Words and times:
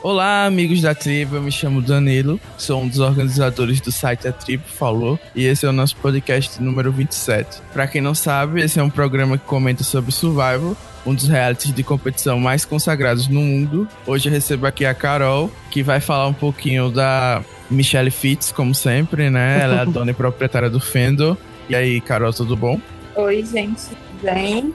Olá, 0.00 0.46
amigos 0.46 0.80
da 0.80 0.94
tribo, 0.94 1.34
eu 1.34 1.42
me 1.42 1.50
chamo 1.50 1.82
Danilo, 1.82 2.40
sou 2.56 2.80
um 2.80 2.88
dos 2.88 3.00
organizadores 3.00 3.80
do 3.80 3.90
site 3.90 4.28
A 4.28 4.32
Tribo 4.32 4.62
Falou 4.64 5.18
e 5.34 5.44
esse 5.44 5.66
é 5.66 5.68
o 5.68 5.72
nosso 5.72 5.96
podcast 5.96 6.62
número 6.62 6.92
27. 6.92 7.60
Para 7.72 7.88
quem 7.88 8.00
não 8.00 8.14
sabe, 8.14 8.62
esse 8.62 8.78
é 8.78 8.82
um 8.82 8.88
programa 8.88 9.36
que 9.36 9.44
comenta 9.44 9.82
sobre 9.82 10.12
survival, 10.12 10.76
um 11.04 11.12
dos 11.12 11.26
realities 11.26 11.74
de 11.74 11.82
competição 11.82 12.38
mais 12.38 12.64
consagrados 12.64 13.26
no 13.26 13.40
mundo. 13.40 13.88
Hoje 14.06 14.28
eu 14.28 14.32
recebo 14.32 14.68
aqui 14.68 14.86
a 14.86 14.94
Carol, 14.94 15.50
que 15.68 15.82
vai 15.82 15.98
falar 15.98 16.28
um 16.28 16.34
pouquinho 16.34 16.92
da 16.92 17.42
Michelle 17.68 18.12
Fitz, 18.12 18.52
como 18.52 18.76
sempre, 18.76 19.30
né? 19.30 19.60
Ela 19.60 19.74
é 19.78 19.80
a 19.80 19.84
dona 19.84 20.12
e 20.12 20.14
proprietária 20.14 20.70
do 20.70 20.78
Fendor. 20.78 21.36
E 21.68 21.74
aí, 21.74 22.00
Carol, 22.00 22.32
tudo 22.32 22.56
bom? 22.56 22.80
Oi, 23.16 23.44
gente, 23.44 23.82
bem? 24.22 24.72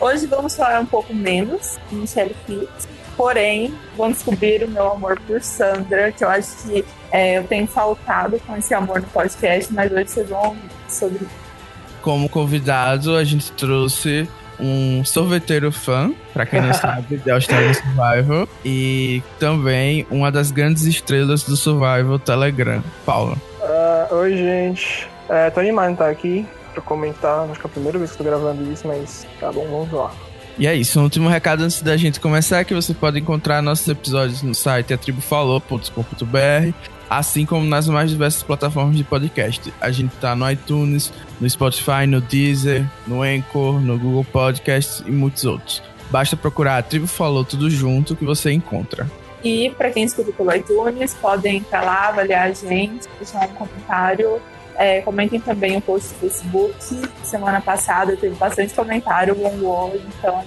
Hoje 0.00 0.26
vamos 0.26 0.56
falar 0.56 0.80
um 0.80 0.86
pouco 0.86 1.14
menos 1.14 1.78
de 1.88 1.94
Michelle 1.94 2.34
Fitz 2.44 2.88
Porém, 3.16 3.74
vão 3.96 4.10
descobrir 4.10 4.64
o 4.64 4.68
meu 4.68 4.92
amor 4.92 5.18
por 5.26 5.40
Sandra, 5.40 6.10
que 6.12 6.24
eu 6.24 6.28
acho 6.28 6.56
que 6.62 6.84
é, 7.12 7.38
eu 7.38 7.44
tenho 7.44 7.66
faltado 7.66 8.38
com 8.40 8.56
esse 8.56 8.74
amor 8.74 9.00
no 9.00 9.06
podcast, 9.08 9.72
mas 9.72 9.90
hoje 9.92 10.08
vocês 10.08 10.28
vão 10.28 10.48
ouvir 10.48 10.60
sobre 10.88 11.20
Como 12.02 12.28
convidado, 12.28 13.16
a 13.16 13.24
gente 13.24 13.52
trouxe 13.52 14.28
um 14.58 15.04
sorveteiro 15.04 15.70
fã, 15.72 16.12
para 16.32 16.46
quem 16.46 16.60
não 16.60 16.72
sabe, 16.74 17.16
de 17.18 17.30
Australian 17.30 17.74
Survival, 17.74 18.48
e 18.64 19.22
também 19.38 20.06
uma 20.10 20.30
das 20.30 20.50
grandes 20.50 20.84
estrelas 20.84 21.44
do 21.44 21.56
Survival 21.56 22.18
Telegram, 22.18 22.82
Paula. 23.04 23.36
Uh, 23.60 24.14
oi, 24.16 24.36
gente. 24.36 25.08
É, 25.28 25.50
tô 25.50 25.60
animado 25.60 25.88
de 25.88 25.92
estar 25.94 26.10
aqui 26.10 26.46
pra 26.72 26.82
comentar. 26.82 27.48
Acho 27.50 27.60
que 27.60 27.66
é 27.66 27.70
a 27.70 27.72
primeira 27.72 27.98
vez 27.98 28.12
que 28.12 28.18
tô 28.18 28.24
gravando 28.24 28.70
isso, 28.70 28.86
mas 28.86 29.26
tá 29.40 29.50
bom, 29.50 29.66
vamos 29.68 29.92
lá. 29.92 30.12
E 30.56 30.68
é 30.68 30.74
isso, 30.74 31.00
um 31.00 31.02
último 31.02 31.28
recado 31.28 31.64
antes 31.64 31.82
da 31.82 31.96
gente 31.96 32.20
começar 32.20 32.60
é 32.60 32.64
que 32.64 32.74
você 32.74 32.94
pode 32.94 33.18
encontrar 33.18 33.60
nossos 33.60 33.88
episódios 33.88 34.40
no 34.40 34.54
site 34.54 34.94
atribufalou.com.br, 34.94 36.72
assim 37.10 37.44
como 37.44 37.66
nas 37.66 37.88
mais 37.88 38.10
diversas 38.10 38.44
plataformas 38.44 38.96
de 38.96 39.02
podcast. 39.02 39.74
A 39.80 39.90
gente 39.90 40.14
tá 40.16 40.36
no 40.36 40.48
iTunes, 40.48 41.12
no 41.40 41.50
Spotify, 41.50 42.06
no 42.06 42.20
Deezer, 42.20 42.88
no 43.04 43.22
Anchor, 43.22 43.80
no 43.80 43.98
Google 43.98 44.24
Podcasts 44.24 45.02
e 45.04 45.10
muitos 45.10 45.44
outros. 45.44 45.82
Basta 46.08 46.36
procurar 46.36 46.78
a 46.78 46.82
Tribo 46.82 47.08
Falou 47.08 47.44
tudo 47.44 47.68
junto 47.68 48.14
que 48.14 48.24
você 48.24 48.52
encontra. 48.52 49.10
E 49.42 49.70
para 49.70 49.90
quem 49.90 50.04
escuta 50.04 50.30
pelo 50.32 50.54
iTunes, 50.54 51.14
podem 51.14 51.56
entrar 51.56 51.82
lá, 51.82 52.08
avaliar 52.08 52.46
a 52.46 52.52
gente, 52.52 53.08
deixar 53.18 53.48
um 53.48 53.54
comentário 53.54 54.40
é, 54.76 55.00
comentem 55.02 55.40
também 55.40 55.76
o 55.76 55.80
post 55.80 56.14
do 56.14 56.20
Facebook. 56.20 56.74
Semana 57.22 57.60
passada 57.60 58.16
teve 58.16 58.34
bastante 58.34 58.74
comentário, 58.74 59.36
wall, 59.62 59.92
então 59.96 60.42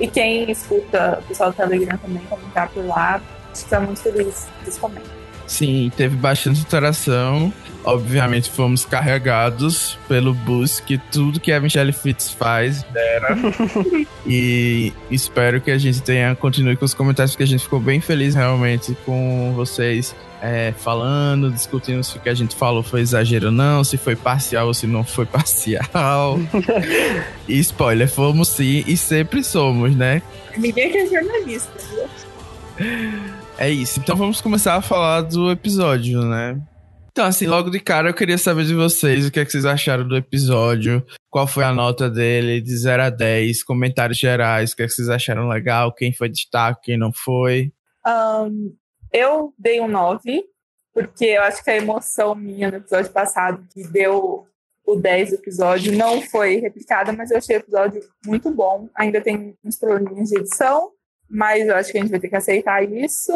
e 0.00 0.08
quem 0.08 0.50
escuta 0.50 1.18
o 1.20 1.28
pessoal 1.28 1.50
do 1.50 1.56
Telegram 1.56 1.98
também 1.98 2.22
comentar 2.24 2.68
por 2.70 2.84
lá, 2.86 3.20
fica 3.54 3.78
muito 3.80 4.00
feliz 4.00 4.48
que 4.64 4.78
comentem. 4.78 5.20
Sim, 5.46 5.92
teve 5.94 6.16
bastante 6.16 6.60
interação. 6.60 7.52
Obviamente 7.84 8.50
fomos 8.50 8.84
carregados 8.84 9.98
pelo 10.06 10.34
boost 10.34 10.82
que 10.82 10.98
tudo 10.98 11.40
que 11.40 11.50
a 11.50 11.60
Michelle 11.60 11.92
Fitz 11.92 12.30
faz 12.30 12.82
dera. 12.84 13.36
e 14.26 14.92
espero 15.10 15.60
que 15.60 15.70
a 15.70 15.78
gente 15.78 16.02
tenha 16.02 16.34
continue 16.34 16.76
com 16.76 16.84
os 16.84 16.94
comentários, 16.94 17.32
porque 17.32 17.44
a 17.44 17.46
gente 17.46 17.62
ficou 17.62 17.80
bem 17.80 18.00
feliz 18.00 18.34
realmente 18.34 18.96
com 19.06 19.52
vocês 19.54 20.14
é, 20.42 20.72
falando, 20.76 21.50
discutindo 21.50 22.02
se 22.02 22.16
o 22.16 22.20
que 22.20 22.28
a 22.28 22.34
gente 22.34 22.56
falou 22.56 22.82
foi 22.82 23.00
exagero 23.00 23.46
ou 23.46 23.52
não, 23.52 23.84
se 23.84 23.96
foi 23.96 24.16
parcial 24.16 24.66
ou 24.68 24.74
se 24.74 24.86
não 24.86 25.04
foi 25.04 25.24
parcial. 25.26 26.38
e 27.48 27.58
spoiler, 27.58 28.08
fomos 28.08 28.48
sim 28.48 28.84
e 28.86 28.96
sempre 28.96 29.44
somos, 29.44 29.94
né? 29.94 30.22
Ninguém 30.56 30.96
é 30.96 31.06
jornalista, 31.06 31.72
viu? 31.90 32.10
É 33.58 33.70
isso. 33.70 34.00
Então 34.00 34.16
vamos 34.16 34.40
começar 34.40 34.76
a 34.76 34.82
falar 34.82 35.22
do 35.22 35.50
episódio, 35.50 36.22
né? 36.22 36.58
Então, 37.10 37.26
assim, 37.26 37.46
logo 37.46 37.70
de 37.70 37.80
cara 37.80 38.08
eu 38.08 38.14
queria 38.14 38.38
saber 38.38 38.64
de 38.64 38.74
vocês 38.74 39.26
o 39.26 39.30
que, 39.30 39.40
é 39.40 39.44
que 39.44 39.50
vocês 39.50 39.64
acharam 39.64 40.06
do 40.06 40.16
episódio, 40.16 41.04
qual 41.28 41.46
foi 41.46 41.64
a 41.64 41.72
nota 41.72 42.08
dele, 42.08 42.60
de 42.60 42.76
0 42.76 43.02
a 43.02 43.10
10, 43.10 43.64
comentários 43.64 44.18
gerais, 44.18 44.72
o 44.72 44.76
que, 44.76 44.82
é 44.82 44.86
que 44.86 44.92
vocês 44.92 45.08
acharam 45.08 45.48
legal, 45.48 45.92
quem 45.92 46.12
foi 46.12 46.28
destaque, 46.28 46.82
quem 46.84 46.96
não 46.96 47.12
foi. 47.12 47.72
Um, 48.06 48.74
eu 49.12 49.52
dei 49.58 49.80
um 49.80 49.88
9, 49.88 50.44
porque 50.94 51.24
eu 51.24 51.42
acho 51.42 51.64
que 51.64 51.70
a 51.70 51.76
emoção 51.76 52.34
minha 52.34 52.70
no 52.70 52.76
episódio 52.76 53.10
passado, 53.10 53.66
que 53.72 53.82
deu 53.88 54.46
o 54.86 54.96
10 54.96 55.30
do 55.30 55.34
episódio, 55.36 55.96
não 55.96 56.22
foi 56.22 56.56
replicada, 56.56 57.12
mas 57.12 57.30
eu 57.30 57.38
achei 57.38 57.56
o 57.56 57.60
episódio 57.60 58.02
muito 58.24 58.50
bom. 58.50 58.88
Ainda 58.96 59.20
tem 59.20 59.56
uns 59.64 59.76
probleminhas 59.76 60.30
de 60.30 60.38
edição, 60.38 60.90
mas 61.28 61.66
eu 61.66 61.76
acho 61.76 61.90
que 61.90 61.98
a 61.98 62.00
gente 62.00 62.10
vai 62.10 62.20
ter 62.20 62.28
que 62.28 62.36
aceitar 62.36 62.82
isso. 62.82 63.32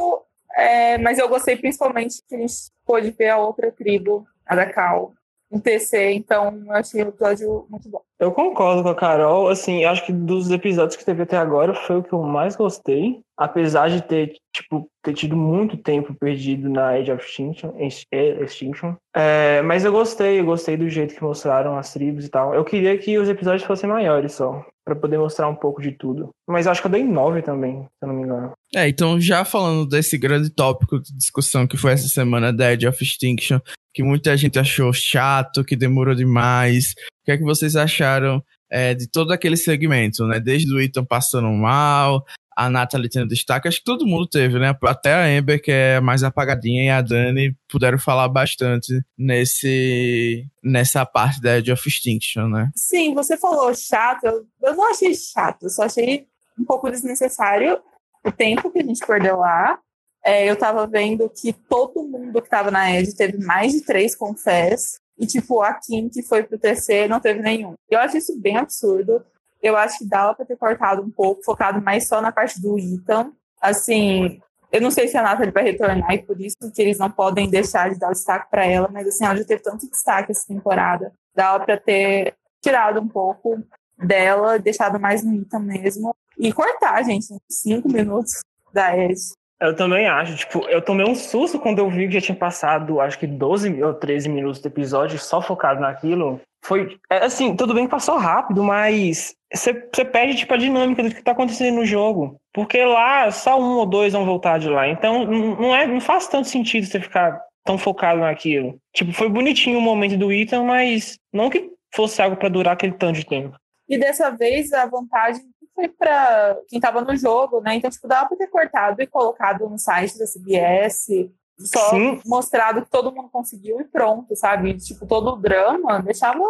É, 0.56 0.98
mas 0.98 1.18
eu 1.18 1.28
gostei 1.28 1.56
principalmente 1.56 2.22
que 2.28 2.34
a 2.34 2.38
gente 2.38 2.54
pôde 2.86 3.10
ver 3.10 3.28
a 3.28 3.38
outra 3.38 3.72
tribo, 3.72 4.26
a 4.46 4.54
da 4.54 4.66
Cal, 4.66 5.12
um 5.50 5.60
TC, 5.60 6.12
então 6.14 6.62
eu 6.66 6.72
achei 6.72 7.02
o 7.02 7.08
episódio 7.08 7.66
muito 7.70 7.88
bom. 7.88 8.00
Eu 8.18 8.32
concordo 8.32 8.82
com 8.82 8.88
a 8.88 8.94
Carol, 8.94 9.48
assim, 9.48 9.84
acho 9.84 10.04
que 10.04 10.12
dos 10.12 10.50
episódios 10.50 10.96
que 10.96 11.04
teve 11.04 11.22
até 11.22 11.36
agora 11.36 11.74
foi 11.74 11.96
o 11.96 12.02
que 12.02 12.12
eu 12.12 12.22
mais 12.22 12.56
gostei, 12.56 13.20
apesar 13.36 13.88
de 13.88 14.02
ter, 14.02 14.34
tipo, 14.52 14.88
ter 15.02 15.14
tido 15.14 15.36
muito 15.36 15.76
tempo 15.76 16.14
perdido 16.14 16.68
na 16.68 16.90
Age 16.90 17.12
of 17.12 17.24
Extinction, 17.24 17.72
Extinction. 17.78 18.94
É, 19.14 19.62
mas 19.62 19.84
eu 19.84 19.92
gostei, 19.92 20.40
eu 20.40 20.44
gostei 20.44 20.76
do 20.76 20.88
jeito 20.88 21.14
que 21.14 21.22
mostraram 21.22 21.76
as 21.76 21.92
tribos 21.92 22.24
e 22.24 22.28
tal. 22.28 22.54
Eu 22.54 22.64
queria 22.64 22.96
que 22.98 23.16
os 23.18 23.28
episódios 23.28 23.64
fossem 23.64 23.88
maiores 23.88 24.32
só, 24.32 24.64
para 24.84 24.94
poder 24.94 25.18
mostrar 25.18 25.48
um 25.48 25.54
pouco 25.54 25.80
de 25.80 25.92
tudo. 25.92 26.28
Mas 26.46 26.66
acho 26.66 26.80
que 26.80 26.86
eu 26.86 26.92
dei 26.92 27.02
nove 27.02 27.40
também, 27.42 27.82
se 27.82 27.88
eu 28.02 28.08
não 28.08 28.14
me 28.14 28.22
engano. 28.22 28.52
É, 28.74 28.88
então 28.88 29.20
já 29.20 29.44
falando 29.44 29.86
desse 29.86 30.18
grande 30.18 30.50
tópico 30.50 31.00
de 31.00 31.16
discussão 31.16 31.66
que 31.66 31.76
foi 31.76 31.92
essa 31.92 32.08
semana 32.08 32.54
Age 32.66 32.86
of 32.86 33.02
Extinction, 33.02 33.60
que 33.94 34.02
muita 34.02 34.36
gente 34.36 34.58
achou 34.58 34.92
chato, 34.92 35.64
que 35.64 35.76
demorou 35.76 36.14
demais. 36.14 36.92
O 37.22 37.24
que 37.24 37.32
é 37.32 37.38
que 37.38 37.44
vocês 37.44 37.76
acharam 37.76 38.42
é, 38.70 38.92
de 38.92 39.08
todo 39.08 39.32
aquele 39.32 39.56
segmento, 39.56 40.26
né? 40.26 40.40
Desde 40.40 40.72
o 40.74 40.80
Ethan 40.80 41.04
passando 41.04 41.48
mal, 41.48 42.24
a 42.56 42.70
Natalie 42.70 43.08
tendo 43.08 43.28
destaque, 43.28 43.68
acho 43.68 43.78
que 43.78 43.84
todo 43.84 44.06
mundo 44.06 44.26
teve, 44.26 44.58
né? 44.58 44.76
Até 44.84 45.12
a 45.12 45.38
Amber, 45.38 45.62
que 45.62 45.70
é 45.70 46.00
mais 46.00 46.22
apagadinha, 46.22 46.84
e 46.84 46.90
a 46.90 47.00
Dani 47.00 47.56
puderam 47.68 47.98
falar 47.98 48.28
bastante 48.28 49.00
nesse, 49.16 50.46
nessa 50.62 51.04
parte 51.04 51.40
da 51.40 51.58
Edge 51.58 51.72
of 51.72 51.88
Extinction, 51.88 52.48
né? 52.48 52.70
Sim, 52.74 53.14
você 53.14 53.36
falou 53.36 53.74
chato, 53.74 54.24
eu 54.62 54.76
não 54.76 54.90
achei 54.90 55.14
chato, 55.14 55.68
só 55.68 55.84
achei 55.84 56.26
um 56.58 56.64
pouco 56.64 56.90
desnecessário 56.90 57.80
o 58.24 58.32
tempo 58.32 58.70
que 58.70 58.78
a 58.78 58.84
gente 58.84 59.06
perdeu 59.06 59.38
lá 59.38 59.78
é, 60.24 60.50
eu 60.50 60.56
tava 60.56 60.86
vendo 60.86 61.28
que 61.28 61.52
todo 61.52 62.02
mundo 62.02 62.40
que 62.40 62.48
tava 62.48 62.70
na 62.70 62.90
Edge 62.90 63.14
teve 63.14 63.36
mais 63.44 63.72
de 63.72 63.82
três 63.82 64.16
confés. 64.16 64.98
E, 65.18 65.26
tipo, 65.26 65.60
a 65.60 65.74
Kim, 65.74 66.08
que 66.08 66.22
foi 66.22 66.42
pro 66.42 66.58
TC, 66.58 67.06
não 67.06 67.20
teve 67.20 67.40
nenhum. 67.40 67.74
Eu 67.88 68.00
acho 68.00 68.16
isso 68.16 68.40
bem 68.40 68.56
absurdo. 68.56 69.22
Eu 69.64 69.78
acho 69.78 69.96
que 69.96 70.04
dava 70.06 70.34
pra 70.34 70.44
ter 70.44 70.58
cortado 70.58 71.00
um 71.00 71.10
pouco, 71.10 71.42
focado 71.42 71.80
mais 71.80 72.06
só 72.06 72.20
na 72.20 72.30
parte 72.30 72.60
do 72.60 72.78
Ethan. 72.78 73.32
Assim, 73.58 74.38
eu 74.70 74.78
não 74.78 74.90
sei 74.90 75.08
se 75.08 75.16
a 75.16 75.22
Nathalie 75.22 75.50
vai 75.50 75.64
retornar 75.64 76.12
e 76.12 76.22
por 76.22 76.38
isso 76.38 76.70
que 76.70 76.82
eles 76.82 76.98
não 76.98 77.10
podem 77.10 77.48
deixar 77.48 77.90
de 77.90 77.98
dar 77.98 78.10
destaque 78.10 78.50
para 78.50 78.66
ela, 78.66 78.90
mas 78.92 79.08
assim, 79.08 79.24
ela 79.24 79.36
já 79.36 79.44
teve 79.44 79.62
tanto 79.62 79.88
destaque 79.90 80.32
essa 80.32 80.46
temporada. 80.46 81.14
Dava 81.34 81.64
pra 81.64 81.78
ter 81.78 82.34
tirado 82.60 83.00
um 83.00 83.08
pouco 83.08 83.64
dela, 83.96 84.58
deixado 84.58 85.00
mais 85.00 85.24
no 85.24 85.34
Ethan 85.34 85.60
mesmo. 85.60 86.14
E 86.38 86.52
cortar, 86.52 87.02
gente, 87.02 87.26
cinco 87.50 87.88
minutos 87.88 88.42
da 88.70 88.94
Edge. 88.94 89.32
Eu 89.66 89.76
também 89.76 90.06
acho, 90.06 90.36
tipo, 90.36 90.66
eu 90.68 90.82
tomei 90.82 91.06
um 91.06 91.14
susto 91.14 91.58
quando 91.58 91.78
eu 91.78 91.90
vi 91.90 92.06
que 92.06 92.14
já 92.14 92.20
tinha 92.20 92.36
passado, 92.36 93.00
acho 93.00 93.18
que 93.18 93.26
12 93.26 93.82
ou 93.82 93.94
13 93.94 94.28
minutos 94.28 94.60
do 94.60 94.68
episódio 94.68 95.18
só 95.18 95.40
focado 95.40 95.80
naquilo. 95.80 96.40
Foi, 96.64 96.98
é, 97.10 97.24
assim, 97.24 97.54
tudo 97.54 97.74
bem 97.74 97.84
que 97.84 97.90
passou 97.90 98.16
rápido, 98.16 98.62
mas 98.62 99.34
você 99.52 99.74
perde, 100.04 100.36
tipo, 100.36 100.54
a 100.54 100.56
dinâmica 100.56 101.02
do 101.02 101.14
que 101.14 101.22
tá 101.22 101.32
acontecendo 101.32 101.76
no 101.76 101.86
jogo. 101.86 102.36
Porque 102.52 102.84
lá, 102.84 103.30
só 103.30 103.60
um 103.60 103.76
ou 103.76 103.86
dois 103.86 104.12
vão 104.12 104.24
voltar 104.24 104.58
de 104.58 104.68
lá. 104.68 104.88
Então, 104.88 105.26
não, 105.26 105.74
é, 105.74 105.86
não 105.86 106.00
faz 106.00 106.26
tanto 106.26 106.48
sentido 106.48 106.86
você 106.86 107.00
ficar 107.00 107.40
tão 107.64 107.78
focado 107.78 108.20
naquilo. 108.20 108.78
Tipo, 108.94 109.12
foi 109.12 109.28
bonitinho 109.28 109.78
o 109.78 109.82
momento 109.82 110.16
do 110.16 110.32
Ethan, 110.32 110.64
mas 110.64 111.18
não 111.32 111.50
que 111.50 111.70
fosse 111.94 112.20
algo 112.20 112.36
para 112.36 112.48
durar 112.48 112.74
aquele 112.74 112.92
tanto 112.92 113.18
de 113.18 113.26
tempo. 113.26 113.56
E 113.88 113.98
dessa 113.98 114.30
vez, 114.30 114.72
a 114.72 114.86
vantagem 114.86 115.42
foi 115.74 115.88
para 115.88 116.58
quem 116.68 116.78
estava 116.78 117.00
no 117.00 117.16
jogo, 117.16 117.60
né? 117.60 117.74
Então, 117.74 117.90
tipo, 117.90 118.06
dava 118.06 118.28
para 118.28 118.38
ter 118.38 118.46
cortado 118.48 119.02
e 119.02 119.06
colocado 119.06 119.68
no 119.68 119.78
site 119.78 120.18
da 120.18 120.26
CBS, 120.26 121.30
só 121.58 121.90
Sim. 121.90 122.20
mostrado 122.26 122.82
que 122.82 122.90
todo 122.90 123.12
mundo 123.12 123.28
conseguiu 123.30 123.80
e 123.80 123.84
pronto, 123.84 124.34
sabe? 124.36 124.74
Tipo, 124.74 125.06
todo 125.06 125.32
o 125.32 125.36
drama 125.36 126.00
deixava 126.00 126.40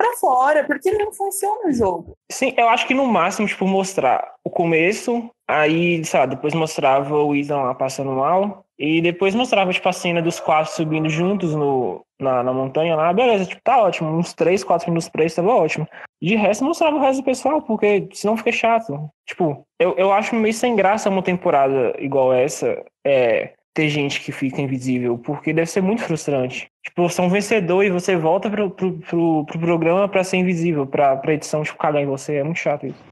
pra 0.00 0.16
fora, 0.16 0.64
porque 0.64 0.90
não 0.92 1.12
funciona 1.12 1.68
o 1.68 1.72
jogo. 1.72 2.16
Sim, 2.32 2.54
eu 2.56 2.70
acho 2.70 2.86
que 2.86 2.94
no 2.94 3.04
máximo, 3.04 3.46
tipo, 3.46 3.66
mostrar 3.66 4.32
o 4.42 4.48
começo, 4.48 5.30
aí, 5.46 6.02
sei 6.06 6.20
lá, 6.20 6.24
depois 6.24 6.54
mostrava 6.54 7.14
o 7.14 7.36
Ethan 7.36 7.60
lá 7.60 7.74
passando 7.74 8.12
mal, 8.12 8.64
e 8.78 9.02
depois 9.02 9.34
mostrava, 9.34 9.70
tipo, 9.70 9.86
a 9.86 9.92
cena 9.92 10.22
dos 10.22 10.40
quatro 10.40 10.72
subindo 10.72 11.10
juntos 11.10 11.54
no, 11.54 12.00
na, 12.18 12.42
na 12.42 12.50
montanha 12.50 12.96
lá, 12.96 13.12
beleza, 13.12 13.44
tipo, 13.44 13.60
tá 13.62 13.82
ótimo, 13.82 14.08
uns 14.08 14.32
três, 14.32 14.64
quatro 14.64 14.88
minutos 14.88 15.10
pra 15.10 15.26
isso 15.26 15.36
tava 15.36 15.54
ótimo. 15.54 15.86
De 16.22 16.34
resto, 16.34 16.64
mostrava 16.64 16.96
o 16.96 17.00
resto 17.00 17.20
do 17.20 17.26
pessoal, 17.26 17.60
porque 17.60 18.08
senão 18.14 18.38
fica 18.38 18.52
chato. 18.52 19.10
Tipo, 19.26 19.66
eu, 19.78 19.94
eu 19.98 20.10
acho 20.10 20.34
meio 20.34 20.54
sem 20.54 20.74
graça 20.74 21.10
uma 21.10 21.22
temporada 21.22 21.94
igual 21.98 22.32
essa, 22.32 22.82
é, 23.06 23.52
ter 23.74 23.88
gente 23.88 24.20
que 24.20 24.32
fica 24.32 24.60
invisível, 24.60 25.16
porque 25.18 25.52
deve 25.52 25.70
ser 25.70 25.80
muito 25.80 26.02
frustrante. 26.02 26.68
Tipo, 26.84 27.08
você 27.08 27.20
é 27.20 27.24
um 27.24 27.30
vencedor 27.30 27.84
e 27.84 27.90
você 27.90 28.16
volta 28.16 28.50
pro, 28.50 28.70
pro, 28.70 28.98
pro, 28.98 29.44
pro 29.46 29.60
programa 29.60 30.08
pra 30.08 30.24
ser 30.24 30.38
invisível, 30.38 30.86
pra, 30.86 31.16
pra 31.16 31.34
edição, 31.34 31.62
tipo, 31.62 31.78
cagar 31.78 32.02
em 32.02 32.06
você. 32.06 32.36
É 32.36 32.44
muito 32.44 32.58
chato 32.58 32.86
isso. 32.86 33.04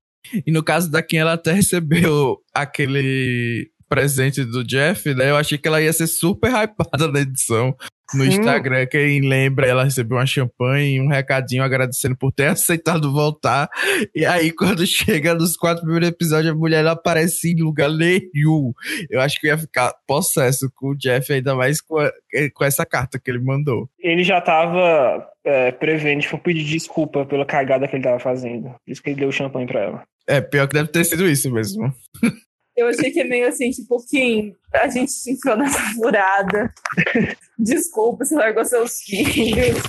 E 0.46 0.50
no 0.50 0.62
caso 0.62 0.90
da 0.90 1.02
Kim, 1.02 1.18
ela 1.18 1.34
até 1.34 1.52
recebeu 1.52 2.38
aquele 2.52 3.70
presente 3.88 4.44
do 4.44 4.62
Jeff, 4.64 5.14
né? 5.14 5.30
Eu 5.30 5.36
achei 5.36 5.58
que 5.58 5.66
ela 5.66 5.80
ia 5.80 5.92
ser 5.92 6.06
super 6.06 6.50
hypada 6.52 7.08
na 7.10 7.20
edição 7.20 7.74
no 8.14 8.24
Sim. 8.24 8.30
Instagram. 8.30 8.86
Quem 8.86 9.20
lembra, 9.20 9.66
ela 9.66 9.84
recebeu 9.84 10.16
uma 10.16 10.26
champanhe 10.26 10.96
e 10.96 11.00
um 11.00 11.08
recadinho 11.08 11.62
agradecendo 11.62 12.16
por 12.16 12.32
ter 12.32 12.46
aceitado 12.48 13.12
voltar. 13.12 13.68
E 14.14 14.24
aí, 14.24 14.50
quando 14.50 14.84
chega 14.86 15.34
nos 15.34 15.56
quatro 15.56 15.82
primeiros 15.82 16.08
episódios, 16.08 16.52
a 16.52 16.56
mulher 16.56 16.82
não 16.82 16.92
aparece 16.92 17.52
em 17.52 17.62
lugar 17.62 17.90
nenhum. 17.90 18.72
Eu 19.10 19.20
acho 19.20 19.40
que 19.40 19.46
ia 19.46 19.58
ficar 19.58 19.92
possesso 20.06 20.70
com 20.74 20.90
o 20.90 20.96
Jeff, 20.96 21.32
ainda 21.32 21.54
mais 21.54 21.80
com, 21.80 21.98
a, 21.98 22.10
com 22.54 22.64
essa 22.64 22.86
carta 22.86 23.18
que 23.18 23.30
ele 23.30 23.40
mandou. 23.40 23.88
Ele 23.98 24.24
já 24.24 24.40
tava 24.40 25.26
é, 25.44 25.72
prevendo, 25.72 26.22
tipo, 26.22 26.38
pedir 26.38 26.64
desculpa 26.64 27.24
pela 27.26 27.44
cagada 27.44 27.86
que 27.86 27.96
ele 27.96 28.04
tava 28.04 28.18
fazendo. 28.18 28.70
Por 28.70 28.92
isso 28.92 29.02
que 29.02 29.10
ele 29.10 29.20
deu 29.20 29.32
champanhe 29.32 29.66
pra 29.66 29.80
ela. 29.80 30.02
É, 30.26 30.42
pior 30.42 30.68
que 30.68 30.74
deve 30.74 30.88
ter 30.88 31.04
sido 31.04 31.26
isso 31.26 31.50
mesmo. 31.50 31.92
Eu 32.78 32.86
achei 32.86 33.10
que 33.10 33.18
é 33.18 33.24
meio 33.24 33.48
assim, 33.48 33.70
tipo, 33.70 34.00
Kim, 34.06 34.54
a 34.72 34.86
gente 34.88 35.12
te 35.12 35.32
enfiou 35.32 35.56
nessa 35.56 35.80
furada. 35.94 36.72
Desculpa, 37.58 38.24
você 38.24 38.36
largou 38.36 38.64
seus 38.64 39.00
filhos. 39.00 39.82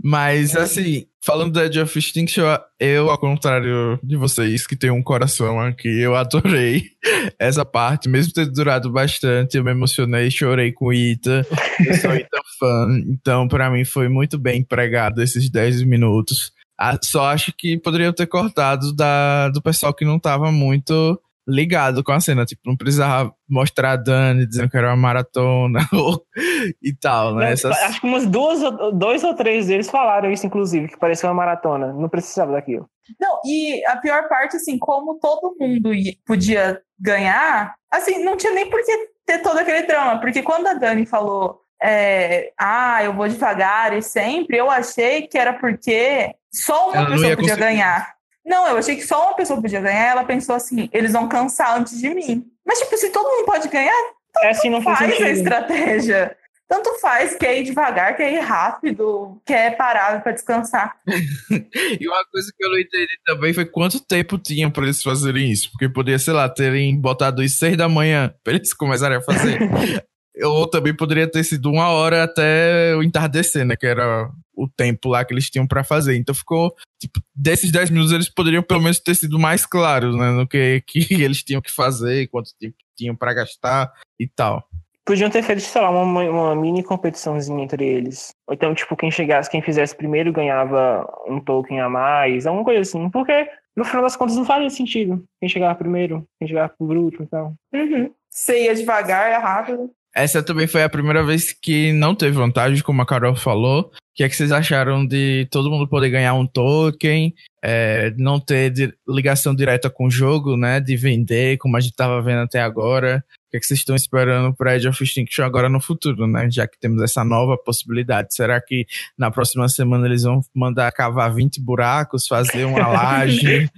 Mas, 0.00 0.54
assim, 0.54 1.06
falando 1.20 1.54
da 1.54 1.66
Edge 1.66 1.80
of 1.80 1.98
Extinction, 1.98 2.44
eu, 2.78 3.10
ao 3.10 3.18
contrário 3.18 3.98
de 4.00 4.16
vocês, 4.16 4.64
que 4.64 4.76
tem 4.76 4.92
um 4.92 5.02
coração 5.02 5.58
aqui, 5.58 5.88
eu 5.88 6.14
adorei 6.14 6.84
essa 7.36 7.64
parte, 7.64 8.08
mesmo 8.08 8.32
ter 8.32 8.46
durado 8.46 8.92
bastante, 8.92 9.56
eu 9.56 9.64
me 9.64 9.72
emocionei, 9.72 10.30
chorei 10.30 10.70
com 10.70 10.86
o 10.86 10.92
Ita, 10.92 11.44
eu 11.84 11.94
sou 11.96 12.14
Ita 12.14 12.40
fã, 12.60 12.86
então 13.08 13.48
para 13.48 13.68
mim 13.68 13.84
foi 13.84 14.08
muito 14.08 14.38
bem 14.38 14.60
empregado 14.60 15.20
esses 15.20 15.50
10 15.50 15.82
minutos. 15.82 16.52
Ah, 16.78 16.96
só 17.02 17.24
acho 17.24 17.52
que 17.58 17.76
poderiam 17.76 18.12
ter 18.12 18.28
cortado 18.28 18.94
da, 18.94 19.48
do 19.48 19.60
pessoal 19.60 19.92
que 19.92 20.04
não 20.04 20.18
tava 20.20 20.52
muito 20.52 21.20
ligado 21.50 22.02
com 22.02 22.12
a 22.12 22.20
cena. 22.20 22.44
Tipo, 22.44 22.62
não 22.64 22.76
precisava 22.76 23.34
mostrar 23.48 23.92
a 23.92 23.96
Dani 23.96 24.46
dizendo 24.46 24.70
que 24.70 24.76
era 24.76 24.88
uma 24.88 24.96
maratona 24.96 25.80
e 26.82 26.94
tal, 26.94 27.34
né? 27.34 27.52
Essas... 27.52 27.76
Acho 27.82 28.00
que 28.00 28.06
umas 28.06 28.26
duas, 28.26 28.60
dois 28.94 29.24
ou 29.24 29.34
três 29.34 29.66
deles 29.66 29.90
falaram 29.90 30.30
isso, 30.30 30.46
inclusive, 30.46 30.88
que 30.88 30.98
parecia 30.98 31.28
uma 31.28 31.34
maratona. 31.34 31.92
Não 31.92 32.08
precisava 32.08 32.52
daquilo. 32.52 32.88
Não, 33.20 33.40
e 33.44 33.84
a 33.86 33.96
pior 33.96 34.28
parte, 34.28 34.56
assim, 34.56 34.78
como 34.78 35.18
todo 35.18 35.56
mundo 35.58 35.90
podia 36.24 36.80
ganhar, 36.98 37.74
assim, 37.90 38.22
não 38.22 38.36
tinha 38.36 38.52
nem 38.52 38.70
por 38.70 38.80
que 38.84 39.08
ter 39.26 39.38
todo 39.42 39.58
aquele 39.58 39.86
drama, 39.86 40.20
porque 40.20 40.42
quando 40.42 40.66
a 40.66 40.74
Dani 40.74 41.06
falou 41.06 41.60
é, 41.82 42.52
ah, 42.58 43.02
eu 43.02 43.14
vou 43.14 43.26
devagar 43.26 43.96
e 43.96 44.02
sempre, 44.02 44.58
eu 44.58 44.70
achei 44.70 45.26
que 45.26 45.38
era 45.38 45.54
porque 45.54 46.34
só 46.52 46.90
uma 46.90 47.06
pessoa 47.06 47.16
podia 47.16 47.36
conseguir. 47.36 47.60
ganhar. 47.60 48.14
Não, 48.44 48.68
eu 48.68 48.76
achei 48.76 48.96
que 48.96 49.06
só 49.06 49.26
uma 49.26 49.36
pessoa 49.36 49.60
podia 49.60 49.80
ganhar. 49.80 50.12
Ela 50.12 50.24
pensou 50.24 50.54
assim: 50.54 50.88
eles 50.92 51.12
vão 51.12 51.28
cansar 51.28 51.78
antes 51.78 51.98
de 51.98 52.08
mim. 52.10 52.46
Mas, 52.66 52.78
tipo, 52.78 52.96
se 52.96 53.10
todo 53.10 53.28
mundo 53.28 53.44
pode 53.44 53.68
ganhar, 53.68 53.92
tanto 54.32 54.44
é 54.44 54.50
assim, 54.50 54.70
não 54.70 54.82
faz 54.82 55.20
a 55.20 55.30
estratégia. 55.30 56.36
Tanto 56.68 57.00
faz, 57.00 57.34
quer 57.34 57.58
ir 57.58 57.64
devagar, 57.64 58.16
quer 58.16 58.32
ir 58.32 58.38
rápido, 58.38 59.42
quer 59.44 59.76
parar 59.76 60.22
para 60.22 60.30
descansar. 60.30 60.96
e 61.08 62.08
uma 62.08 62.24
coisa 62.30 62.52
que 62.56 62.64
eu 62.64 62.70
não 62.70 62.78
entendi 62.78 63.18
também 63.26 63.52
foi 63.52 63.64
quanto 63.64 63.98
tempo 63.98 64.38
tinha 64.38 64.70
para 64.70 64.84
eles 64.84 65.02
fazerem 65.02 65.50
isso. 65.50 65.68
Porque 65.72 65.88
poderia, 65.88 66.18
sei 66.20 66.32
lá, 66.32 66.48
terem 66.48 66.96
botado 66.96 67.42
às 67.42 67.58
seis 67.58 67.76
da 67.76 67.88
manhã 67.88 68.32
para 68.44 68.52
eles 68.54 68.72
começarem 68.72 69.18
a 69.18 69.20
fazer. 69.20 69.58
Ou 70.42 70.66
também 70.66 70.94
poderia 70.94 71.30
ter 71.30 71.44
sido 71.44 71.70
uma 71.70 71.88
hora 71.88 72.24
até 72.24 72.94
o 72.96 73.02
entardecer, 73.02 73.64
né? 73.64 73.76
Que 73.76 73.86
era 73.86 74.30
o 74.54 74.68
tempo 74.68 75.08
lá 75.08 75.24
que 75.24 75.32
eles 75.32 75.48
tinham 75.48 75.66
para 75.66 75.82
fazer. 75.82 76.16
Então 76.16 76.34
ficou, 76.34 76.74
tipo, 77.00 77.20
desses 77.34 77.72
10 77.72 77.90
minutos 77.90 78.12
eles 78.12 78.28
poderiam 78.28 78.62
pelo 78.62 78.82
menos 78.82 79.00
ter 79.00 79.14
sido 79.14 79.38
mais 79.38 79.64
claros, 79.64 80.16
né? 80.16 80.30
No 80.30 80.46
que, 80.46 80.82
que 80.86 81.14
eles 81.14 81.42
tinham 81.42 81.62
que 81.62 81.70
fazer, 81.70 82.28
quanto 82.28 82.50
tempo 82.58 82.76
tinham 82.96 83.16
para 83.16 83.34
gastar 83.34 83.92
e 84.18 84.28
tal. 84.28 84.64
Podiam 85.04 85.30
ter 85.30 85.42
feito, 85.42 85.62
sei 85.62 85.80
lá, 85.80 85.90
uma, 85.90 86.22
uma 86.22 86.54
mini 86.54 86.84
competiçãozinha 86.84 87.64
entre 87.64 87.84
eles. 87.84 88.32
Ou 88.46 88.54
então, 88.54 88.74
tipo, 88.74 88.94
quem 88.96 89.10
chegasse, 89.10 89.50
quem 89.50 89.62
fizesse 89.62 89.96
primeiro 89.96 90.32
ganhava 90.32 91.04
um 91.26 91.40
token 91.40 91.80
a 91.80 91.88
mais, 91.88 92.46
alguma 92.46 92.64
coisa 92.64 92.82
assim. 92.82 93.08
Porque, 93.10 93.48
no 93.74 93.84
final 93.84 94.02
das 94.02 94.14
contas, 94.14 94.36
não 94.36 94.44
fazia 94.44 94.70
sentido. 94.70 95.24
Quem 95.40 95.48
chegava 95.48 95.74
primeiro, 95.74 96.24
quem 96.38 96.46
chegava 96.46 96.72
por 96.78 96.96
último 96.96 97.24
e 97.24 97.28
tal. 97.28 97.54
Uhum. 97.74 98.12
Você 98.28 98.64
ia 98.64 98.74
devagar, 98.74 99.32
é 99.32 99.36
rápido. 99.36 99.90
Essa 100.14 100.42
também 100.42 100.66
foi 100.66 100.82
a 100.82 100.88
primeira 100.88 101.22
vez 101.22 101.52
que 101.52 101.92
não 101.92 102.14
teve 102.14 102.32
vantagem, 102.32 102.82
como 102.82 103.00
a 103.00 103.06
Carol 103.06 103.36
falou. 103.36 103.82
O 103.82 103.90
que 104.14 104.24
é 104.24 104.28
que 104.28 104.34
vocês 104.34 104.50
acharam 104.50 105.06
de 105.06 105.46
todo 105.50 105.70
mundo 105.70 105.88
poder 105.88 106.10
ganhar 106.10 106.34
um 106.34 106.46
token, 106.46 107.32
é, 107.62 108.12
não 108.18 108.40
ter 108.40 108.94
ligação 109.08 109.54
direta 109.54 109.88
com 109.88 110.06
o 110.06 110.10
jogo, 110.10 110.56
né? 110.56 110.80
De 110.80 110.96
vender, 110.96 111.58
como 111.58 111.76
a 111.76 111.80
gente 111.80 111.92
estava 111.92 112.20
vendo 112.20 112.40
até 112.40 112.60
agora. 112.60 113.24
O 113.46 113.50
que 113.50 113.56
é 113.56 113.60
que 113.60 113.66
vocês 113.66 113.80
estão 113.80 113.94
esperando 113.94 114.54
para 114.54 114.72
Age 114.72 114.88
of 114.88 115.02
Extinction 115.02 115.44
agora 115.44 115.68
no 115.68 115.80
futuro, 115.80 116.26
né? 116.26 116.50
Já 116.50 116.66
que 116.66 116.78
temos 116.78 117.00
essa 117.02 117.24
nova 117.24 117.56
possibilidade. 117.56 118.34
Será 118.34 118.60
que 118.60 118.86
na 119.16 119.30
próxima 119.30 119.68
semana 119.68 120.06
eles 120.06 120.24
vão 120.24 120.40
mandar 120.54 120.90
cavar 120.92 121.32
20 121.32 121.60
buracos, 121.62 122.26
fazer 122.26 122.64
uma 122.64 122.86
laje, 122.88 123.70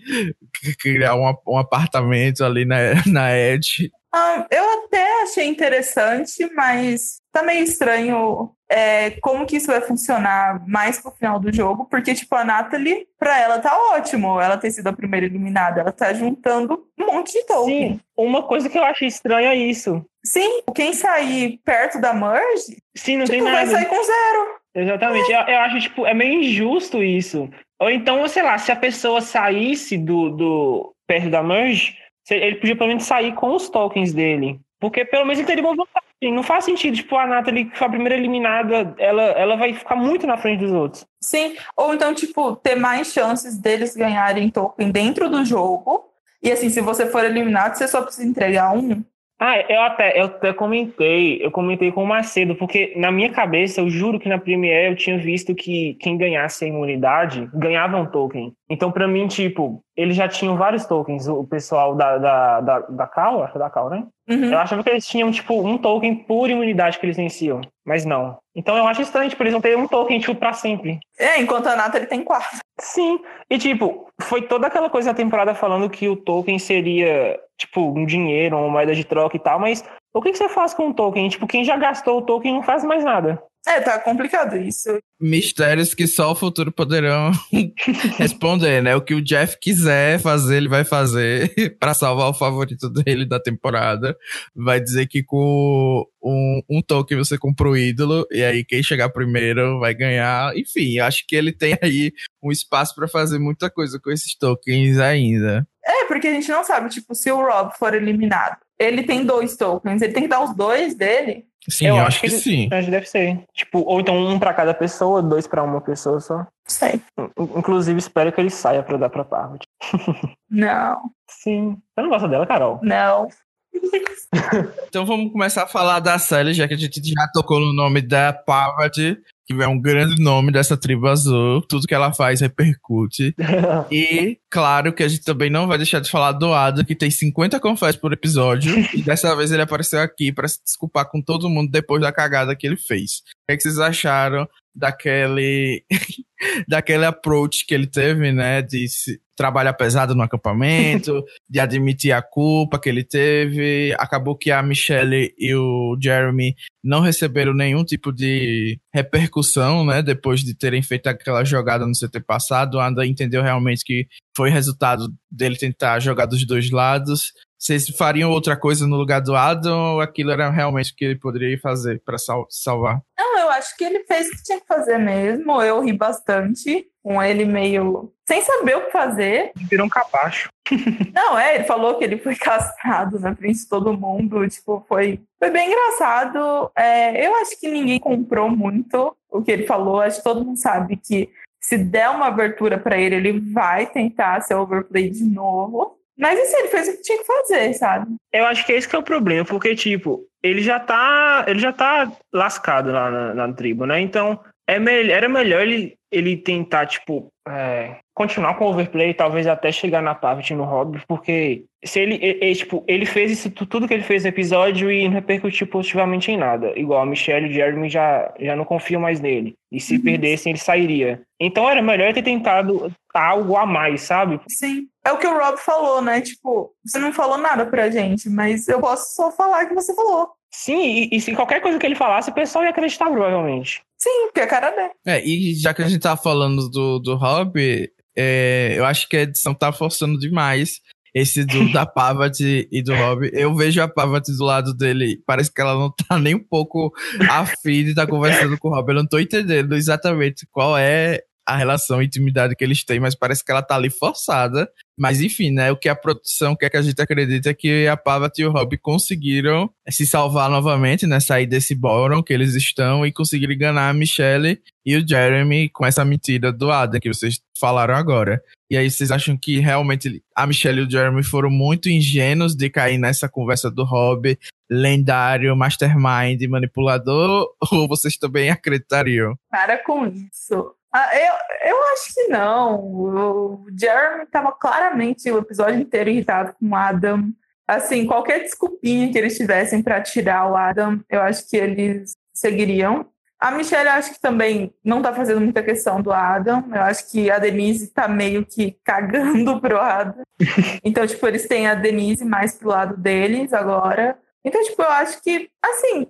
criar 0.80 1.14
um, 1.14 1.32
um 1.46 1.58
apartamento 1.58 2.42
ali 2.42 2.64
na, 2.64 2.76
na 3.06 3.38
Edge? 3.38 3.90
Ah, 4.14 4.46
eu 4.50 4.84
até 4.84 5.22
achei 5.22 5.46
interessante, 5.46 6.48
mas 6.54 7.20
tá 7.32 7.42
meio 7.42 7.64
estranho 7.64 8.50
é, 8.68 9.12
como 9.22 9.46
que 9.46 9.56
isso 9.56 9.68
vai 9.68 9.80
funcionar 9.80 10.62
mais 10.66 11.00
pro 11.00 11.10
final 11.10 11.40
do 11.40 11.54
jogo, 11.54 11.86
porque, 11.86 12.14
tipo, 12.14 12.34
a 12.34 12.44
Natalie, 12.44 13.06
pra 13.18 13.38
ela 13.38 13.58
tá 13.58 13.74
ótimo 13.94 14.40
ela 14.40 14.58
ter 14.58 14.70
sido 14.70 14.86
a 14.86 14.92
primeira 14.92 15.26
eliminada, 15.26 15.80
ela 15.80 15.92
tá 15.92 16.12
juntando 16.12 16.86
um 16.98 17.06
monte 17.06 17.32
de 17.32 17.46
token. 17.46 17.92
Sim, 17.94 18.00
uma 18.16 18.42
coisa 18.42 18.68
que 18.68 18.78
eu 18.78 18.84
achei 18.84 19.08
estranha 19.08 19.50
é 19.50 19.56
isso. 19.56 20.04
Sim, 20.24 20.62
quem 20.74 20.92
sair 20.92 21.58
perto 21.64 22.00
da 22.00 22.12
merge, 22.12 22.76
Sim, 22.94 23.16
não 23.16 23.24
tipo, 23.24 23.38
tem 23.38 23.42
nada. 23.42 23.56
vai 23.56 23.66
sair 23.66 23.86
com 23.86 24.04
zero. 24.04 24.62
Exatamente, 24.74 25.32
é. 25.32 25.36
eu, 25.36 25.54
eu, 25.54 25.60
acho, 25.60 25.80
tipo, 25.80 26.06
é 26.06 26.14
meio 26.14 26.40
injusto 26.40 27.02
isso. 27.02 27.48
Ou 27.80 27.90
então, 27.90 28.26
sei 28.28 28.42
lá, 28.42 28.56
se 28.58 28.70
a 28.70 28.76
pessoa 28.76 29.20
saísse 29.20 29.98
do, 29.98 30.30
do 30.30 30.94
perto 31.06 31.28
da 31.28 31.42
merge, 31.42 31.98
ele 32.30 32.56
podia 32.56 32.76
pelo 32.76 32.88
menos 32.88 33.04
sair 33.04 33.34
com 33.34 33.54
os 33.54 33.68
tokens 33.68 34.12
dele. 34.12 34.60
Porque 34.80 35.04
pelo 35.04 35.24
menos 35.24 35.38
ele 35.38 35.46
teria 35.46 35.62
uma 35.62 35.76
vantagem. 35.76 36.34
Não 36.34 36.42
faz 36.42 36.64
sentido, 36.64 36.96
tipo, 36.96 37.16
a 37.16 37.26
Nathalie, 37.26 37.64
que 37.64 37.76
foi 37.76 37.86
a 37.86 37.90
primeira 37.90 38.16
eliminada, 38.16 38.94
ela, 38.96 39.22
ela 39.22 39.56
vai 39.56 39.74
ficar 39.74 39.96
muito 39.96 40.24
na 40.26 40.36
frente 40.36 40.60
dos 40.60 40.70
outros. 40.70 41.04
Sim, 41.20 41.56
ou 41.76 41.92
então, 41.94 42.14
tipo, 42.14 42.54
ter 42.56 42.76
mais 42.76 43.12
chances 43.12 43.58
deles 43.58 43.96
ganharem 43.96 44.48
token 44.48 44.90
dentro 44.90 45.28
do 45.28 45.44
jogo. 45.44 46.04
E 46.40 46.50
assim, 46.50 46.68
se 46.68 46.80
você 46.80 47.06
for 47.06 47.24
eliminado, 47.24 47.74
você 47.74 47.88
só 47.88 48.02
precisa 48.02 48.28
entregar 48.28 48.72
um. 48.72 49.04
Ah, 49.44 49.58
eu 49.68 49.80
até, 49.80 50.20
eu 50.20 50.26
até 50.26 50.52
comentei, 50.52 51.44
eu 51.44 51.50
comentei 51.50 51.90
com 51.90 52.04
o 52.04 52.06
Macedo, 52.06 52.54
porque 52.54 52.92
na 52.94 53.10
minha 53.10 53.28
cabeça, 53.28 53.80
eu 53.80 53.90
juro 53.90 54.20
que 54.20 54.28
na 54.28 54.38
Premiere 54.38 54.92
eu 54.92 54.94
tinha 54.94 55.18
visto 55.18 55.52
que 55.52 55.94
quem 55.94 56.16
ganhasse 56.16 56.64
a 56.64 56.68
imunidade 56.68 57.50
ganhava 57.52 57.96
um 57.96 58.06
token. 58.06 58.52
Então, 58.70 58.92
para 58.92 59.08
mim, 59.08 59.26
tipo, 59.26 59.82
eles 59.96 60.14
já 60.14 60.28
tinham 60.28 60.56
vários 60.56 60.86
tokens, 60.86 61.26
o 61.26 61.42
pessoal 61.42 61.96
da, 61.96 62.18
da, 62.18 62.60
da, 62.60 62.78
da 62.82 63.06
Cal, 63.08 63.42
acho 63.42 63.50
que 63.50 63.58
é 63.58 63.62
da 63.62 63.68
Cal, 63.68 63.90
né? 63.90 64.06
Uhum. 64.32 64.52
Eu 64.52 64.58
achava 64.58 64.82
que 64.82 64.88
eles 64.88 65.06
tinham, 65.06 65.30
tipo, 65.30 65.60
um 65.66 65.76
token 65.76 66.14
por 66.14 66.48
imunidade 66.48 66.98
que 66.98 67.04
eles 67.04 67.16
venciam, 67.16 67.60
mas 67.84 68.04
não. 68.04 68.38
Então 68.54 68.76
eu 68.76 68.86
acho 68.86 69.02
estranho, 69.02 69.28
tipo, 69.28 69.42
eles 69.42 69.52
vão 69.52 69.60
ter 69.60 69.76
um 69.76 69.86
token, 69.86 70.18
tipo, 70.18 70.34
pra 70.34 70.52
sempre. 70.52 70.98
É, 71.18 71.40
enquanto 71.40 71.66
a 71.66 71.76
Nata 71.76 71.98
ele 71.98 72.06
tem 72.06 72.24
quatro. 72.24 72.58
Sim, 72.80 73.20
e 73.50 73.58
tipo, 73.58 74.08
foi 74.20 74.42
toda 74.42 74.66
aquela 74.66 74.88
coisa 74.88 75.10
da 75.10 75.16
temporada 75.16 75.54
falando 75.54 75.90
que 75.90 76.08
o 76.08 76.16
token 76.16 76.58
seria, 76.58 77.38
tipo, 77.58 77.80
um 77.80 78.06
dinheiro, 78.06 78.56
uma 78.56 78.68
moeda 78.68 78.94
de 78.94 79.04
troca 79.04 79.36
e 79.36 79.40
tal, 79.40 79.58
mas 79.58 79.84
o 80.14 80.20
que, 80.20 80.32
que 80.32 80.38
você 80.38 80.48
faz 80.48 80.72
com 80.72 80.88
o 80.88 80.94
token? 80.94 81.28
Tipo, 81.28 81.46
quem 81.46 81.64
já 81.64 81.76
gastou 81.76 82.18
o 82.18 82.22
token 82.22 82.54
não 82.54 82.62
faz 82.62 82.84
mais 82.84 83.04
nada. 83.04 83.42
É, 83.66 83.80
tá 83.80 83.98
complicado 84.00 84.56
isso. 84.56 84.98
Mistérios 85.20 85.94
que 85.94 86.06
só 86.08 86.32
o 86.32 86.34
futuro 86.34 86.72
poderão 86.72 87.30
responder, 88.18 88.82
né? 88.82 88.96
O 88.96 89.00
que 89.00 89.14
o 89.14 89.22
Jeff 89.22 89.56
quiser 89.60 90.18
fazer, 90.18 90.56
ele 90.56 90.68
vai 90.68 90.84
fazer 90.84 91.54
para 91.78 91.94
salvar 91.94 92.28
o 92.28 92.34
favorito 92.34 92.90
dele 92.90 93.24
da 93.24 93.38
temporada. 93.38 94.16
Vai 94.54 94.80
dizer 94.80 95.06
que 95.06 95.22
com 95.22 96.04
um, 96.20 96.60
um 96.68 96.82
token 96.82 97.18
você 97.18 97.38
compra 97.38 97.68
o 97.68 97.76
ídolo, 97.76 98.26
e 98.32 98.42
aí 98.42 98.64
quem 98.64 98.82
chegar 98.82 99.10
primeiro 99.10 99.78
vai 99.78 99.94
ganhar. 99.94 100.56
Enfim, 100.56 100.98
acho 100.98 101.24
que 101.26 101.36
ele 101.36 101.52
tem 101.52 101.78
aí 101.80 102.12
um 102.42 102.50
espaço 102.50 102.96
para 102.96 103.06
fazer 103.06 103.38
muita 103.38 103.70
coisa 103.70 104.00
com 104.00 104.10
esses 104.10 104.34
tokens 104.36 104.98
ainda. 104.98 105.64
É, 105.84 106.04
porque 106.06 106.26
a 106.26 106.32
gente 106.32 106.48
não 106.48 106.64
sabe, 106.64 106.88
tipo, 106.88 107.14
se 107.14 107.30
o 107.30 107.40
Rob 107.40 107.76
for 107.78 107.94
eliminado, 107.94 108.56
ele 108.78 109.04
tem 109.04 109.24
dois 109.24 109.56
tokens, 109.56 110.02
ele 110.02 110.12
tem 110.12 110.24
que 110.24 110.28
dar 110.28 110.42
os 110.42 110.54
dois 110.54 110.94
dele 110.94 111.46
Sim, 111.68 111.86
eu, 111.86 111.96
eu 111.96 112.02
acho, 112.02 112.20
que, 112.20 112.28
que 112.28 112.36
sim. 112.36 112.68
Acho 112.72 112.86
que 112.86 112.90
deve 112.90 113.06
ser. 113.06 113.44
Tipo, 113.54 113.80
ou 113.80 114.00
então 114.00 114.16
um 114.16 114.38
para 114.38 114.52
cada 114.52 114.74
pessoa, 114.74 115.22
dois 115.22 115.46
para 115.46 115.62
uma 115.62 115.80
pessoa 115.80 116.20
só. 116.20 116.46
Sei. 116.66 117.00
Inclusive, 117.38 117.98
espero 117.98 118.32
que 118.32 118.40
ele 118.40 118.50
saia 118.50 118.82
pra 118.82 118.96
dar 118.96 119.10
pra 119.10 119.24
Parvati. 119.24 119.66
Não. 120.50 121.00
Sim. 121.28 121.76
Você 121.94 122.02
não 122.02 122.08
gosta 122.08 122.28
dela, 122.28 122.46
Carol? 122.46 122.80
Não. 122.82 123.28
então 124.86 125.06
vamos 125.06 125.32
começar 125.32 125.62
a 125.64 125.68
falar 125.68 126.00
da 126.00 126.18
Sally, 126.18 126.52
já 126.52 126.68
que 126.68 126.74
a 126.74 126.76
gente 126.76 127.00
já 127.02 127.28
tocou 127.32 127.58
no 127.58 127.72
nome 127.72 128.02
da 128.02 128.32
Parvati 128.32 129.18
que 129.46 129.54
é 129.54 129.66
um 129.66 129.80
grande 129.80 130.22
nome 130.22 130.52
dessa 130.52 130.76
tribo 130.76 131.06
azul. 131.08 131.62
Tudo 131.62 131.86
que 131.86 131.94
ela 131.94 132.12
faz 132.12 132.40
repercute. 132.40 133.34
e, 133.90 134.38
claro, 134.50 134.92
que 134.92 135.02
a 135.02 135.08
gente 135.08 135.24
também 135.24 135.50
não 135.50 135.66
vai 135.66 135.76
deixar 135.76 136.00
de 136.00 136.10
falar 136.10 136.32
do 136.32 136.52
Adam, 136.52 136.84
que 136.84 136.94
tem 136.94 137.10
50 137.10 137.58
confessos 137.60 137.96
por 137.96 138.12
episódio. 138.12 138.74
e 138.94 139.02
dessa 139.02 139.34
vez 139.34 139.50
ele 139.50 139.62
apareceu 139.62 140.00
aqui 140.00 140.32
para 140.32 140.48
se 140.48 140.62
desculpar 140.62 141.10
com 141.10 141.20
todo 141.20 141.48
mundo 141.48 141.70
depois 141.70 142.00
da 142.00 142.12
cagada 142.12 142.56
que 142.56 142.66
ele 142.66 142.76
fez. 142.76 143.18
O 143.18 143.46
que, 143.46 143.52
é 143.52 143.56
que 143.56 143.62
vocês 143.62 143.78
acharam 143.78 144.48
daquele 144.74 145.84
daquele 146.66 147.04
approach 147.04 147.66
que 147.66 147.74
ele 147.74 147.86
teve, 147.86 148.32
né, 148.32 148.62
de 148.62 148.86
trabalhar 149.36 149.72
pesado 149.72 150.14
no 150.14 150.22
acampamento, 150.22 151.24
de 151.48 151.60
admitir 151.60 152.12
a 152.12 152.22
culpa 152.22 152.78
que 152.78 152.88
ele 152.88 153.04
teve. 153.04 153.94
Acabou 153.98 154.36
que 154.36 154.50
a 154.50 154.62
Michelle 154.62 155.34
e 155.38 155.54
o 155.54 155.96
Jeremy 156.00 156.54
não 156.82 157.00
receberam 157.00 157.54
nenhum 157.54 157.84
tipo 157.84 158.12
de 158.12 158.78
repercussão, 158.92 159.84
né, 159.84 160.02
depois 160.02 160.40
de 160.40 160.54
terem 160.54 160.82
feito 160.82 161.06
aquela 161.06 161.44
jogada 161.44 161.86
no 161.86 161.92
CT 161.92 162.20
passado. 162.20 162.80
Anda 162.80 163.06
entendeu 163.06 163.42
realmente 163.42 163.84
que 163.84 164.06
foi 164.36 164.50
resultado 164.50 165.08
dele 165.30 165.56
tentar 165.56 166.00
jogar 166.00 166.26
dos 166.26 166.46
dois 166.46 166.70
lados. 166.70 167.32
Vocês 167.62 167.88
fariam 167.90 168.32
outra 168.32 168.56
coisa 168.56 168.88
no 168.88 168.96
lugar 168.96 169.20
do 169.20 169.36
Adam 169.36 169.94
ou 169.94 170.00
aquilo 170.00 170.32
era 170.32 170.50
realmente 170.50 170.90
o 170.90 170.96
que 170.96 171.04
ele 171.04 171.16
poderia 171.16 171.56
fazer 171.60 172.02
para 172.04 172.18
sal 172.18 172.44
salvar? 172.50 173.00
Não, 173.16 173.38
eu 173.38 173.50
acho 173.50 173.76
que 173.76 173.84
ele 173.84 174.02
fez 174.02 174.26
o 174.26 174.30
que 174.32 174.42
tinha 174.42 174.60
que 174.60 174.66
fazer 174.66 174.98
mesmo. 174.98 175.62
Eu 175.62 175.80
ri 175.80 175.92
bastante 175.92 176.91
com 177.02 177.22
ele 177.22 177.44
meio 177.44 178.12
sem 178.26 178.40
saber 178.40 178.76
o 178.76 178.86
que 178.86 178.92
fazer. 178.92 179.52
Virou 179.68 179.86
um 179.86 179.90
capacho. 179.90 180.48
Não, 181.12 181.38
é, 181.38 181.56
ele 181.56 181.64
falou 181.64 181.96
que 181.96 182.04
ele 182.04 182.18
foi 182.18 182.34
castrado 182.36 183.18
na 183.18 183.34
frente 183.34 183.58
de 183.58 183.68
todo 183.68 183.96
mundo. 183.96 184.48
Tipo, 184.48 184.84
foi, 184.88 185.20
foi 185.38 185.50
bem 185.50 185.68
engraçado. 185.68 186.70
É, 186.76 187.26
eu 187.26 187.34
acho 187.36 187.58
que 187.58 187.68
ninguém 187.68 187.98
comprou 187.98 188.48
muito 188.48 189.14
o 189.30 189.42
que 189.42 189.50
ele 189.50 189.66
falou. 189.66 190.00
Acho 190.00 190.18
que 190.18 190.24
todo 190.24 190.44
mundo 190.44 190.58
sabe 190.58 190.96
que 190.96 191.30
se 191.60 191.76
der 191.76 192.10
uma 192.10 192.26
abertura 192.26 192.78
para 192.78 192.96
ele, 192.98 193.16
ele 193.16 193.40
vai 193.52 193.86
tentar 193.86 194.40
ser 194.40 194.54
overplay 194.54 195.10
de 195.10 195.24
novo. 195.24 195.98
Mas 196.18 196.38
assim, 196.38 196.56
ele 196.56 196.68
fez 196.68 196.88
o 196.88 196.92
que 196.92 197.02
tinha 197.02 197.18
que 197.18 197.24
fazer, 197.24 197.74
sabe? 197.74 198.14
Eu 198.32 198.44
acho 198.46 198.64
que 198.66 198.72
esse 198.72 198.88
que 198.88 198.94
é 198.94 198.98
o 198.98 199.02
problema, 199.02 199.44
porque, 199.44 199.74
tipo, 199.74 200.24
ele 200.42 200.60
já 200.60 200.78
tá. 200.78 201.44
Ele 201.48 201.58
já 201.58 201.72
tá 201.72 202.10
lascado 202.32 202.92
lá 202.92 203.10
na, 203.10 203.34
na 203.34 203.52
tribo, 203.52 203.86
né? 203.86 204.00
Então, 204.00 204.38
é 204.66 204.78
me 204.78 205.10
era 205.10 205.28
melhor 205.28 205.62
ele, 205.62 205.96
ele 206.12 206.36
tentar, 206.36 206.86
tipo, 206.86 207.32
é, 207.48 207.96
continuar 208.14 208.54
com 208.54 208.66
o 208.66 208.68
overplay, 208.68 209.14
talvez 209.14 209.46
até 209.46 209.72
chegar 209.72 210.02
na 210.02 210.14
parte 210.14 210.54
no 210.54 210.64
hobby, 210.64 211.02
porque 211.08 211.64
se 211.84 211.98
ele, 211.98 212.18
ele, 212.22 212.54
tipo, 212.54 212.84
ele 212.86 213.06
fez 213.06 213.32
isso 213.32 213.50
tudo 213.50 213.88
que 213.88 213.94
ele 213.94 214.02
fez 214.02 214.22
no 214.22 214.28
episódio 214.28 214.92
e 214.92 215.04
não 215.04 215.14
repercutiu 215.14 215.66
positivamente 215.66 216.30
em 216.30 216.36
nada. 216.36 216.72
Igual 216.78 217.00
a 217.02 217.06
Michelle 217.06 217.46
e 217.46 217.50
o 217.50 217.52
Jeremy 217.52 217.88
já, 217.88 218.32
já 218.38 218.54
não 218.54 218.64
confiam 218.64 219.00
mais 219.00 219.20
nele. 219.20 219.54
E 219.70 219.80
se 219.80 219.96
uhum. 219.96 220.02
perdessem, 220.02 220.52
ele 220.52 220.60
sairia. 220.60 221.22
Então 221.40 221.68
era 221.68 221.82
melhor 221.82 222.12
ter 222.12 222.22
tentado 222.22 222.92
algo 223.12 223.56
a 223.56 223.66
mais, 223.66 224.02
sabe? 224.02 224.40
Sim. 224.48 224.86
É 225.04 225.10
o 225.10 225.18
que 225.18 225.26
o 225.26 225.36
Rob 225.36 225.58
falou, 225.58 226.00
né? 226.00 226.20
Tipo, 226.20 226.72
você 226.84 226.98
não 226.98 227.12
falou 227.12 227.38
nada 227.38 227.66
pra 227.66 227.90
gente, 227.90 228.30
mas 228.30 228.68
eu 228.68 228.80
posso 228.80 229.16
só 229.16 229.32
falar 229.32 229.66
que 229.66 229.74
você 229.74 229.92
falou. 229.94 230.30
Sim, 230.54 231.08
e, 231.10 231.16
e 231.16 231.20
se 231.20 231.34
qualquer 231.34 231.60
coisa 231.60 231.78
que 231.78 231.86
ele 231.86 231.94
falasse, 231.94 232.30
o 232.30 232.34
pessoal 232.34 232.62
ia 232.62 232.70
acreditar 232.70 233.10
provavelmente. 233.10 233.82
Sim, 234.02 234.26
porque 234.26 234.40
a 234.40 234.48
cara 234.48 234.70
dele. 234.70 234.90
É, 235.06 235.24
e 235.24 235.54
já 235.54 235.72
que 235.72 235.80
a 235.80 235.88
gente 235.88 236.00
tá 236.00 236.16
falando 236.16 236.68
do, 236.68 236.98
do 236.98 237.14
Rob, 237.14 237.88
é, 238.16 238.74
eu 238.76 238.84
acho 238.84 239.08
que 239.08 239.16
a 239.16 239.22
edição 239.22 239.54
tá 239.54 239.72
forçando 239.72 240.18
demais 240.18 240.80
esse 241.14 241.44
do 241.44 241.70
da 241.72 241.86
Pavat 241.86 242.40
e 242.40 242.82
do 242.82 242.92
Rob. 242.96 243.30
Eu 243.32 243.54
vejo 243.54 243.80
a 243.80 243.86
Pavat 243.86 244.26
do 244.26 244.44
lado 244.44 244.74
dele, 244.74 245.22
parece 245.24 245.52
que 245.54 245.60
ela 245.60 245.74
não 245.74 245.88
tá 245.92 246.18
nem 246.18 246.34
um 246.34 246.42
pouco 246.42 246.92
afim 247.30 247.84
de 247.84 247.90
estar 247.90 248.06
tá 248.06 248.10
conversando 248.10 248.58
com 248.58 248.68
o 248.68 248.74
Rob. 248.74 248.90
Eu 248.90 248.96
não 248.96 249.06
tô 249.06 249.20
entendendo 249.20 249.76
exatamente 249.76 250.48
qual 250.50 250.76
é 250.76 251.20
a 251.46 251.56
relação 251.56 252.00
e 252.02 252.06
intimidade 252.06 252.54
que 252.54 252.62
eles 252.62 252.84
têm, 252.84 253.00
mas 253.00 253.14
parece 253.14 253.44
que 253.44 253.50
ela 253.50 253.62
tá 253.62 253.74
ali 253.76 253.90
forçada. 253.90 254.68
Mas 254.98 255.20
enfim, 255.20 255.50
né? 255.50 255.72
O 255.72 255.76
que 255.76 255.88
a 255.88 255.96
produção 255.96 256.54
quer 256.54 256.70
que 256.70 256.76
a 256.76 256.82
gente 256.82 257.00
acredite 257.00 257.48
é 257.48 257.54
que 257.54 257.86
a 257.88 257.96
Pavat 257.96 258.38
e 258.38 258.44
o 258.44 258.52
Rob 258.52 258.76
conseguiram 258.78 259.70
se 259.88 260.06
salvar 260.06 260.48
novamente, 260.50 261.06
né? 261.06 261.18
Sair 261.18 261.46
desse 261.46 261.74
ballroom 261.74 262.22
que 262.22 262.32
eles 262.32 262.54
estão 262.54 263.04
e 263.04 263.10
conseguiram 263.10 263.52
enganar 263.52 263.88
a 263.88 263.94
Michelle 263.94 264.60
e 264.84 264.96
o 264.96 265.06
Jeremy 265.06 265.68
com 265.70 265.86
essa 265.86 266.04
mentira 266.04 266.52
do 266.52 266.70
Adam 266.70 267.00
que 267.00 267.12
vocês 267.12 267.40
falaram 267.58 267.94
agora. 267.94 268.42
E 268.70 268.76
aí 268.76 268.90
vocês 268.90 269.10
acham 269.10 269.36
que 269.36 269.58
realmente 269.58 270.22
a 270.34 270.46
Michelle 270.46 270.80
e 270.80 270.84
o 270.84 270.90
Jeremy 270.90 271.22
foram 271.22 271.50
muito 271.50 271.88
ingênuos 271.88 272.54
de 272.54 272.70
cair 272.70 272.98
nessa 272.98 273.28
conversa 273.28 273.70
do 273.70 273.84
Rob, 273.84 274.38
lendário, 274.70 275.54
mastermind, 275.56 276.42
manipulador, 276.48 277.48
ou 277.72 277.86
vocês 277.86 278.16
também 278.16 278.50
acreditariam? 278.50 279.34
Para 279.50 279.82
com 279.84 280.06
isso. 280.06 280.74
Ah, 280.92 281.10
eu, 281.16 281.70
eu 281.70 281.82
acho 281.92 282.12
que 282.14 282.28
não. 282.28 282.78
O 282.84 283.66
Jeremy 283.78 284.24
estava 284.24 284.52
claramente 284.52 285.30
o 285.30 285.38
episódio 285.38 285.80
inteiro 285.80 286.10
irritado 286.10 286.54
com 286.54 286.68
o 286.68 286.74
Adam. 286.74 287.32
Assim, 287.66 288.06
qualquer 288.06 288.40
desculpinha 288.40 289.10
que 289.10 289.16
eles 289.16 289.36
tivessem 289.36 289.82
para 289.82 290.02
tirar 290.02 290.50
o 290.50 290.56
Adam, 290.56 291.00
eu 291.08 291.22
acho 291.22 291.48
que 291.48 291.56
eles 291.56 292.12
seguiriam. 292.34 293.06
A 293.40 293.50
Michelle, 293.50 293.88
eu 293.88 293.94
acho 293.94 294.12
que 294.12 294.20
também 294.20 294.72
não 294.84 294.98
está 294.98 295.12
fazendo 295.14 295.40
muita 295.40 295.62
questão 295.62 296.00
do 296.00 296.12
Adam. 296.12 296.64
Eu 296.72 296.82
acho 296.82 297.10
que 297.10 297.30
a 297.30 297.38
Denise 297.38 297.86
está 297.86 298.06
meio 298.06 298.44
que 298.44 298.76
cagando 298.84 299.60
pro 299.60 299.80
Adam. 299.80 300.22
Então, 300.84 301.06
tipo, 301.06 301.26
eles 301.26 301.46
têm 301.46 301.68
a 301.68 301.74
Denise 301.74 302.24
mais 302.24 302.54
pro 302.54 302.68
lado 302.68 302.96
deles 302.96 303.52
agora. 303.52 304.18
Então, 304.44 304.62
tipo, 304.64 304.82
eu 304.82 304.90
acho 304.90 305.22
que, 305.22 305.48
assim, 305.64 306.08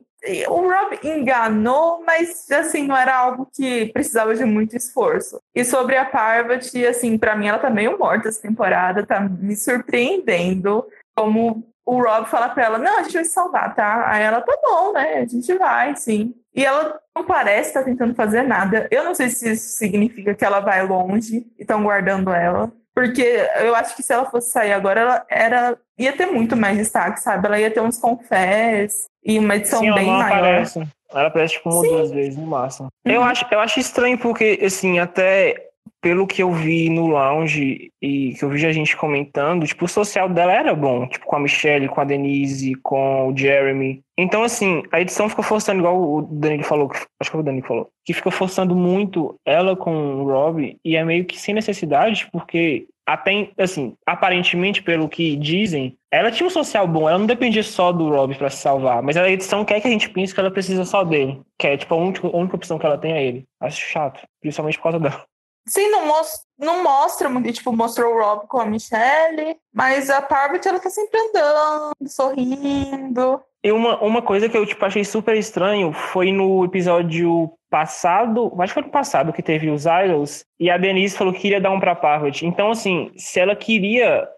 o 0.48 0.60
Rob 0.70 0.98
enganou, 1.02 2.02
mas 2.06 2.50
assim, 2.50 2.86
não 2.86 2.96
era 2.96 3.16
algo 3.16 3.48
que 3.52 3.86
precisava 3.92 4.34
de 4.34 4.44
muito 4.44 4.76
esforço. 4.76 5.40
E 5.54 5.64
sobre 5.64 5.96
a 5.96 6.04
Parvati, 6.04 6.86
assim, 6.86 7.18
para 7.18 7.34
mim 7.34 7.48
ela 7.48 7.58
tá 7.58 7.70
meio 7.70 7.98
morta 7.98 8.28
essa 8.28 8.40
temporada, 8.40 9.06
tá 9.06 9.20
me 9.20 9.56
surpreendendo 9.56 10.84
como 11.14 11.66
o 11.84 12.00
Rob 12.00 12.28
fala 12.28 12.48
pra 12.48 12.64
ela, 12.64 12.78
não, 12.78 13.00
a 13.00 13.02
gente 13.02 13.14
vai 13.14 13.24
salvar, 13.24 13.74
tá? 13.74 14.08
Aí 14.08 14.22
ela, 14.22 14.40
tá 14.40 14.56
bom, 14.62 14.92
né? 14.92 15.18
A 15.18 15.26
gente 15.26 15.52
vai, 15.58 15.96
sim. 15.96 16.34
E 16.54 16.64
ela 16.64 17.00
não 17.14 17.24
parece 17.24 17.68
estar 17.68 17.80
tá 17.80 17.86
tentando 17.86 18.14
fazer 18.14 18.42
nada. 18.42 18.86
Eu 18.90 19.04
não 19.04 19.14
sei 19.14 19.28
se 19.28 19.52
isso 19.52 19.76
significa 19.76 20.34
que 20.34 20.44
ela 20.44 20.60
vai 20.60 20.86
longe 20.86 21.46
e 21.58 21.62
estão 21.62 21.82
guardando 21.82 22.30
ela. 22.30 22.72
Porque 22.94 23.22
eu 23.60 23.74
acho 23.74 23.96
que 23.96 24.02
se 24.02 24.12
ela 24.12 24.26
fosse 24.26 24.50
sair 24.50 24.72
agora, 24.72 25.00
ela 25.00 25.26
era, 25.30 25.78
ia 25.98 26.12
ter 26.12 26.26
muito 26.26 26.56
mais 26.56 26.76
destaque, 26.76 27.20
sabe? 27.20 27.46
Ela 27.46 27.58
ia 27.58 27.70
ter 27.70 27.80
uns 27.80 27.98
confés 27.98 29.06
e 29.24 29.38
uma 29.38 29.56
edição 29.56 29.80
Sim, 29.80 29.94
bem 29.94 30.06
maior. 30.06 30.38
Aparece. 30.38 30.82
Ela 31.10 31.28
aparece 31.28 31.54
tipo 31.54 31.70
uma 31.70 31.78
ou 31.78 31.88
duas 31.88 32.10
vezes 32.10 32.36
no 32.36 32.46
máximo. 32.46 32.88
Uhum. 33.06 33.12
Eu, 33.12 33.22
acho, 33.22 33.46
eu 33.50 33.60
acho 33.60 33.80
estranho 33.80 34.18
porque, 34.18 34.58
assim, 34.62 34.98
até 34.98 35.71
pelo 36.02 36.26
que 36.26 36.42
eu 36.42 36.52
vi 36.52 36.90
no 36.90 37.06
lounge 37.06 37.90
e 38.02 38.34
que 38.34 38.44
eu 38.44 38.50
vi 38.50 38.66
a 38.66 38.72
gente 38.72 38.96
comentando, 38.96 39.64
tipo, 39.64 39.84
o 39.84 39.88
social 39.88 40.28
dela 40.28 40.52
era 40.52 40.74
bom, 40.74 41.06
tipo, 41.06 41.24
com 41.24 41.36
a 41.36 41.40
Michelle, 41.40 41.88
com 41.88 42.00
a 42.00 42.04
Denise, 42.04 42.74
com 42.82 43.28
o 43.28 43.36
Jeremy. 43.36 44.02
Então, 44.18 44.42
assim, 44.42 44.82
a 44.90 45.00
edição 45.00 45.28
ficou 45.28 45.44
forçando, 45.44 45.78
igual 45.78 45.96
o 45.96 46.22
Danilo 46.22 46.64
falou, 46.64 46.90
acho 47.20 47.30
que 47.30 47.36
o 47.36 47.42
Danilo 47.42 47.66
falou, 47.66 47.88
que 48.04 48.12
ficou 48.12 48.32
forçando 48.32 48.74
muito 48.74 49.36
ela 49.46 49.76
com 49.76 49.94
o 49.94 50.24
Rob, 50.24 50.76
e 50.84 50.96
é 50.96 51.04
meio 51.04 51.24
que 51.24 51.38
sem 51.38 51.54
necessidade, 51.54 52.28
porque 52.32 52.88
até, 53.06 53.50
assim, 53.56 53.94
aparentemente, 54.04 54.82
pelo 54.82 55.08
que 55.08 55.36
dizem, 55.36 55.96
ela 56.10 56.32
tinha 56.32 56.46
um 56.46 56.50
social 56.50 56.86
bom, 56.86 57.08
ela 57.08 57.18
não 57.18 57.26
dependia 57.26 57.62
só 57.62 57.92
do 57.92 58.10
Rob 58.10 58.34
para 58.34 58.50
se 58.50 58.58
salvar, 58.58 59.02
mas 59.02 59.16
a 59.16 59.30
edição 59.30 59.64
quer 59.64 59.80
que 59.80 59.86
a 59.86 59.90
gente 59.90 60.10
pense 60.10 60.34
que 60.34 60.40
ela 60.40 60.50
precisa 60.50 60.84
só 60.84 61.04
dele, 61.04 61.40
que 61.58 61.68
é, 61.68 61.76
tipo, 61.76 61.94
a 61.94 61.96
única, 61.96 62.26
a 62.26 62.36
única 62.36 62.56
opção 62.56 62.78
que 62.78 62.86
ela 62.86 62.98
tem 62.98 63.12
é 63.12 63.24
ele. 63.24 63.44
Acho 63.60 63.80
chato, 63.80 64.20
principalmente 64.40 64.78
por 64.78 64.84
causa 64.84 64.98
dela. 64.98 65.24
Sim, 65.66 65.90
não, 65.90 66.06
mos 66.06 66.44
não 66.58 66.82
mostra 66.82 67.28
muito, 67.28 67.52
tipo, 67.52 67.72
mostrou 67.72 68.14
o 68.14 68.20
Rob 68.20 68.46
com 68.46 68.60
a 68.60 68.66
Michelle, 68.66 69.56
mas 69.72 70.10
a 70.10 70.22
Parvati, 70.22 70.68
ela 70.68 70.78
tá 70.78 70.90
sempre 70.90 71.18
andando, 71.20 72.08
sorrindo. 72.08 73.40
E 73.64 73.70
uma, 73.70 74.00
uma 74.02 74.22
coisa 74.22 74.48
que 74.48 74.56
eu 74.56 74.66
tipo, 74.66 74.84
achei 74.84 75.04
super 75.04 75.36
estranho 75.36 75.92
foi 75.92 76.32
no 76.32 76.64
episódio 76.64 77.52
passado, 77.70 78.52
acho 78.58 78.74
que 78.74 78.80
foi 78.80 78.82
no 78.82 78.92
passado 78.92 79.32
que 79.32 79.42
teve 79.42 79.70
os 79.70 79.84
Idols, 79.86 80.44
e 80.58 80.68
a 80.68 80.76
Denise 80.76 81.16
falou 81.16 81.32
que 81.32 81.40
queria 81.40 81.60
dar 81.60 81.70
um 81.70 81.80
pra 81.80 81.94
Parvati. 81.94 82.44
Então, 82.44 82.70
assim, 82.70 83.12
se 83.16 83.40
ela 83.40 83.56
queria 83.56 84.28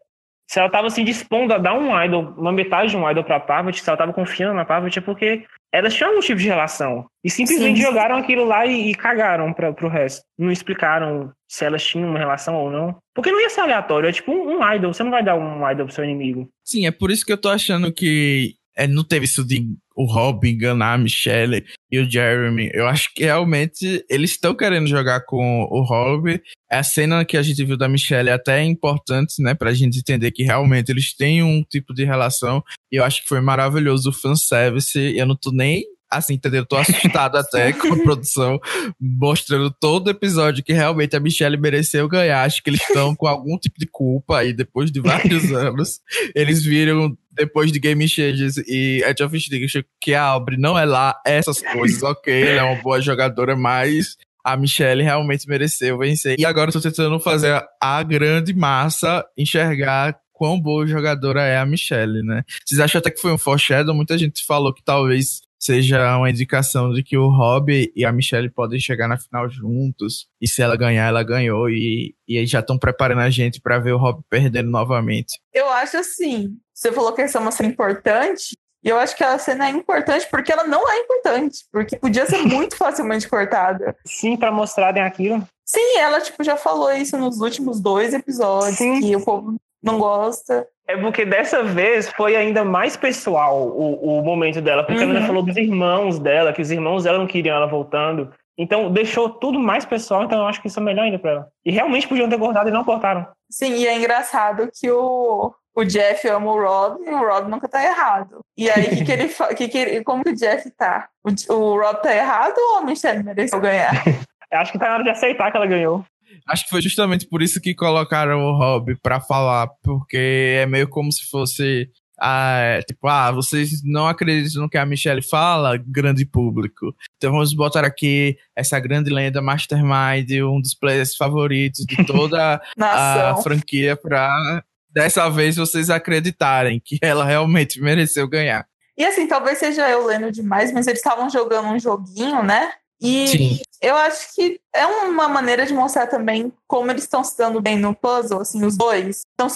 se 0.46 0.58
ela 0.58 0.68
estava 0.68 0.90
se 0.90 1.02
dispondo 1.02 1.52
a 1.52 1.58
dar 1.58 1.74
um 1.74 2.02
idol, 2.02 2.34
uma 2.36 2.52
metade 2.52 2.90
de 2.90 2.96
um 2.96 3.08
idol 3.10 3.24
pra 3.24 3.40
Parvati, 3.40 3.80
se 3.80 3.88
ela 3.88 3.94
estava 3.94 4.12
confiando 4.12 4.54
na 4.54 4.64
Parvati, 4.64 4.98
é 4.98 5.02
porque 5.02 5.44
elas 5.72 5.94
tinham 5.94 6.16
um 6.16 6.20
tipo 6.20 6.38
de 6.38 6.46
relação. 6.46 7.06
E 7.24 7.30
simplesmente 7.30 7.78
sim, 7.78 7.82
jogaram 7.82 8.16
aquilo 8.16 8.44
lá 8.44 8.64
e, 8.64 8.90
e 8.90 8.94
cagaram 8.94 9.52
para 9.52 9.72
pro 9.72 9.88
resto. 9.88 10.24
Não 10.38 10.50
explicaram 10.50 11.32
se 11.48 11.64
elas 11.64 11.84
tinham 11.84 12.08
uma 12.08 12.18
relação 12.18 12.54
ou 12.56 12.70
não. 12.70 12.96
Porque 13.14 13.32
não 13.32 13.40
ia 13.40 13.50
ser 13.50 13.62
aleatório, 13.62 14.08
é 14.08 14.12
tipo 14.12 14.30
um, 14.30 14.58
um 14.58 14.72
idol, 14.72 14.92
você 14.92 15.02
não 15.02 15.10
vai 15.10 15.24
dar 15.24 15.34
um 15.36 15.68
idol 15.70 15.86
pro 15.86 15.94
seu 15.94 16.04
inimigo. 16.04 16.48
Sim, 16.62 16.86
é 16.86 16.90
por 16.90 17.10
isso 17.10 17.24
que 17.24 17.32
eu 17.32 17.40
tô 17.40 17.48
achando 17.48 17.92
que 17.92 18.54
é, 18.76 18.86
não 18.86 19.04
teve 19.04 19.24
isso 19.24 19.44
de 19.44 19.64
o 19.96 20.04
Rob 20.04 20.48
enganar 20.48 20.94
a 20.94 20.98
Michelle 20.98 21.64
e 21.90 21.98
o 21.98 22.10
Jeremy. 22.10 22.70
Eu 22.74 22.86
acho 22.86 23.12
que 23.14 23.24
realmente 23.24 24.04
eles 24.10 24.32
estão 24.32 24.54
querendo 24.54 24.88
jogar 24.88 25.20
com 25.20 25.62
o 25.70 25.82
Rob. 25.82 26.40
A 26.70 26.82
cena 26.82 27.24
que 27.24 27.36
a 27.36 27.42
gente 27.42 27.64
viu 27.64 27.76
da 27.76 27.88
Michelle 27.88 28.28
é 28.28 28.32
até 28.32 28.62
importante, 28.64 29.40
né, 29.40 29.54
pra 29.54 29.72
gente 29.72 29.98
entender 29.98 30.32
que 30.32 30.42
realmente 30.42 30.90
eles 30.90 31.14
têm 31.14 31.42
um 31.42 31.62
tipo 31.62 31.94
de 31.94 32.04
relação. 32.04 32.62
E 32.90 32.96
eu 32.96 33.04
acho 33.04 33.22
que 33.22 33.28
foi 33.28 33.40
maravilhoso 33.40 34.10
o 34.10 34.12
fanservice. 34.12 34.98
Eu 34.98 35.26
não 35.26 35.36
tô 35.36 35.52
nem 35.52 35.84
assim, 36.16 36.34
entendeu? 36.34 36.62
Eu 36.62 36.66
tô 36.66 36.76
assustado 36.76 37.36
até 37.36 37.72
com 37.74 37.92
a 37.92 38.02
produção, 38.02 38.60
mostrando 39.00 39.70
todo 39.70 40.10
episódio 40.10 40.64
que 40.64 40.72
realmente 40.72 41.16
a 41.16 41.20
Michelle 41.20 41.56
mereceu 41.56 42.08
ganhar. 42.08 42.42
Acho 42.42 42.62
que 42.62 42.70
eles 42.70 42.80
estão 42.80 43.14
com 43.14 43.26
algum 43.26 43.58
tipo 43.58 43.78
de 43.78 43.86
culpa 43.86 44.38
aí, 44.38 44.52
depois 44.52 44.90
de 44.90 45.00
vários 45.00 45.50
anos. 45.52 46.00
Eles 46.34 46.64
viram 46.64 47.16
depois 47.32 47.72
de 47.72 47.78
Game 47.78 48.06
Changes 48.08 48.56
e 48.58 49.02
Edge 49.04 49.22
of 49.22 49.36
Extinction 49.36 49.82
que 50.00 50.14
a 50.14 50.22
Aubrey 50.22 50.58
não 50.58 50.78
é 50.78 50.84
lá 50.84 51.20
essas 51.26 51.60
coisas, 51.60 52.02
ok, 52.02 52.42
ela 52.42 52.60
é 52.60 52.62
uma 52.62 52.80
boa 52.80 53.00
jogadora, 53.00 53.56
mas 53.56 54.16
a 54.44 54.56
Michelle 54.56 55.02
realmente 55.02 55.48
mereceu 55.48 55.98
vencer. 55.98 56.36
E 56.38 56.44
agora 56.44 56.68
eu 56.68 56.72
tô 56.72 56.80
tentando 56.80 57.18
fazer 57.18 57.64
a 57.80 58.02
grande 58.02 58.54
massa 58.54 59.24
enxergar 59.36 60.16
quão 60.34 60.60
boa 60.60 60.86
jogadora 60.86 61.42
é 61.42 61.56
a 61.56 61.64
Michelle, 61.64 62.22
né? 62.22 62.42
Vocês 62.64 62.80
acham 62.80 62.98
até 62.98 63.10
que 63.10 63.20
foi 63.20 63.32
um 63.32 63.38
foreshadow? 63.38 63.94
Muita 63.94 64.18
gente 64.18 64.44
falou 64.44 64.74
que 64.74 64.84
talvez 64.84 65.40
seja 65.64 66.18
uma 66.18 66.28
indicação 66.28 66.92
de 66.92 67.02
que 67.02 67.16
o 67.16 67.28
Rob 67.28 67.90
e 67.96 68.04
a 68.04 68.12
Michelle 68.12 68.50
podem 68.50 68.78
chegar 68.78 69.08
na 69.08 69.16
final 69.16 69.48
juntos. 69.48 70.28
E 70.38 70.46
se 70.46 70.60
ela 70.60 70.76
ganhar, 70.76 71.06
ela 71.06 71.22
ganhou. 71.22 71.70
E, 71.70 72.14
e 72.28 72.44
já 72.46 72.60
estão 72.60 72.78
preparando 72.78 73.22
a 73.22 73.30
gente 73.30 73.62
para 73.62 73.78
ver 73.78 73.92
o 73.92 73.98
Rob 73.98 74.22
perdendo 74.28 74.70
novamente. 74.70 75.40
Eu 75.54 75.70
acho 75.70 75.96
assim. 75.96 76.54
Você 76.74 76.92
falou 76.92 77.14
que 77.14 77.22
essa 77.22 77.38
é 77.38 77.40
uma 77.40 77.50
cena 77.50 77.70
importante. 77.70 78.54
E 78.84 78.90
eu 78.90 78.98
acho 78.98 79.16
que 79.16 79.24
a 79.24 79.38
cena 79.38 79.66
é 79.66 79.70
importante 79.70 80.28
porque 80.30 80.52
ela 80.52 80.64
não 80.64 80.86
é 80.86 80.98
importante. 80.98 81.60
Porque 81.72 81.96
podia 81.96 82.26
ser 82.26 82.42
muito 82.42 82.76
facilmente 82.76 83.26
cortada. 83.26 83.96
Sim, 84.06 84.36
para 84.36 84.52
mostrarem 84.52 85.02
aquilo. 85.02 85.42
Sim, 85.64 85.96
ela 85.98 86.20
tipo, 86.20 86.44
já 86.44 86.58
falou 86.58 86.92
isso 86.92 87.16
nos 87.16 87.40
últimos 87.40 87.80
dois 87.80 88.12
episódios. 88.12 88.76
Sim. 88.76 89.00
Que 89.00 89.16
o 89.16 89.24
povo 89.24 89.56
não 89.84 89.98
gosta. 89.98 90.66
É 90.86 90.96
porque 90.96 91.24
dessa 91.24 91.62
vez 91.62 92.08
foi 92.10 92.36
ainda 92.36 92.64
mais 92.64 92.96
pessoal 92.96 93.68
o, 93.68 94.18
o 94.18 94.22
momento 94.22 94.60
dela, 94.60 94.84
porque 94.84 95.02
uhum. 95.02 95.10
ela 95.10 95.26
falou 95.26 95.42
dos 95.42 95.56
irmãos 95.56 96.18
dela, 96.18 96.52
que 96.52 96.62
os 96.62 96.70
irmãos 96.70 97.04
dela 97.04 97.18
não 97.18 97.26
queriam 97.26 97.56
ela 97.56 97.66
voltando. 97.66 98.32
Então 98.56 98.90
deixou 98.92 99.28
tudo 99.28 99.58
mais 99.58 99.84
pessoal, 99.84 100.24
então 100.24 100.40
eu 100.40 100.46
acho 100.46 100.60
que 100.60 100.68
isso 100.68 100.78
é 100.78 100.82
melhor 100.82 101.04
ainda 101.04 101.18
pra 101.18 101.30
ela. 101.30 101.48
E 101.64 101.70
realmente 101.70 102.06
podiam 102.06 102.28
ter 102.28 102.38
cortado 102.38 102.68
e 102.68 102.72
não 102.72 102.84
cortaram. 102.84 103.26
Sim, 103.50 103.74
e 103.74 103.86
é 103.86 103.96
engraçado 103.96 104.70
que 104.72 104.90
o, 104.90 105.52
o 105.74 105.84
Jeff 105.84 106.28
ama 106.28 106.52
o 106.52 106.62
Rob 106.62 107.04
e 107.04 107.10
o 107.10 107.18
Rob 107.18 107.50
nunca 107.50 107.68
tá 107.68 107.82
errado. 107.82 108.40
E 108.56 108.70
aí, 108.70 108.88
que 108.96 109.04
que 109.04 109.12
ele, 109.12 109.28
que 109.56 109.68
que 109.68 109.78
ele, 109.78 110.04
como 110.04 110.22
que 110.22 110.30
o 110.30 110.36
Jeff 110.36 110.70
tá? 110.70 111.08
O, 111.24 111.54
o 111.54 111.80
Rob 111.80 112.00
tá 112.00 112.14
errado 112.14 112.56
ou 112.56 112.78
a 112.78 112.82
Michelle 112.82 113.22
mereceu 113.22 113.60
ganhar? 113.60 113.92
acho 114.52 114.72
que 114.72 114.78
tá 114.78 114.88
na 114.88 114.94
hora 114.94 115.04
de 115.04 115.10
aceitar 115.10 115.50
que 115.50 115.56
ela 115.56 115.66
ganhou. 115.66 116.04
Acho 116.46 116.64
que 116.64 116.70
foi 116.70 116.82
justamente 116.82 117.26
por 117.26 117.42
isso 117.42 117.60
que 117.60 117.74
colocaram 117.74 118.44
o 118.44 118.56
Rob 118.56 118.96
pra 119.02 119.20
falar, 119.20 119.68
porque 119.82 120.58
é 120.60 120.66
meio 120.66 120.88
como 120.88 121.12
se 121.12 121.28
fosse. 121.28 121.88
Ah, 122.20 122.78
tipo, 122.86 123.08
ah, 123.08 123.32
vocês 123.32 123.82
não 123.82 124.06
acreditam 124.06 124.62
no 124.62 124.68
que 124.68 124.78
a 124.78 124.86
Michelle 124.86 125.20
fala, 125.20 125.76
grande 125.76 126.24
público. 126.24 126.94
Então 127.16 127.32
vamos 127.32 127.52
botar 127.52 127.84
aqui 127.84 128.36
essa 128.54 128.78
grande 128.78 129.10
lenda 129.10 129.42
Mastermind, 129.42 130.30
um 130.42 130.60
dos 130.60 130.74
players 130.74 131.16
favoritos 131.16 131.84
de 131.84 132.04
toda 132.06 132.60
a 132.78 133.36
franquia, 133.42 133.96
pra 133.96 134.62
dessa 134.94 135.28
vez 135.28 135.56
vocês 135.56 135.90
acreditarem 135.90 136.80
que 136.82 136.98
ela 137.02 137.24
realmente 137.24 137.80
mereceu 137.80 138.28
ganhar. 138.28 138.64
E 138.96 139.04
assim, 139.04 139.26
talvez 139.26 139.58
seja 139.58 139.90
eu 139.90 140.06
lendo 140.06 140.30
demais, 140.30 140.72
mas 140.72 140.86
eles 140.86 141.00
estavam 141.00 141.28
jogando 141.28 141.66
um 141.66 141.78
joguinho, 141.80 142.44
né? 142.44 142.72
E 143.00 143.26
Sim. 143.28 143.58
eu 143.82 143.96
acho 143.96 144.34
que 144.34 144.60
é 144.74 144.86
uma 144.86 145.28
maneira 145.28 145.66
de 145.66 145.74
mostrar 145.74 146.06
também 146.06 146.52
como 146.66 146.90
eles 146.90 147.02
estão 147.02 147.22
se 147.22 147.36
dando 147.36 147.60
bem 147.60 147.78
no 147.78 147.94
puzzle, 147.94 148.40
assim, 148.40 148.64
os 148.64 148.76
dois. 148.76 149.22
Estão 149.30 149.48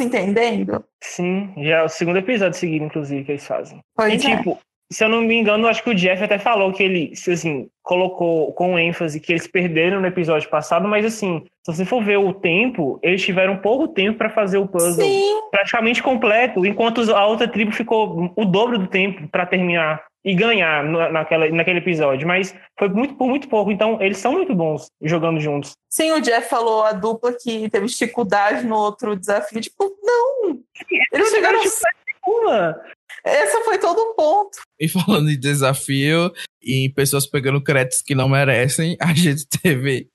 se 4.91 5.05
eu 5.05 5.09
não 5.09 5.21
me 5.21 5.35
engano, 5.35 5.69
acho 5.69 5.83
que 5.83 5.91
o 5.91 5.95
Jeff 5.95 6.23
até 6.23 6.39
falou 6.39 6.73
que 6.73 6.83
ele, 6.83 7.13
assim, 7.13 7.69
colocou 7.83 8.53
com 8.55 8.79
ênfase 8.79 9.21
que 9.21 9.33
eles 9.33 9.47
perderam 9.47 10.01
no 10.01 10.07
episódio 10.07 10.49
passado, 10.49 10.89
mas 10.89 11.05
assim, 11.05 11.45
se 11.65 11.75
você 11.75 11.85
for 11.85 12.03
ver 12.03 12.17
o 12.17 12.33
tempo, 12.33 12.99
eles 13.03 13.23
tiveram 13.23 13.59
pouco 13.59 13.89
tempo 13.89 14.17
para 14.17 14.31
fazer 14.31 14.57
o 14.59 14.67
puzzle 14.67 15.05
Sim. 15.05 15.41
praticamente 15.51 16.03
completo, 16.03 16.65
enquanto 16.65 17.01
a 17.15 17.27
outra 17.27 17.47
tribo 17.47 17.71
ficou 17.71 18.33
o 18.35 18.45
dobro 18.47 18.79
do 18.79 18.87
tempo 18.87 19.29
para 19.29 19.45
terminar 19.45 20.03
e 20.25 20.35
ganhar 20.35 20.85
naquela, 20.85 21.49
naquele 21.51 21.79
episódio, 21.79 22.27
mas 22.27 22.55
foi 22.79 22.89
muito 22.89 23.15
por 23.15 23.29
muito 23.29 23.49
pouco, 23.49 23.71
então 23.71 24.01
eles 24.01 24.19
são 24.19 24.33
muito 24.33 24.55
bons 24.55 24.91
jogando 25.03 25.41
juntos. 25.41 25.73
Sim, 25.89 26.13
o 26.13 26.21
Jeff 26.21 26.49
falou 26.49 26.83
a 26.83 26.93
dupla 26.93 27.33
que 27.33 27.69
teve 27.71 27.87
dificuldade 27.87 28.67
no 28.67 28.77
outro 28.77 29.17
desafio, 29.17 29.61
tipo, 29.61 29.85
não, 30.03 30.59
eles 31.13 31.31
chegaram 31.31 31.61
uma. 32.27 32.81
Esse 33.25 33.65
foi 33.65 33.79
todo 33.79 34.01
um 34.01 34.15
ponto. 34.15 34.59
E 34.81 34.89
falando 34.89 35.29
de 35.29 35.37
desafio 35.37 36.33
e 36.63 36.89
pessoas 36.91 37.27
pegando 37.27 37.63
créditos 37.63 38.03
que 38.03 38.15
não 38.15 38.29
merecem, 38.29 38.97
a 39.01 39.13
gente 39.15 39.47
teve 39.49 40.09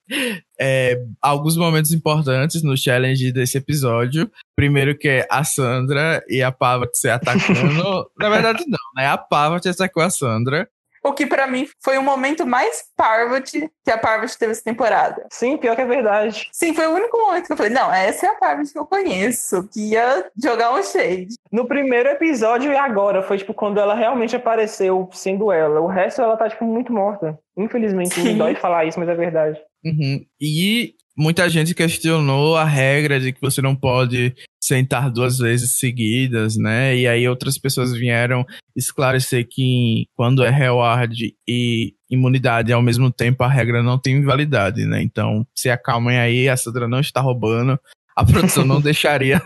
é, 0.58 0.98
alguns 1.20 1.56
momentos 1.56 1.92
importantes 1.92 2.62
no 2.62 2.76
challenge 2.76 3.32
desse 3.32 3.58
episódio. 3.58 4.30
Primeiro 4.56 4.96
que 4.96 5.08
é 5.08 5.26
a 5.30 5.44
Sandra 5.44 6.22
e 6.28 6.42
a 6.42 6.52
Pava 6.52 6.88
se 6.92 7.08
atacando. 7.08 8.10
Na 8.18 8.28
verdade, 8.28 8.64
não, 8.66 8.78
né? 8.96 9.06
A 9.06 9.18
Pava 9.18 9.56
atacou 9.56 10.02
a 10.02 10.10
Sandra. 10.10 10.68
O 11.04 11.12
que 11.12 11.26
para 11.26 11.46
mim 11.46 11.68
foi 11.82 11.98
o 11.98 12.02
momento 12.02 12.46
mais 12.46 12.84
Parvati 12.96 13.70
que 13.84 13.90
a 13.90 13.98
Parvati 13.98 14.38
teve 14.38 14.52
essa 14.52 14.64
temporada. 14.64 15.26
Sim, 15.30 15.58
pior 15.58 15.76
que 15.76 15.82
é 15.82 15.86
verdade. 15.86 16.48
Sim, 16.50 16.72
foi 16.72 16.86
o 16.86 16.94
único 16.94 17.18
momento 17.18 17.46
que 17.46 17.52
eu 17.52 17.56
falei, 17.56 17.72
não, 17.72 17.92
essa 17.92 18.26
é 18.26 18.30
a 18.30 18.34
Parvati 18.36 18.72
que 18.72 18.78
eu 18.78 18.86
conheço, 18.86 19.68
que 19.68 19.90
ia 19.90 20.26
jogar 20.42 20.72
um 20.72 20.82
shade. 20.82 21.34
No 21.52 21.66
primeiro 21.66 22.08
episódio 22.08 22.72
e 22.72 22.76
agora, 22.76 23.22
foi 23.22 23.36
tipo 23.36 23.52
quando 23.52 23.78
ela 23.78 23.94
realmente 23.94 24.34
apareceu 24.34 25.08
sendo 25.12 25.52
ela. 25.52 25.80
O 25.80 25.86
resto 25.86 26.22
ela 26.22 26.36
tá 26.36 26.48
tipo 26.48 26.64
muito 26.64 26.92
morta. 26.92 27.38
Infelizmente, 27.56 28.14
Sim. 28.14 28.24
me 28.24 28.34
dói 28.34 28.54
falar 28.54 28.86
isso, 28.86 28.98
mas 28.98 29.08
é 29.08 29.14
verdade. 29.14 29.60
Uhum. 29.84 30.24
E 30.40 30.94
muita 31.16 31.48
gente 31.48 31.74
questionou 31.74 32.56
a 32.56 32.64
regra 32.64 33.20
de 33.20 33.32
que 33.32 33.40
você 33.40 33.60
não 33.60 33.76
pode 33.76 34.34
sentar 34.64 35.10
duas 35.10 35.36
vezes 35.36 35.78
seguidas, 35.78 36.56
né? 36.56 36.96
E 36.96 37.06
aí 37.06 37.28
outras 37.28 37.58
pessoas 37.58 37.92
vieram 37.92 38.46
esclarecer 38.74 39.46
que 39.46 40.06
quando 40.16 40.42
é 40.42 40.48
reward 40.48 41.36
e 41.46 41.94
imunidade 42.10 42.72
ao 42.72 42.80
mesmo 42.80 43.12
tempo, 43.12 43.44
a 43.44 43.48
regra 43.48 43.82
não 43.82 43.98
tem 43.98 44.16
invalidade, 44.16 44.86
né? 44.86 45.02
Então, 45.02 45.46
se 45.54 45.68
acalmem 45.68 46.18
aí, 46.18 46.48
a 46.48 46.56
Sandra 46.56 46.88
não 46.88 47.00
está 47.00 47.20
roubando. 47.20 47.78
A 48.16 48.24
produção 48.24 48.64
não 48.64 48.80
deixaria 48.82 49.42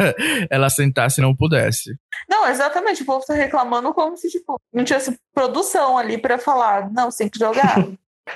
ela 0.48 0.70
sentar 0.70 1.10
se 1.10 1.20
não 1.20 1.34
pudesse. 1.34 1.98
Não, 2.28 2.48
exatamente. 2.48 3.02
O 3.02 3.06
povo 3.06 3.24
tá 3.26 3.34
reclamando 3.34 3.92
como 3.92 4.16
se, 4.16 4.28
tipo, 4.28 4.60
não 4.72 4.84
tivesse 4.84 5.18
produção 5.34 5.98
ali 5.98 6.16
para 6.16 6.38
falar, 6.38 6.92
não, 6.92 7.10
você 7.10 7.24
tem 7.24 7.30
que 7.30 7.38
jogar. 7.40 7.88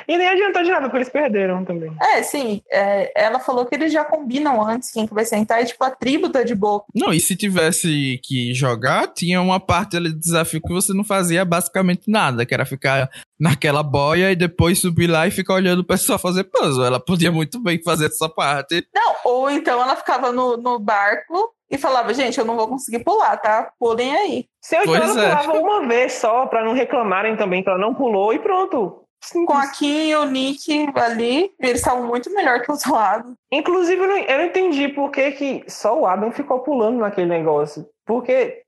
E 0.07 0.17
nem 0.17 0.29
adiantou 0.29 0.63
de 0.63 0.71
nada, 0.71 0.83
porque 0.83 0.99
eles 0.99 1.09
perderam 1.09 1.65
também. 1.65 1.93
É, 2.01 2.23
sim. 2.23 2.63
É, 2.71 3.13
ela 3.15 3.39
falou 3.39 3.67
que 3.67 3.75
eles 3.75 3.93
já 3.93 4.05
combinam 4.05 4.67
antes 4.67 4.91
quem 4.91 5.07
que 5.07 5.15
vai 5.15 5.25
sentar 5.25 5.63
e, 5.63 5.67
tipo, 5.67 5.83
a 5.85 5.91
tribo 5.91 6.29
tá 6.29 6.43
de 6.43 6.55
boa. 6.55 6.85
Não, 6.95 7.13
e 7.13 7.21
se 7.21 7.37
tivesse 7.37 8.21
que 8.23 8.55
jogar, 8.55 9.09
tinha 9.09 9.41
uma 9.41 9.61
parte 9.61 9.97
ali 9.97 10.11
do 10.11 10.19
desafio 10.19 10.61
que 10.61 10.73
você 10.73 10.93
não 10.93 11.05
fazia 11.05 11.45
basicamente 11.45 12.11
nada, 12.11 12.45
que 12.45 12.55
era 12.55 12.65
ficar 12.65 13.09
naquela 13.39 13.83
boia 13.83 14.31
e 14.31 14.37
depois 14.37 14.79
subir 14.79 15.09
lá 15.09 15.27
e 15.27 15.31
ficar 15.31 15.55
olhando 15.55 15.81
o 15.81 15.87
pessoal 15.87 16.19
fazer 16.19 16.45
puzzle. 16.45 16.85
Ela 16.85 17.01
podia 17.01 17.33
muito 17.33 17.61
bem 17.61 17.83
fazer 17.83 18.07
essa 18.07 18.29
parte. 18.29 18.87
Não, 18.95 19.15
ou 19.25 19.51
então 19.51 19.83
ela 19.83 19.97
ficava 19.97 20.31
no, 20.31 20.57
no 20.57 20.79
barco 20.79 21.53
e 21.71 21.79
falava, 21.79 22.13
gente, 22.13 22.39
eu 22.39 22.45
não 22.45 22.55
vou 22.55 22.69
conseguir 22.69 23.03
pular, 23.03 23.37
tá? 23.39 23.73
Pulem 23.81 24.15
aí. 24.15 24.47
Se 24.61 24.77
eu 24.77 24.83
então 24.83 24.95
ela 24.95 25.25
é. 25.25 25.37
pulava 25.37 25.59
uma 25.59 25.89
vez 25.89 26.13
só, 26.13 26.47
para 26.47 26.63
não 26.65 26.75
reclamarem 26.75 27.35
também 27.35 27.63
que 27.63 27.69
ela 27.69 27.79
não 27.79 27.95
pulou 27.95 28.33
e 28.33 28.39
pronto 28.39 29.02
com 29.47 29.55
a 29.55 29.69
Kim 29.69 30.09
e 30.09 30.17
o 30.17 30.25
Nick 30.25 30.91
ali, 30.97 31.53
eles 31.61 31.81
estavam 31.81 32.07
muito 32.07 32.33
melhor 32.33 32.61
que 32.61 32.71
o 32.71 32.75
outro 32.75 32.93
lado. 32.93 33.35
Inclusive, 33.51 34.01
eu 34.01 34.09
não, 34.09 34.19
eu 34.19 34.39
não 34.39 34.45
entendi 34.47 34.89
por 34.89 35.11
que, 35.11 35.33
que 35.33 35.65
só 35.69 35.99
o 35.99 36.07
Adam 36.07 36.33
ficou 36.33 36.61
pulando 36.61 36.99
naquele 36.99 37.29
negócio. 37.29 37.87
Porque, 38.05 38.63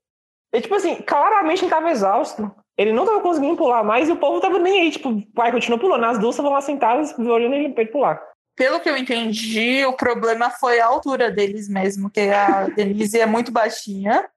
é, 0.53 0.61
tipo 0.61 0.75
assim, 0.75 0.95
claramente 0.95 1.63
ele 1.63 1.71
tava 1.71 1.91
exausto. 1.91 2.49
Ele 2.77 2.91
não 2.91 3.05
tava 3.05 3.21
conseguindo 3.21 3.55
pular 3.55 3.83
mais 3.83 4.09
e 4.09 4.11
o 4.11 4.17
povo 4.17 4.41
tava 4.41 4.59
nem 4.59 4.81
aí. 4.81 4.91
Tipo, 4.91 5.21
vai, 5.33 5.51
continua 5.51 5.79
pulando. 5.79 6.05
As 6.05 6.19
duas 6.19 6.35
estavam 6.35 6.51
lá 6.51 6.61
sentadas, 6.61 7.17
olhando 7.17 7.55
ele 7.55 7.69
pra 7.69 7.83
ele 7.83 7.91
pular. 7.91 8.21
Pelo 8.55 8.79
que 8.79 8.89
eu 8.89 8.95
entendi, 8.95 9.85
o 9.85 9.93
problema 9.93 10.49
foi 10.49 10.79
a 10.79 10.85
altura 10.85 11.29
deles 11.29 11.67
mesmo, 11.67 12.09
que 12.09 12.21
a 12.21 12.67
Denise 12.69 13.19
é 13.19 13.25
muito 13.25 13.51
baixinha. 13.51 14.27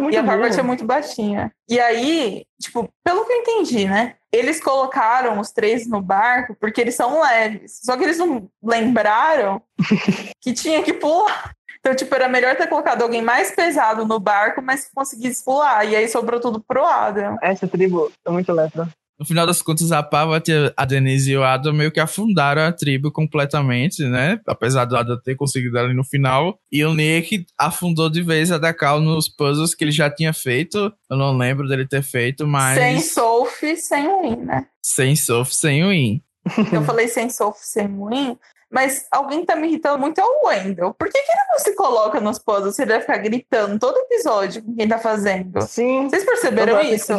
Muito 0.00 0.14
e 0.14 0.16
a. 0.16 0.22
Barbara 0.22 0.54
é 0.54 0.62
muito 0.62 0.84
baixinha. 0.84 1.52
E 1.68 1.78
aí, 1.78 2.44
tipo, 2.60 2.88
pelo 3.04 3.24
que 3.26 3.32
eu 3.32 3.36
entendi, 3.36 3.86
né? 3.86 4.14
Eles 4.32 4.60
colocaram 4.62 5.38
os 5.40 5.50
três 5.50 5.86
no 5.86 6.00
barco 6.00 6.56
porque 6.58 6.80
eles 6.80 6.94
são 6.94 7.20
leves. 7.20 7.80
Só 7.82 7.96
que 7.96 8.04
eles 8.04 8.18
não 8.18 8.48
lembraram 8.62 9.60
que 10.40 10.52
tinha 10.52 10.82
que 10.82 10.92
pular. 10.92 11.52
Então, 11.80 11.94
tipo, 11.94 12.14
era 12.14 12.28
melhor 12.28 12.56
ter 12.56 12.66
colocado 12.66 13.02
alguém 13.02 13.22
mais 13.22 13.50
pesado 13.52 14.04
no 14.04 14.18
barco, 14.18 14.62
mas 14.62 14.86
que 14.86 14.94
conseguisse 14.94 15.44
pular. 15.44 15.84
E 15.84 15.94
aí 15.94 16.08
sobrou 16.08 16.40
tudo 16.40 16.60
pro 16.60 16.84
Adam. 16.84 17.36
Essa 17.42 17.68
tribo 17.68 18.10
é 18.24 18.30
muito 18.30 18.52
lepra. 18.52 18.88
No 19.18 19.24
final 19.24 19.46
das 19.46 19.62
contas, 19.62 19.92
a 19.92 20.02
Pavat, 20.02 20.46
a 20.76 20.84
Denise 20.84 21.32
e 21.32 21.36
o 21.36 21.42
Adam 21.42 21.72
meio 21.72 21.90
que 21.90 21.98
afundaram 22.00 22.62
a 22.62 22.72
tribo 22.72 23.10
completamente, 23.10 24.04
né? 24.04 24.38
Apesar 24.46 24.84
do 24.84 24.96
Adam 24.96 25.18
ter 25.18 25.34
conseguido 25.34 25.78
ali 25.78 25.94
no 25.94 26.04
final. 26.04 26.58
E 26.70 26.84
o 26.84 26.94
Nick 26.94 27.46
afundou 27.56 28.10
de 28.10 28.20
vez 28.20 28.52
a 28.52 28.58
Dakal 28.58 29.00
nos 29.00 29.26
puzzles 29.26 29.74
que 29.74 29.84
ele 29.84 29.90
já 29.90 30.10
tinha 30.10 30.34
feito. 30.34 30.92
Eu 31.08 31.16
não 31.16 31.36
lembro 31.36 31.66
dele 31.66 31.86
ter 31.86 32.02
feito, 32.02 32.46
mas. 32.46 32.78
Sem 32.78 33.00
Sophie, 33.00 33.76
sem 33.76 34.06
win, 34.20 34.36
né? 34.44 34.66
Sem 34.82 35.16
Sophie, 35.16 35.54
sem 35.54 35.88
win. 35.88 36.22
Eu 36.70 36.84
falei 36.84 37.08
sem 37.08 37.30
Sophie, 37.30 37.66
sem 37.66 37.86
win. 37.86 38.36
Mas 38.70 39.06
alguém 39.10 39.44
tá 39.44 39.54
me 39.54 39.68
irritando 39.68 39.98
muito 39.98 40.20
é 40.20 40.24
o 40.24 40.46
Wendell. 40.46 40.92
Por 40.94 41.08
que, 41.08 41.12
que 41.12 41.32
ele 41.32 41.48
não 41.50 41.58
se 41.58 41.74
coloca 41.74 42.20
nos 42.20 42.38
puzzles? 42.38 42.74
Você 42.74 42.84
deve 42.84 43.02
ficar 43.02 43.18
gritando 43.18 43.78
todo 43.78 43.98
episódio 43.98 44.62
com 44.62 44.74
quem 44.74 44.88
tá 44.88 44.98
fazendo. 44.98 45.60
Sim. 45.62 46.08
Vocês 46.08 46.24
perceberam 46.24 46.80
isso? 46.80 47.12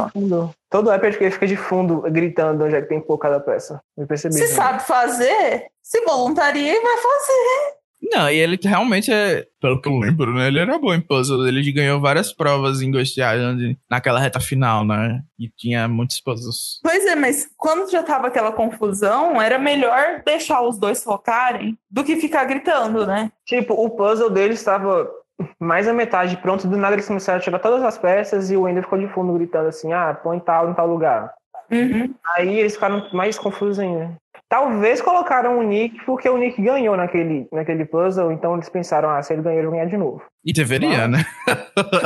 Todo 0.69 0.91
episódio 0.91 1.19
que 1.19 1.31
fica 1.31 1.47
de 1.47 1.55
fundo 1.55 2.01
gritando 2.11 2.65
onde 2.65 2.75
é 2.75 2.81
que 2.81 2.89
tem 2.89 3.01
pôr 3.01 3.17
cada 3.17 3.39
peça. 3.39 3.81
Eu 3.97 4.05
percebi. 4.05 4.35
Se 4.35 4.47
sabe 4.49 4.83
fazer, 4.83 5.67
se 5.81 6.01
voluntaria 6.01 6.73
e 6.73 6.81
vai 6.81 6.97
fazer. 6.97 7.76
Não, 8.01 8.29
e 8.29 8.37
ele 8.37 8.57
realmente 8.63 9.11
é, 9.11 9.45
pelo 9.59 9.81
que 9.81 9.89
eu 9.89 9.97
lembro, 9.97 10.33
né? 10.33 10.47
Ele 10.47 10.59
era 10.59 10.77
bom 10.77 10.93
em 10.93 11.01
puzzle. 11.01 11.47
Ele 11.47 11.71
ganhou 11.71 11.99
várias 11.99 12.31
provas 12.31 12.81
em 12.81 12.91
Ghost 12.91 13.19
Island 13.19 13.77
naquela 13.89 14.19
reta 14.19 14.39
final, 14.39 14.85
né? 14.85 15.21
E 15.37 15.49
tinha 15.49 15.87
muitos 15.87 16.21
puzzles. 16.21 16.79
Pois 16.83 17.05
é, 17.05 17.15
mas 17.15 17.47
quando 17.57 17.89
já 17.89 18.03
tava 18.03 18.27
aquela 18.27 18.51
confusão, 18.51 19.41
era 19.41 19.57
melhor 19.57 20.21
deixar 20.25 20.61
os 20.61 20.77
dois 20.77 21.03
focarem 21.03 21.77
do 21.89 22.03
que 22.03 22.17
ficar 22.17 22.45
gritando, 22.45 23.05
né? 23.05 23.31
Tipo, 23.45 23.73
o 23.73 23.89
puzzle 23.89 24.29
dele 24.29 24.53
estava 24.53 25.09
mais 25.59 25.87
a 25.87 25.93
metade 25.93 26.37
pronto, 26.37 26.67
do 26.67 26.77
nada 26.77 26.95
eles 26.95 27.07
começaram 27.07 27.39
a 27.39 27.41
tirar 27.41 27.59
todas 27.59 27.83
as 27.83 27.97
peças 27.97 28.49
e 28.49 28.57
o 28.57 28.63
Wender 28.63 28.83
ficou 28.83 28.97
de 28.97 29.07
fundo 29.07 29.33
gritando 29.33 29.69
assim: 29.69 29.93
ah, 29.93 30.13
põe 30.13 30.39
tal 30.39 30.69
em 30.69 30.73
tal 30.73 30.87
lugar. 30.87 31.33
Uhum. 31.69 32.13
Aí 32.35 32.59
eles 32.59 32.73
ficaram 32.73 33.07
mais 33.11 33.37
confusos 33.37 33.79
ainda. 33.79 34.15
Talvez 34.49 35.01
colocaram 35.01 35.59
o 35.59 35.63
Nick 35.63 36.05
porque 36.05 36.29
o 36.29 36.37
Nick 36.37 36.61
ganhou 36.61 36.95
naquele, 36.95 37.47
naquele 37.51 37.85
puzzle, 37.85 38.31
então 38.31 38.53
eles 38.55 38.69
pensaram, 38.69 39.09
ah, 39.09 39.21
se 39.21 39.33
ele 39.33 39.41
ganhou, 39.41 39.59
ele 39.59 39.67
vai 39.67 39.79
ganhar 39.79 39.89
de 39.89 39.97
novo. 39.97 40.21
E 40.43 40.53
deveria, 40.53 41.07
né? 41.07 41.25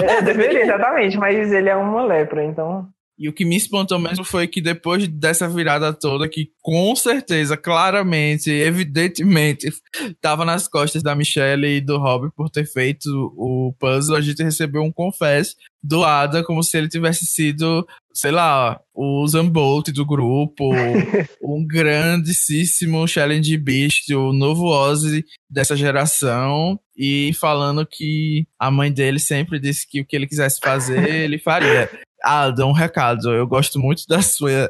É, 0.04 0.22
deveria, 0.22 0.64
exatamente, 0.64 1.18
mas 1.18 1.52
ele 1.52 1.70
é 1.70 1.76
uma 1.76 2.04
lepra, 2.04 2.44
então. 2.44 2.90
E 3.22 3.30
o 3.30 3.34
que 3.34 3.46
me 3.46 3.56
espantou 3.56 4.00
mesmo 4.00 4.26
foi 4.26 4.48
que 4.48 4.60
depois 4.60 5.08
dessa 5.08 5.48
virada 5.48 5.94
toda, 5.94 6.28
que 6.28 6.50
com 6.60 6.96
certeza, 6.96 7.56
claramente, 7.56 8.50
evidentemente, 8.50 9.70
estava 10.10 10.44
nas 10.44 10.68
costas 10.68 11.04
da 11.04 11.14
Michelle 11.14 11.68
e 11.68 11.80
do 11.80 12.00
Rob 12.00 12.32
por 12.36 12.50
ter 12.50 12.66
feito 12.66 13.08
o 13.38 13.76
puzzle, 13.80 14.16
a 14.16 14.22
gente 14.22 14.42
recebeu 14.42 14.82
um 14.82 14.92
confesso 14.92 15.56
do 15.84 16.04
Ada 16.04 16.44
como 16.44 16.64
se 16.64 16.78
ele 16.78 16.88
tivesse 16.88 17.26
sido, 17.26 17.88
sei 18.14 18.32
lá, 18.32 18.80
o 18.94 19.26
Zambolt 19.28 19.90
do 19.90 20.06
grupo, 20.06 20.70
um 21.44 21.66
grandíssimo 21.66 23.08
Challenge 23.08 23.58
Beast, 23.58 24.10
o 24.14 24.32
novo 24.32 24.66
Ozzy 24.66 25.26
dessa 25.50 25.76
geração, 25.76 26.80
e 26.96 27.32
falando 27.40 27.86
que 27.86 28.46
a 28.60 28.70
mãe 28.70 28.92
dele 28.92 29.20
sempre 29.20 29.60
disse 29.60 29.88
que 29.88 30.02
o 30.02 30.06
que 30.06 30.16
ele 30.16 30.28
quisesse 30.28 30.60
fazer, 30.60 31.10
ele 31.10 31.38
faria. 31.38 31.90
Ah, 32.24 32.52
dá 32.52 32.68
um 32.68 32.72
recado. 32.72 33.34
Eu 33.34 33.48
gosto 33.48 33.80
muito 33.80 34.04
da 34.08 34.22
sua 34.22 34.70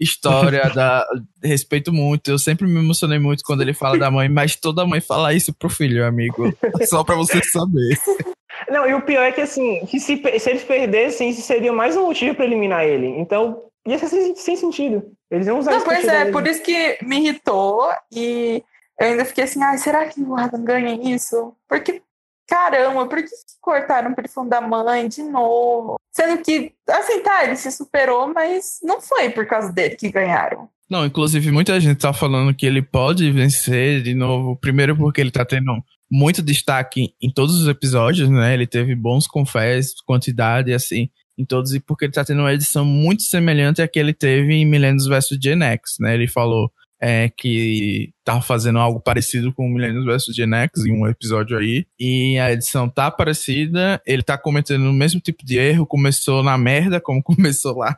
história, 0.00 0.68
da, 0.74 1.06
respeito 1.40 1.92
muito. 1.92 2.28
Eu 2.28 2.40
sempre 2.40 2.66
me 2.66 2.80
emocionei 2.80 3.20
muito 3.20 3.44
quando 3.44 3.60
ele 3.60 3.72
fala 3.72 3.96
da 3.96 4.10
mãe, 4.10 4.28
mas 4.28 4.56
toda 4.56 4.84
mãe 4.84 5.00
fala 5.00 5.32
isso 5.32 5.52
pro 5.52 5.68
filho, 5.68 6.04
amigo. 6.04 6.52
Só 6.88 7.04
pra 7.04 7.14
você 7.14 7.40
saber. 7.44 7.96
Não, 8.70 8.88
e 8.88 8.94
o 8.94 9.02
pior 9.02 9.22
é 9.22 9.32
que 9.32 9.40
assim, 9.40 9.84
que 9.86 9.98
se, 9.98 10.16
se 10.38 10.50
eles 10.50 10.64
perdessem, 10.64 11.30
isso 11.30 11.42
seria 11.42 11.72
mais 11.72 11.96
um 11.96 12.06
motivo 12.06 12.34
pra 12.34 12.44
eliminar 12.44 12.84
ele. 12.84 13.06
Então, 13.06 13.62
ia 13.86 13.98
ser 13.98 14.08
sem, 14.08 14.34
sem 14.34 14.56
sentido. 14.56 15.02
Eles 15.30 15.46
iam 15.46 15.58
usar 15.58 15.72
Não, 15.72 15.80
pois 15.80 16.06
é, 16.06 16.20
dele. 16.20 16.32
por 16.32 16.46
isso 16.46 16.62
que 16.62 16.98
me 17.02 17.18
irritou 17.18 17.88
e 18.12 18.62
eu 19.00 19.06
ainda 19.06 19.24
fiquei 19.24 19.44
assim, 19.44 19.62
ai, 19.62 19.78
será 19.78 20.06
que 20.06 20.20
o 20.20 20.36
Adam 20.36 20.62
ganha 20.62 20.94
isso? 21.14 21.54
Porque, 21.68 22.02
caramba, 22.46 23.06
por 23.06 23.22
que 23.22 23.30
cortaram 23.60 24.14
ele 24.16 24.28
falando 24.28 24.50
da 24.50 24.60
mãe 24.60 25.08
de 25.08 25.22
novo? 25.22 25.96
Sendo 26.12 26.42
que, 26.42 26.72
assim, 26.88 27.20
tá, 27.20 27.44
ele 27.44 27.56
se 27.56 27.72
superou, 27.72 28.32
mas 28.32 28.78
não 28.82 29.00
foi 29.00 29.30
por 29.30 29.46
causa 29.46 29.72
dele 29.72 29.96
que 29.96 30.10
ganharam. 30.10 30.68
Não, 30.88 31.06
inclusive 31.06 31.50
muita 31.50 31.80
gente 31.80 32.00
tá 32.00 32.12
falando 32.12 32.54
que 32.54 32.66
ele 32.66 32.82
pode 32.82 33.30
vencer 33.30 34.02
de 34.02 34.14
novo. 34.14 34.54
Primeiro 34.56 34.94
porque 34.94 35.22
ele 35.22 35.30
tá 35.30 35.42
tendo 35.42 35.82
muito 36.12 36.42
destaque 36.42 37.14
em 37.22 37.30
todos 37.30 37.58
os 37.58 37.66
episódios, 37.66 38.28
né? 38.28 38.52
Ele 38.52 38.66
teve 38.66 38.94
bons 38.94 39.26
confessos, 39.26 40.02
quantidade, 40.06 40.70
assim, 40.74 41.08
em 41.38 41.44
todos. 41.46 41.72
E 41.72 41.80
porque 41.80 42.04
ele 42.04 42.12
tá 42.12 42.22
tendo 42.22 42.40
uma 42.40 42.52
edição 42.52 42.84
muito 42.84 43.22
semelhante 43.22 43.80
à 43.80 43.88
que 43.88 43.98
ele 43.98 44.12
teve 44.12 44.52
em 44.52 44.66
Millennials 44.66 45.06
vs 45.06 45.38
Gen 45.42 45.62
X, 45.62 45.96
né? 45.98 46.12
Ele 46.12 46.28
falou 46.28 46.70
é, 47.00 47.30
que 47.30 48.12
tava 48.22 48.42
fazendo 48.42 48.78
algo 48.78 49.00
parecido 49.00 49.54
com 49.54 49.66
Millennials 49.66 50.04
vs 50.04 50.36
Gen 50.36 50.54
X 50.54 50.84
em 50.84 50.92
um 50.92 51.06
episódio 51.08 51.56
aí. 51.56 51.86
E 51.98 52.38
a 52.38 52.52
edição 52.52 52.90
tá 52.90 53.10
parecida, 53.10 53.98
ele 54.06 54.22
tá 54.22 54.36
cometendo 54.36 54.84
o 54.90 54.92
mesmo 54.92 55.18
tipo 55.18 55.44
de 55.46 55.56
erro, 55.56 55.86
começou 55.86 56.42
na 56.42 56.58
merda, 56.58 57.00
como 57.00 57.22
começou 57.24 57.78
lá. 57.78 57.96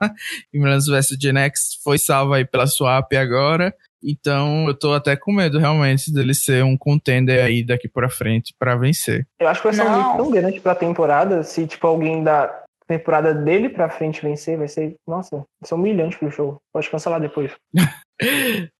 em 0.52 0.58
Millennials 0.58 0.86
vs 0.86 1.18
Gen 1.20 1.36
X 1.38 1.80
foi 1.82 1.98
salvo 1.98 2.32
aí 2.32 2.44
pela 2.44 2.68
Swap 2.68 3.12
agora. 3.14 3.74
Então 4.04 4.68
eu 4.68 4.74
tô 4.74 4.92
até 4.92 5.16
com 5.16 5.32
medo 5.32 5.58
realmente 5.58 6.12
dele 6.12 6.34
ser 6.34 6.62
um 6.62 6.76
contender 6.76 7.42
aí 7.42 7.64
daqui 7.64 7.88
pra 7.88 8.10
frente 8.10 8.54
pra 8.58 8.76
vencer. 8.76 9.26
Eu 9.40 9.48
acho 9.48 9.62
que 9.62 9.68
vai 9.68 9.74
ser 9.74 9.82
um 9.82 10.16
tão 10.16 10.30
grande 10.30 10.60
pra 10.60 10.74
temporada, 10.74 11.42
se 11.42 11.66
tipo 11.66 11.86
alguém 11.86 12.22
da 12.22 12.64
temporada 12.86 13.32
dele 13.32 13.68
pra 13.68 13.88
frente 13.88 14.22
vencer, 14.22 14.58
vai 14.58 14.68
ser, 14.68 14.94
nossa, 15.08 15.36
vai 15.36 15.66
ser 15.66 15.74
humilhante 15.74 16.18
pro 16.18 16.30
show. 16.30 16.58
Pode 16.72 16.90
cancelar 16.90 17.20
depois. 17.20 17.52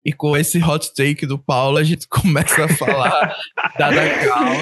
E 0.06 0.12
com 0.12 0.36
esse 0.36 0.62
hot 0.62 0.94
take 0.94 1.26
do 1.26 1.36
Paulo, 1.36 1.78
a 1.78 1.82
gente 1.82 2.06
começa 2.08 2.66
a 2.66 2.68
falar 2.68 3.36
da 3.76 3.90
Dakal. 3.90 4.54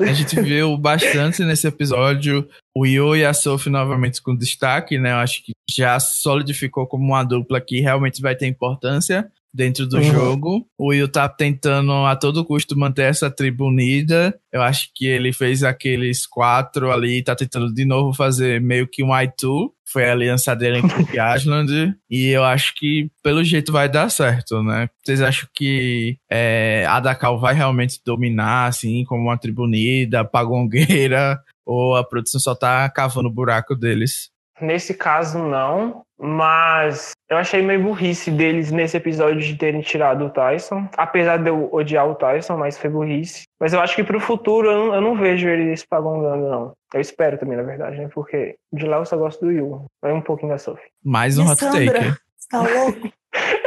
A 0.00 0.12
gente 0.12 0.38
viu 0.38 0.76
bastante 0.76 1.42
nesse 1.44 1.66
episódio 1.66 2.46
o 2.76 2.84
Yo 2.84 3.16
e 3.16 3.24
a 3.24 3.32
Sophie 3.32 3.70
novamente 3.70 4.20
com 4.20 4.36
destaque, 4.36 4.98
né? 4.98 5.12
Eu 5.12 5.16
acho 5.16 5.42
que 5.42 5.52
já 5.70 5.98
solidificou 5.98 6.86
como 6.86 7.04
uma 7.04 7.24
dupla 7.24 7.58
que 7.58 7.80
realmente 7.80 8.20
vai 8.20 8.36
ter 8.36 8.46
importância 8.46 9.30
dentro 9.52 9.86
do 9.86 9.96
Uhum. 9.98 10.02
jogo. 10.02 10.66
O 10.78 10.88
Will 10.88 11.08
tá 11.08 11.28
tentando 11.28 11.92
a 12.06 12.16
todo 12.16 12.44
custo 12.44 12.78
manter 12.78 13.02
essa 13.10 13.30
tribo 13.30 13.66
unida. 13.66 14.34
Eu 14.52 14.62
acho 14.62 14.88
que 14.94 15.06
ele 15.06 15.32
fez 15.32 15.62
aqueles 15.62 16.26
quatro 16.26 16.90
ali, 16.90 17.22
tá 17.22 17.34
tentando 17.36 17.72
de 17.72 17.84
novo 17.84 18.14
fazer 18.14 18.60
meio 18.60 18.86
que 18.88 19.02
um 19.02 19.08
I2. 19.08 19.70
Foi 19.92 20.08
a 20.08 20.12
aliança 20.12 20.56
dele 20.56 20.80
com 20.80 20.86
o 20.88 21.34
Island. 21.36 21.94
E 22.08 22.28
eu 22.28 22.42
acho 22.44 22.74
que 22.76 23.10
pelo 23.22 23.44
jeito 23.44 23.70
vai 23.70 23.90
dar 23.90 24.08
certo, 24.08 24.62
né? 24.62 24.88
Vocês 25.04 25.20
acham 25.20 25.46
que 25.54 26.16
é, 26.30 26.86
a 26.88 26.98
Dakal 26.98 27.38
vai 27.38 27.54
realmente 27.54 28.00
dominar, 28.04 28.68
assim, 28.68 29.04
como 29.04 29.24
uma 29.24 29.36
tribo 29.36 29.64
unida, 29.64 30.24
pagongueira? 30.24 31.38
Ou 31.66 31.94
a 31.94 32.02
produção 32.04 32.40
só 32.40 32.54
tá 32.54 32.88
cavando 32.88 33.28
o 33.28 33.32
buraco 33.32 33.74
deles? 33.76 34.30
Nesse 34.60 34.94
caso, 34.94 35.38
não. 35.38 36.02
Mas 36.22 37.10
eu 37.28 37.36
achei 37.36 37.60
meio 37.62 37.82
burrice 37.82 38.30
deles 38.30 38.70
nesse 38.70 38.96
episódio 38.96 39.40
de 39.40 39.56
terem 39.56 39.80
tirado 39.80 40.26
o 40.26 40.30
Tyson. 40.30 40.88
Apesar 40.96 41.38
de 41.38 41.50
eu 41.50 41.68
odiar 41.72 42.08
o 42.08 42.14
Tyson, 42.14 42.56
mas 42.56 42.78
foi 42.78 42.88
burrice. 42.88 43.42
Mas 43.60 43.72
eu 43.72 43.80
acho 43.80 43.96
que 43.96 44.04
pro 44.04 44.20
futuro 44.20 44.70
eu 44.70 44.86
não, 44.86 44.94
eu 44.94 45.00
não 45.00 45.16
vejo 45.16 45.48
ele 45.48 45.76
se 45.76 45.84
pagongando, 45.86 46.48
não. 46.48 46.72
Eu 46.94 47.00
espero 47.00 47.36
também, 47.38 47.56
na 47.56 47.64
verdade, 47.64 47.96
né? 47.98 48.08
Porque 48.14 48.54
de 48.72 48.86
lá 48.86 48.98
eu 48.98 49.04
só 49.04 49.16
gosto 49.16 49.44
do 49.44 49.50
Yu. 49.50 49.84
Vai 50.00 50.12
um 50.12 50.20
pouquinho 50.20 50.52
da 50.52 50.58
Sophie. 50.58 50.88
Mais 51.04 51.38
um 51.38 51.44
E 51.44 51.48
hot 51.50 51.58
Sandra? 51.58 51.92
take. 52.00 52.16
Você 52.38 52.48
tá 52.50 52.60
louco? 52.70 53.12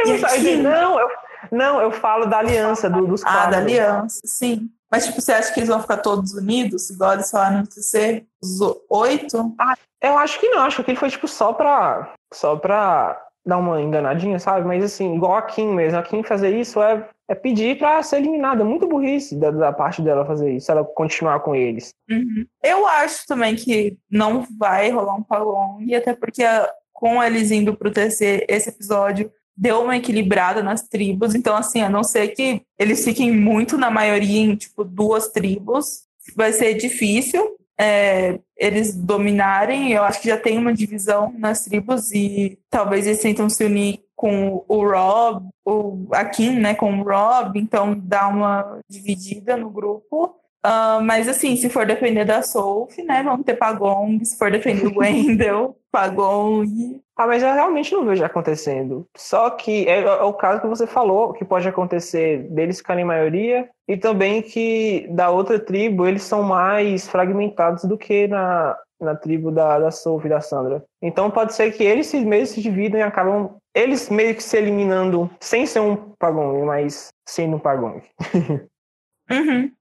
Eu 0.05 0.63
não, 0.63 0.99
eu, 0.99 1.07
não, 1.51 1.81
eu 1.81 1.91
falo 1.91 2.25
da 2.27 2.37
aliança 2.37 2.89
do- 2.89 3.07
dos 3.07 3.23
Ah, 3.25 3.31
quatro. 3.31 3.51
da 3.51 3.57
aliança, 3.57 4.21
sim. 4.25 4.69
Mas, 4.91 5.05
tipo, 5.05 5.21
você 5.21 5.33
acha 5.33 5.53
que 5.53 5.59
eles 5.59 5.69
vão 5.69 5.81
ficar 5.81 5.97
todos 5.97 6.33
unidos, 6.33 6.89
igual 6.89 7.13
eles 7.13 7.29
falaram 7.29 7.59
no 7.59 7.67
TC? 7.67 8.25
Os 8.41 8.59
oito? 8.89 9.55
Eu 10.01 10.17
acho 10.17 10.39
que 10.39 10.49
não, 10.49 10.61
acho 10.61 10.77
que 10.77 10.81
aquele 10.83 10.97
foi 10.97 11.09
tipo 11.09 11.27
só 11.27 11.53
pra. 11.53 12.13
Só 12.33 12.55
pra 12.55 13.21
dar 13.45 13.57
uma 13.57 13.81
enganadinha, 13.81 14.39
sabe? 14.39 14.65
Mas 14.65 14.83
assim, 14.83 15.15
igual 15.15 15.35
a 15.35 15.41
Kim 15.43 15.73
mesmo, 15.73 15.99
a 15.99 16.03
Kim 16.03 16.23
fazer 16.23 16.57
isso 16.57 16.81
é, 16.81 17.07
é 17.27 17.35
pedir 17.35 17.77
pra 17.77 18.01
ser 18.01 18.17
eliminada. 18.17 18.61
É 18.61 18.65
muito 18.65 18.87
burrice 18.87 19.35
da, 19.35 19.51
da 19.51 19.71
parte 19.71 20.01
dela 20.01 20.25
fazer 20.25 20.51
isso, 20.51 20.71
ela 20.71 20.83
continuar 20.83 21.39
com 21.41 21.55
eles. 21.55 21.93
Uhum. 22.09 22.45
Eu 22.63 22.87
acho 22.87 23.25
também 23.27 23.55
que 23.55 23.97
não 24.09 24.45
vai 24.57 24.89
rolar 24.89 25.15
um 25.15 25.23
Palong, 25.23 25.93
até 25.93 26.15
porque 26.15 26.43
a, 26.43 26.67
com 26.91 27.23
eles 27.23 27.51
indo 27.51 27.75
pro 27.75 27.91
terceiro, 27.91 28.43
esse 28.49 28.69
episódio 28.69 29.31
deu 29.55 29.81
uma 29.81 29.97
equilibrada 29.97 30.61
nas 30.61 30.83
tribos. 30.87 31.35
Então, 31.35 31.55
assim, 31.55 31.81
a 31.81 31.89
não 31.89 32.03
ser 32.03 32.29
que 32.29 32.61
eles 32.77 33.03
fiquem 33.03 33.31
muito 33.31 33.77
na 33.77 33.89
maioria 33.89 34.41
em, 34.41 34.55
tipo, 34.55 34.83
duas 34.83 35.29
tribos, 35.29 36.03
vai 36.35 36.51
ser 36.51 36.73
difícil 36.75 37.55
é, 37.77 38.39
eles 38.57 38.95
dominarem. 38.95 39.91
Eu 39.91 40.03
acho 40.03 40.21
que 40.21 40.29
já 40.29 40.37
tem 40.37 40.57
uma 40.57 40.73
divisão 40.73 41.33
nas 41.37 41.63
tribos 41.63 42.11
e 42.11 42.57
talvez 42.69 43.05
eles 43.05 43.21
tentam 43.21 43.49
se 43.49 43.63
unir 43.63 43.99
com 44.15 44.63
o 44.67 44.87
Rob, 44.87 45.49
o, 45.65 46.07
a 46.11 46.23
Kim, 46.23 46.57
né, 46.57 46.73
com 46.73 46.99
o 46.99 47.03
Rob, 47.03 47.59
então 47.59 47.99
dá 47.99 48.27
uma 48.29 48.79
dividida 48.89 49.57
no 49.57 49.69
grupo. 49.69 50.35
Uh, 50.65 50.99
mas 51.03 51.27
assim, 51.27 51.55
se 51.55 51.69
for 51.69 51.85
depender 51.85 52.25
da 52.25 52.41
Sophie, 52.41 53.03
né, 53.03 53.21
vamos 53.21 53.45
ter 53.45 53.53
Pagong, 53.53 54.23
se 54.25 54.35
for 54.35 54.49
depender 54.49 54.89
do 54.89 54.97
Wendell, 54.97 55.77
Pagong. 55.91 56.99
Ah, 57.15 57.27
mas 57.27 57.43
eu 57.43 57.53
realmente 57.53 57.93
não 57.93 58.03
vejo 58.03 58.25
acontecendo. 58.25 59.07
Só 59.15 59.51
que 59.51 59.87
é, 59.87 60.01
é, 60.01 60.23
o 60.23 60.33
caso 60.33 60.61
que 60.61 60.67
você 60.67 60.87
falou, 60.87 61.33
que 61.33 61.45
pode 61.45 61.67
acontecer 61.67 62.39
deles 62.49 62.79
ficarem 62.79 63.05
maioria, 63.05 63.69
e 63.87 63.95
também 63.95 64.41
que 64.41 65.07
da 65.11 65.29
outra 65.29 65.59
tribo 65.59 66.07
eles 66.07 66.23
são 66.23 66.41
mais 66.41 67.07
fragmentados 67.07 67.85
do 67.85 67.97
que 67.97 68.27
na, 68.27 68.75
na 68.99 69.15
tribo 69.15 69.51
da, 69.51 69.77
da 69.77 69.91
Sophie 69.91 70.27
e 70.27 70.29
da 70.31 70.41
Sandra. 70.41 70.83
Então 70.99 71.29
pode 71.29 71.53
ser 71.53 71.71
que 71.71 71.83
eles 71.83 72.11
mesmo 72.13 72.55
se 72.55 72.61
dividam 72.61 72.99
e 72.99 73.03
acabam 73.03 73.55
eles 73.73 74.09
meio 74.09 74.33
que 74.33 74.43
se 74.43 74.57
eliminando 74.57 75.29
sem 75.39 75.65
ser 75.65 75.81
um 75.81 75.95
Pagong, 76.17 76.65
mas 76.65 77.09
sendo 77.27 77.57
um 77.57 77.59
Pagong. 77.59 78.01
uhum. 79.29 79.71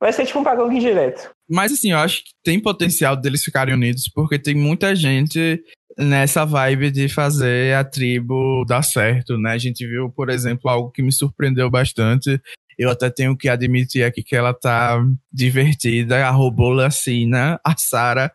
Vai 0.00 0.12
ser 0.12 0.24
tipo 0.24 0.38
um 0.38 0.44
pagão 0.44 0.68
direto. 0.70 1.30
Mas 1.48 1.72
assim, 1.72 1.92
eu 1.92 1.98
acho 1.98 2.24
que 2.24 2.30
tem 2.42 2.58
potencial 2.58 3.14
deles 3.14 3.44
ficarem 3.44 3.74
unidos, 3.74 4.10
porque 4.14 4.38
tem 4.38 4.54
muita 4.54 4.94
gente 4.94 5.62
nessa 5.98 6.44
vibe 6.44 6.90
de 6.90 7.08
fazer 7.08 7.74
a 7.74 7.84
tribo 7.84 8.64
dar 8.66 8.82
certo, 8.82 9.36
né? 9.36 9.52
A 9.52 9.58
gente 9.58 9.86
viu, 9.86 10.10
por 10.10 10.30
exemplo, 10.30 10.70
algo 10.70 10.90
que 10.90 11.02
me 11.02 11.12
surpreendeu 11.12 11.68
bastante. 11.70 12.40
Eu 12.78 12.88
até 12.88 13.10
tenho 13.10 13.36
que 13.36 13.48
admitir 13.48 14.02
aqui 14.04 14.22
que 14.22 14.34
ela 14.34 14.54
tá 14.54 14.98
divertida. 15.30 16.26
A 16.26 16.30
robô 16.30 16.70
Lacina, 16.70 17.60
a 17.62 17.76
Sarah, 17.76 18.32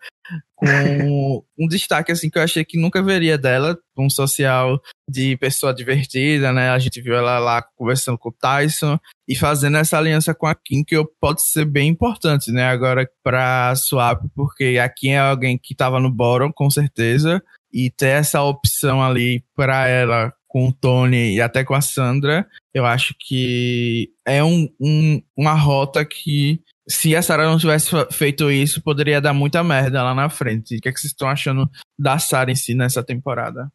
com 0.55 1.43
um 1.59 1.67
destaque 1.67 2.11
assim 2.11 2.29
que 2.29 2.37
eu 2.37 2.43
achei 2.43 2.63
que 2.63 2.79
nunca 2.79 3.03
veria 3.03 3.37
dela, 3.37 3.77
um 3.97 4.09
social 4.09 4.81
de 5.09 5.37
pessoa 5.37 5.73
divertida, 5.73 6.51
né? 6.53 6.69
A 6.69 6.79
gente 6.79 7.01
viu 7.01 7.13
ela 7.13 7.37
lá 7.39 7.61
conversando 7.75 8.17
com 8.17 8.29
o 8.29 8.33
Tyson 8.33 8.97
e 9.27 9.35
fazendo 9.35 9.77
essa 9.77 9.97
aliança 9.97 10.33
com 10.33 10.47
a 10.47 10.55
Kim, 10.55 10.83
que 10.83 10.95
pode 11.19 11.41
ser 11.43 11.65
bem 11.65 11.89
importante, 11.89 12.51
né? 12.51 12.65
Agora 12.65 13.07
para 13.23 13.75
Swap, 13.75 14.23
porque 14.33 14.79
a 14.81 14.87
Kim 14.89 15.09
é 15.09 15.19
alguém 15.19 15.57
que 15.57 15.73
estava 15.73 15.99
no 15.99 16.09
bottom, 16.09 16.51
com 16.51 16.69
certeza, 16.69 17.43
e 17.71 17.89
ter 17.89 18.19
essa 18.19 18.41
opção 18.41 19.03
ali 19.03 19.43
para 19.55 19.87
ela 19.87 20.33
com 20.47 20.69
o 20.69 20.73
Tony 20.73 21.35
e 21.35 21.41
até 21.41 21.65
com 21.65 21.73
a 21.73 21.81
Sandra, 21.81 22.47
eu 22.73 22.85
acho 22.85 23.13
que 23.19 24.09
é 24.25 24.41
um, 24.41 24.69
um 24.79 25.21
uma 25.35 25.53
rota 25.53 26.05
que 26.05 26.61
se 26.87 27.15
a 27.15 27.21
Sarah 27.21 27.45
não 27.45 27.57
tivesse 27.57 27.89
feito 28.11 28.51
isso, 28.51 28.81
poderia 28.81 29.19
dar 29.19 29.33
muita 29.33 29.63
merda 29.63 30.03
lá 30.03 30.13
na 30.13 30.29
frente. 30.29 30.77
O 30.77 30.81
que, 30.81 30.89
é 30.89 30.91
que 30.91 30.99
vocês 30.99 31.11
estão 31.11 31.27
achando 31.27 31.69
da 31.97 32.19
Sarah 32.19 32.51
em 32.51 32.55
si 32.55 32.73
nessa 32.75 33.03
temporada? 33.03 33.71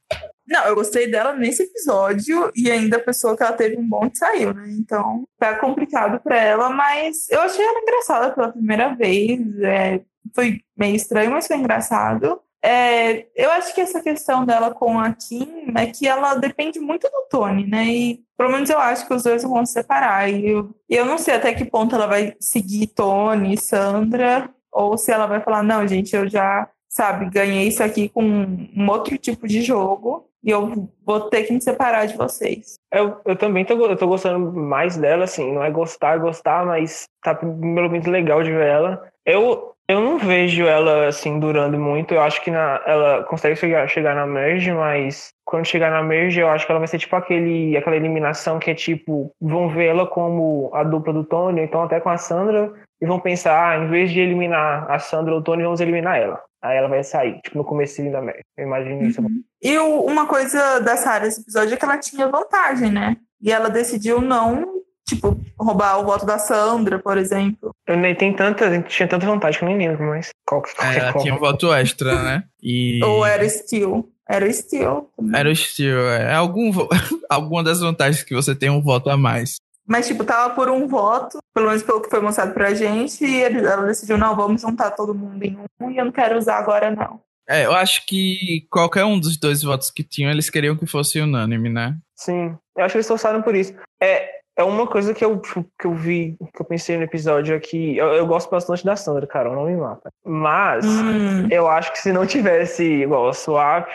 Não, 0.46 0.64
eu 0.64 0.74
gostei 0.74 1.08
dela 1.08 1.32
nesse 1.32 1.62
episódio 1.62 2.50
e 2.56 2.70
ainda 2.70 2.96
a 2.96 3.02
pessoa 3.02 3.36
que 3.36 3.42
ela 3.42 3.52
teve 3.52 3.76
um 3.76 3.88
bom 3.88 4.10
saiu, 4.12 4.52
né? 4.52 4.64
Então 4.70 5.24
tá 5.38 5.54
complicado 5.56 6.20
pra 6.20 6.36
ela, 6.36 6.68
mas 6.70 7.28
eu 7.30 7.40
achei 7.40 7.64
ela 7.64 7.80
engraçada 7.80 8.32
pela 8.32 8.52
primeira 8.52 8.92
vez. 8.94 9.40
É, 9.60 10.00
foi 10.34 10.60
meio 10.76 10.96
estranho, 10.96 11.30
mas 11.30 11.46
foi 11.46 11.56
engraçado. 11.56 12.40
É, 12.62 13.26
eu 13.34 13.50
acho 13.52 13.74
que 13.74 13.80
essa 13.80 14.02
questão 14.02 14.44
dela 14.44 14.70
com 14.70 14.98
a 14.98 15.12
Kim 15.12 15.72
é 15.76 15.86
que 15.86 16.06
ela 16.06 16.34
depende 16.34 16.78
muito 16.78 17.08
do 17.08 17.26
Tony, 17.30 17.66
né? 17.66 17.84
E 17.86 18.20
pelo 18.36 18.50
menos 18.50 18.68
eu 18.68 18.78
acho 18.78 19.06
que 19.06 19.14
os 19.14 19.22
dois 19.22 19.42
vão 19.42 19.64
se 19.64 19.72
separar. 19.72 20.30
E 20.30 20.48
eu, 20.48 20.74
eu 20.88 21.04
não 21.06 21.16
sei 21.16 21.34
até 21.34 21.54
que 21.54 21.64
ponto 21.64 21.94
ela 21.94 22.06
vai 22.06 22.34
seguir 22.38 22.88
Tony, 22.88 23.56
Sandra, 23.56 24.50
ou 24.70 24.98
se 24.98 25.10
ela 25.10 25.26
vai 25.26 25.40
falar, 25.40 25.62
não, 25.62 25.86
gente, 25.86 26.14
eu 26.14 26.28
já, 26.28 26.68
sabe, 26.88 27.30
ganhei 27.30 27.68
isso 27.68 27.82
aqui 27.82 28.08
com 28.08 28.22
um 28.22 28.88
outro 28.88 29.16
tipo 29.16 29.48
de 29.48 29.62
jogo 29.62 30.28
e 30.42 30.50
eu 30.50 30.88
vou 31.04 31.20
ter 31.28 31.44
que 31.44 31.52
me 31.52 31.60
separar 31.60 32.06
de 32.06 32.16
vocês. 32.16 32.78
Eu, 32.92 33.20
eu 33.24 33.36
também 33.36 33.64
tô, 33.64 33.74
eu 33.74 33.96
tô 33.96 34.06
gostando 34.06 34.52
mais 34.52 34.96
dela, 34.96 35.24
assim, 35.24 35.52
não 35.52 35.62
é 35.62 35.70
gostar, 35.70 36.18
gostar, 36.18 36.64
mas 36.64 37.06
tá 37.22 37.34
pelo 37.34 37.54
menos 37.56 38.06
legal 38.06 38.42
de 38.42 38.50
ver 38.50 38.66
ela. 38.66 39.10
Eu, 39.24 39.74
eu 39.90 40.00
não 40.00 40.18
vejo 40.18 40.64
ela 40.66 41.08
assim 41.08 41.40
durando 41.40 41.76
muito. 41.76 42.14
Eu 42.14 42.20
acho 42.20 42.40
que 42.42 42.50
na, 42.50 42.80
ela 42.86 43.24
consegue 43.24 43.56
chegar, 43.56 43.88
chegar 43.88 44.14
na 44.14 44.24
merge, 44.24 44.70
mas 44.72 45.30
quando 45.44 45.66
chegar 45.66 45.90
na 45.90 46.00
merge, 46.00 46.38
eu 46.38 46.48
acho 46.48 46.64
que 46.64 46.70
ela 46.70 46.78
vai 46.78 46.86
ser 46.86 46.98
tipo 46.98 47.16
aquele, 47.16 47.76
aquela 47.76 47.96
eliminação 47.96 48.60
que 48.60 48.70
é 48.70 48.74
tipo, 48.74 49.34
vão 49.40 49.68
ver 49.68 49.86
ela 49.86 50.06
como 50.06 50.70
a 50.72 50.84
dupla 50.84 51.12
do 51.12 51.24
Tony, 51.24 51.62
então 51.62 51.82
até 51.82 51.98
com 51.98 52.08
a 52.08 52.16
Sandra, 52.16 52.72
e 53.00 53.06
vão 53.06 53.18
pensar, 53.18 53.70
ah, 53.70 53.78
em 53.78 53.88
vez 53.88 54.12
de 54.12 54.20
eliminar 54.20 54.88
a 54.88 55.00
Sandra 55.00 55.34
ou 55.34 55.40
o 55.40 55.42
Tony, 55.42 55.64
vamos 55.64 55.80
eliminar 55.80 56.18
ela. 56.18 56.40
Aí 56.62 56.76
ela 56.76 56.88
vai 56.88 57.02
sair, 57.02 57.40
tipo, 57.40 57.58
no 57.58 57.64
começo 57.64 58.00
da 58.12 58.20
merge. 58.20 58.42
Eu 58.56 58.66
imagino 58.66 59.02
isso. 59.02 59.20
Uhum. 59.20 59.42
E 59.60 59.76
uma 59.78 60.26
coisa 60.26 60.78
dessa 60.80 61.10
área 61.10 61.26
desse 61.26 61.40
episódio 61.40 61.74
é 61.74 61.76
que 61.76 61.84
ela 61.84 61.98
tinha 61.98 62.28
vantagem, 62.28 62.92
né? 62.92 63.16
E 63.42 63.50
ela 63.50 63.68
decidiu 63.70 64.20
não 64.20 64.80
Tipo, 65.10 65.36
roubar 65.58 65.98
o 65.98 66.04
voto 66.04 66.24
da 66.24 66.38
Sandra, 66.38 67.00
por 67.00 67.18
exemplo. 67.18 67.74
Eu 67.84 67.96
nem 67.96 68.14
tenho 68.14 68.36
tanta, 68.36 68.80
tinha 68.82 69.08
tanta 69.08 69.26
vantagem 69.26 69.58
que 69.58 69.64
eu 69.64 69.68
nem 69.68 69.88
lembro, 69.88 70.06
mas 70.06 70.30
qual 70.46 70.62
que 70.62 70.70
é, 70.80 70.98
Ela 70.98 71.12
tinha 71.14 71.34
um 71.34 71.38
voto 71.38 71.74
extra, 71.74 72.22
né? 72.22 72.44
E... 72.62 73.02
Ou 73.02 73.26
era 73.26 73.48
Steel. 73.48 74.08
Era 74.28 74.50
Steel. 74.52 75.10
Era 75.34 75.50
o 75.50 75.56
Steel, 75.56 75.98
é. 76.08 76.32
Algum, 76.32 76.70
alguma 77.28 77.64
das 77.64 77.80
vantagens 77.80 78.22
que 78.22 78.32
você 78.32 78.54
tem 78.54 78.70
um 78.70 78.80
voto 78.80 79.10
a 79.10 79.16
mais. 79.16 79.56
Mas, 79.84 80.06
tipo, 80.06 80.22
tava 80.22 80.54
por 80.54 80.70
um 80.70 80.86
voto, 80.86 81.38
pelo 81.52 81.66
menos 81.66 81.82
pelo 81.82 82.00
que 82.00 82.08
foi 82.08 82.20
mostrado 82.20 82.54
pra 82.54 82.72
gente, 82.72 83.24
e 83.24 83.42
ela 83.42 83.86
decidiu, 83.86 84.16
não, 84.16 84.36
vamos 84.36 84.62
juntar 84.62 84.92
todo 84.92 85.12
mundo 85.12 85.42
em 85.42 85.58
um, 85.80 85.90
e 85.90 85.96
eu 85.96 86.04
não 86.04 86.12
quero 86.12 86.38
usar 86.38 86.58
agora, 86.58 86.92
não. 86.92 87.20
É, 87.48 87.66
eu 87.66 87.72
acho 87.72 88.06
que 88.06 88.64
qualquer 88.70 89.04
um 89.04 89.18
dos 89.18 89.36
dois 89.36 89.64
votos 89.64 89.90
que 89.90 90.04
tinham, 90.04 90.30
eles 90.30 90.48
queriam 90.48 90.76
que 90.76 90.86
fosse 90.86 91.18
unânime, 91.18 91.68
né? 91.68 91.96
Sim, 92.14 92.56
eu 92.76 92.84
acho 92.84 92.92
que 92.92 92.98
eles 92.98 93.08
forçaram 93.08 93.42
por 93.42 93.56
isso. 93.56 93.74
É, 94.00 94.39
é 94.60 94.64
uma 94.64 94.86
coisa 94.86 95.14
que 95.14 95.24
eu, 95.24 95.40
que 95.40 95.86
eu 95.86 95.94
vi, 95.94 96.36
que 96.54 96.60
eu 96.60 96.66
pensei 96.66 96.96
no 96.98 97.04
episódio 97.04 97.56
aqui. 97.56 97.96
Eu, 97.96 98.08
eu 98.08 98.26
gosto 98.26 98.50
bastante 98.50 98.84
da 98.84 98.94
Sandra, 98.94 99.26
cara, 99.26 99.50
não 99.50 99.64
me 99.64 99.76
mata. 99.76 100.12
Mas 100.24 100.84
hum. 100.84 101.48
eu 101.50 101.66
acho 101.66 101.90
que 101.92 101.98
se 101.98 102.12
não 102.12 102.26
tivesse 102.26 102.84
igual 102.84 103.28
a 103.28 103.32
Swap, 103.32 103.88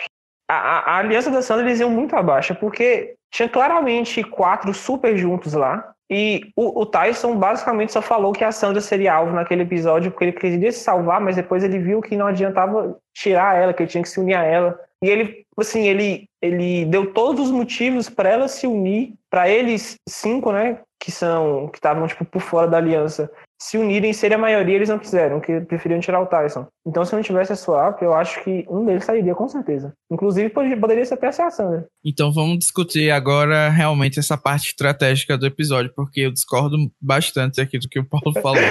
a, 0.48 0.54
a, 0.54 0.78
a, 0.78 0.98
aliança 0.98 1.30
da 1.30 1.40
Sandra 1.40 1.66
eles 1.66 1.78
iam 1.78 1.90
muito 1.90 2.16
abaixo, 2.16 2.54
porque 2.56 3.14
tinha 3.32 3.48
claramente 3.48 4.24
quatro 4.24 4.74
super 4.74 5.16
juntos 5.16 5.52
lá. 5.52 5.92
E 6.10 6.50
o, 6.56 6.82
o, 6.82 6.86
Tyson 6.86 7.36
basicamente 7.36 7.92
só 7.92 8.02
falou 8.02 8.32
que 8.32 8.44
a 8.44 8.52
Sandra 8.52 8.80
seria 8.80 9.14
alvo 9.14 9.32
naquele 9.32 9.62
episódio 9.62 10.10
porque 10.10 10.24
ele 10.26 10.32
queria 10.32 10.72
se 10.72 10.80
salvar, 10.80 11.20
mas 11.20 11.36
depois 11.36 11.64
ele 11.64 11.78
viu 11.78 12.00
que 12.00 12.16
não 12.16 12.26
adiantava 12.26 12.96
tirar 13.14 13.56
ela, 13.56 13.72
que 13.72 13.82
ele 13.82 13.90
tinha 13.90 14.02
que 14.02 14.08
se 14.08 14.20
unir 14.20 14.34
a 14.34 14.44
ela. 14.44 14.78
E 15.02 15.08
ele, 15.08 15.44
assim, 15.58 15.86
ele, 15.86 16.28
ele 16.40 16.84
deu 16.86 17.12
todos 17.12 17.46
os 17.46 17.50
motivos 17.50 18.08
para 18.08 18.30
ela 18.30 18.48
se 18.48 18.66
unir, 18.66 19.14
para 19.36 19.50
eles 19.50 19.96
cinco, 20.08 20.50
né, 20.50 20.80
que 20.98 21.12
são 21.12 21.68
que 21.68 21.76
estavam 21.76 22.06
tipo 22.06 22.24
por 22.24 22.40
fora 22.40 22.66
da 22.66 22.78
aliança, 22.78 23.30
se 23.60 23.76
unirem, 23.76 24.10
seria 24.14 24.38
a 24.38 24.40
maioria, 24.40 24.76
eles 24.76 24.88
não 24.88 24.98
quiseram, 24.98 25.42
que 25.42 25.60
preferiam 25.60 26.00
tirar 26.00 26.22
o 26.22 26.26
Tyson. 26.26 26.66
Então, 26.86 27.04
se 27.04 27.14
não 27.14 27.20
tivesse 27.20 27.52
a 27.52 27.56
swap, 27.56 28.00
eu 28.00 28.14
acho 28.14 28.42
que 28.42 28.64
um 28.66 28.82
deles 28.86 29.04
sairia 29.04 29.34
com 29.34 29.46
certeza. 29.46 29.92
Inclusive, 30.10 30.48
poderia 30.48 31.04
ser 31.04 31.14
até 31.14 31.26
a 31.26 31.50
Sandra. 31.50 31.86
Então, 32.02 32.32
vamos 32.32 32.60
discutir 32.60 33.10
agora 33.10 33.68
realmente 33.68 34.18
essa 34.18 34.38
parte 34.38 34.70
estratégica 34.70 35.36
do 35.36 35.44
episódio, 35.44 35.92
porque 35.94 36.20
eu 36.22 36.32
discordo 36.32 36.78
bastante 36.98 37.60
aqui 37.60 37.78
do 37.78 37.90
que 37.90 38.00
o 38.00 38.08
Paulo 38.08 38.32
falou. 38.40 38.62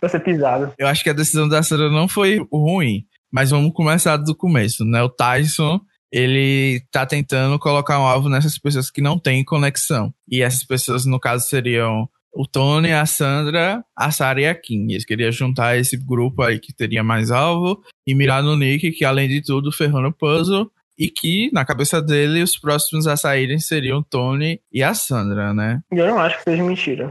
Você 0.00 0.18
pisado. 0.18 0.72
Eu 0.78 0.86
acho 0.86 1.04
que 1.04 1.10
a 1.10 1.14
decisão 1.14 1.46
da 1.46 1.62
Sandra 1.62 1.90
não 1.90 2.08
foi 2.08 2.38
ruim. 2.50 3.04
Mas 3.30 3.50
vamos 3.50 3.74
começar 3.74 4.16
do 4.16 4.34
começo, 4.34 4.82
né? 4.86 5.02
O 5.02 5.10
Tyson, 5.10 5.78
ele 6.12 6.82
tá 6.90 7.04
tentando 7.04 7.58
colocar 7.58 8.00
um 8.00 8.06
alvo 8.06 8.28
nessas 8.28 8.58
pessoas 8.58 8.90
que 8.90 9.00
não 9.00 9.18
têm 9.18 9.44
conexão. 9.44 10.12
E 10.28 10.42
essas 10.42 10.64
pessoas, 10.64 11.04
no 11.04 11.20
caso, 11.20 11.46
seriam 11.48 12.08
o 12.32 12.46
Tony, 12.46 12.92
a 12.92 13.04
Sandra, 13.06 13.82
a 13.96 14.10
Sarah 14.10 14.40
e 14.40 14.46
a 14.46 14.54
Kim. 14.54 14.90
Eles 14.90 15.04
queriam 15.04 15.32
juntar 15.32 15.76
esse 15.76 15.96
grupo 15.96 16.42
aí 16.42 16.58
que 16.58 16.72
teria 16.72 17.02
mais 17.02 17.30
alvo 17.30 17.82
e 18.06 18.14
mirar 18.14 18.42
no 18.42 18.56
Nick, 18.56 18.92
que 18.92 19.04
além 19.04 19.28
de 19.28 19.42
tudo 19.42 19.72
ferrou 19.72 20.02
no 20.02 20.12
puzzle 20.12 20.70
e 20.98 21.08
que, 21.08 21.48
na 21.52 21.64
cabeça 21.64 22.02
dele, 22.02 22.42
os 22.42 22.58
próximos 22.58 23.06
a 23.06 23.16
saírem 23.16 23.60
seriam 23.60 24.02
Tony 24.02 24.60
e 24.72 24.82
a 24.82 24.94
Sandra, 24.94 25.54
né? 25.54 25.80
Eu 25.92 26.08
não 26.08 26.18
acho 26.18 26.38
que 26.38 26.44
seja 26.44 26.64
mentira. 26.64 27.08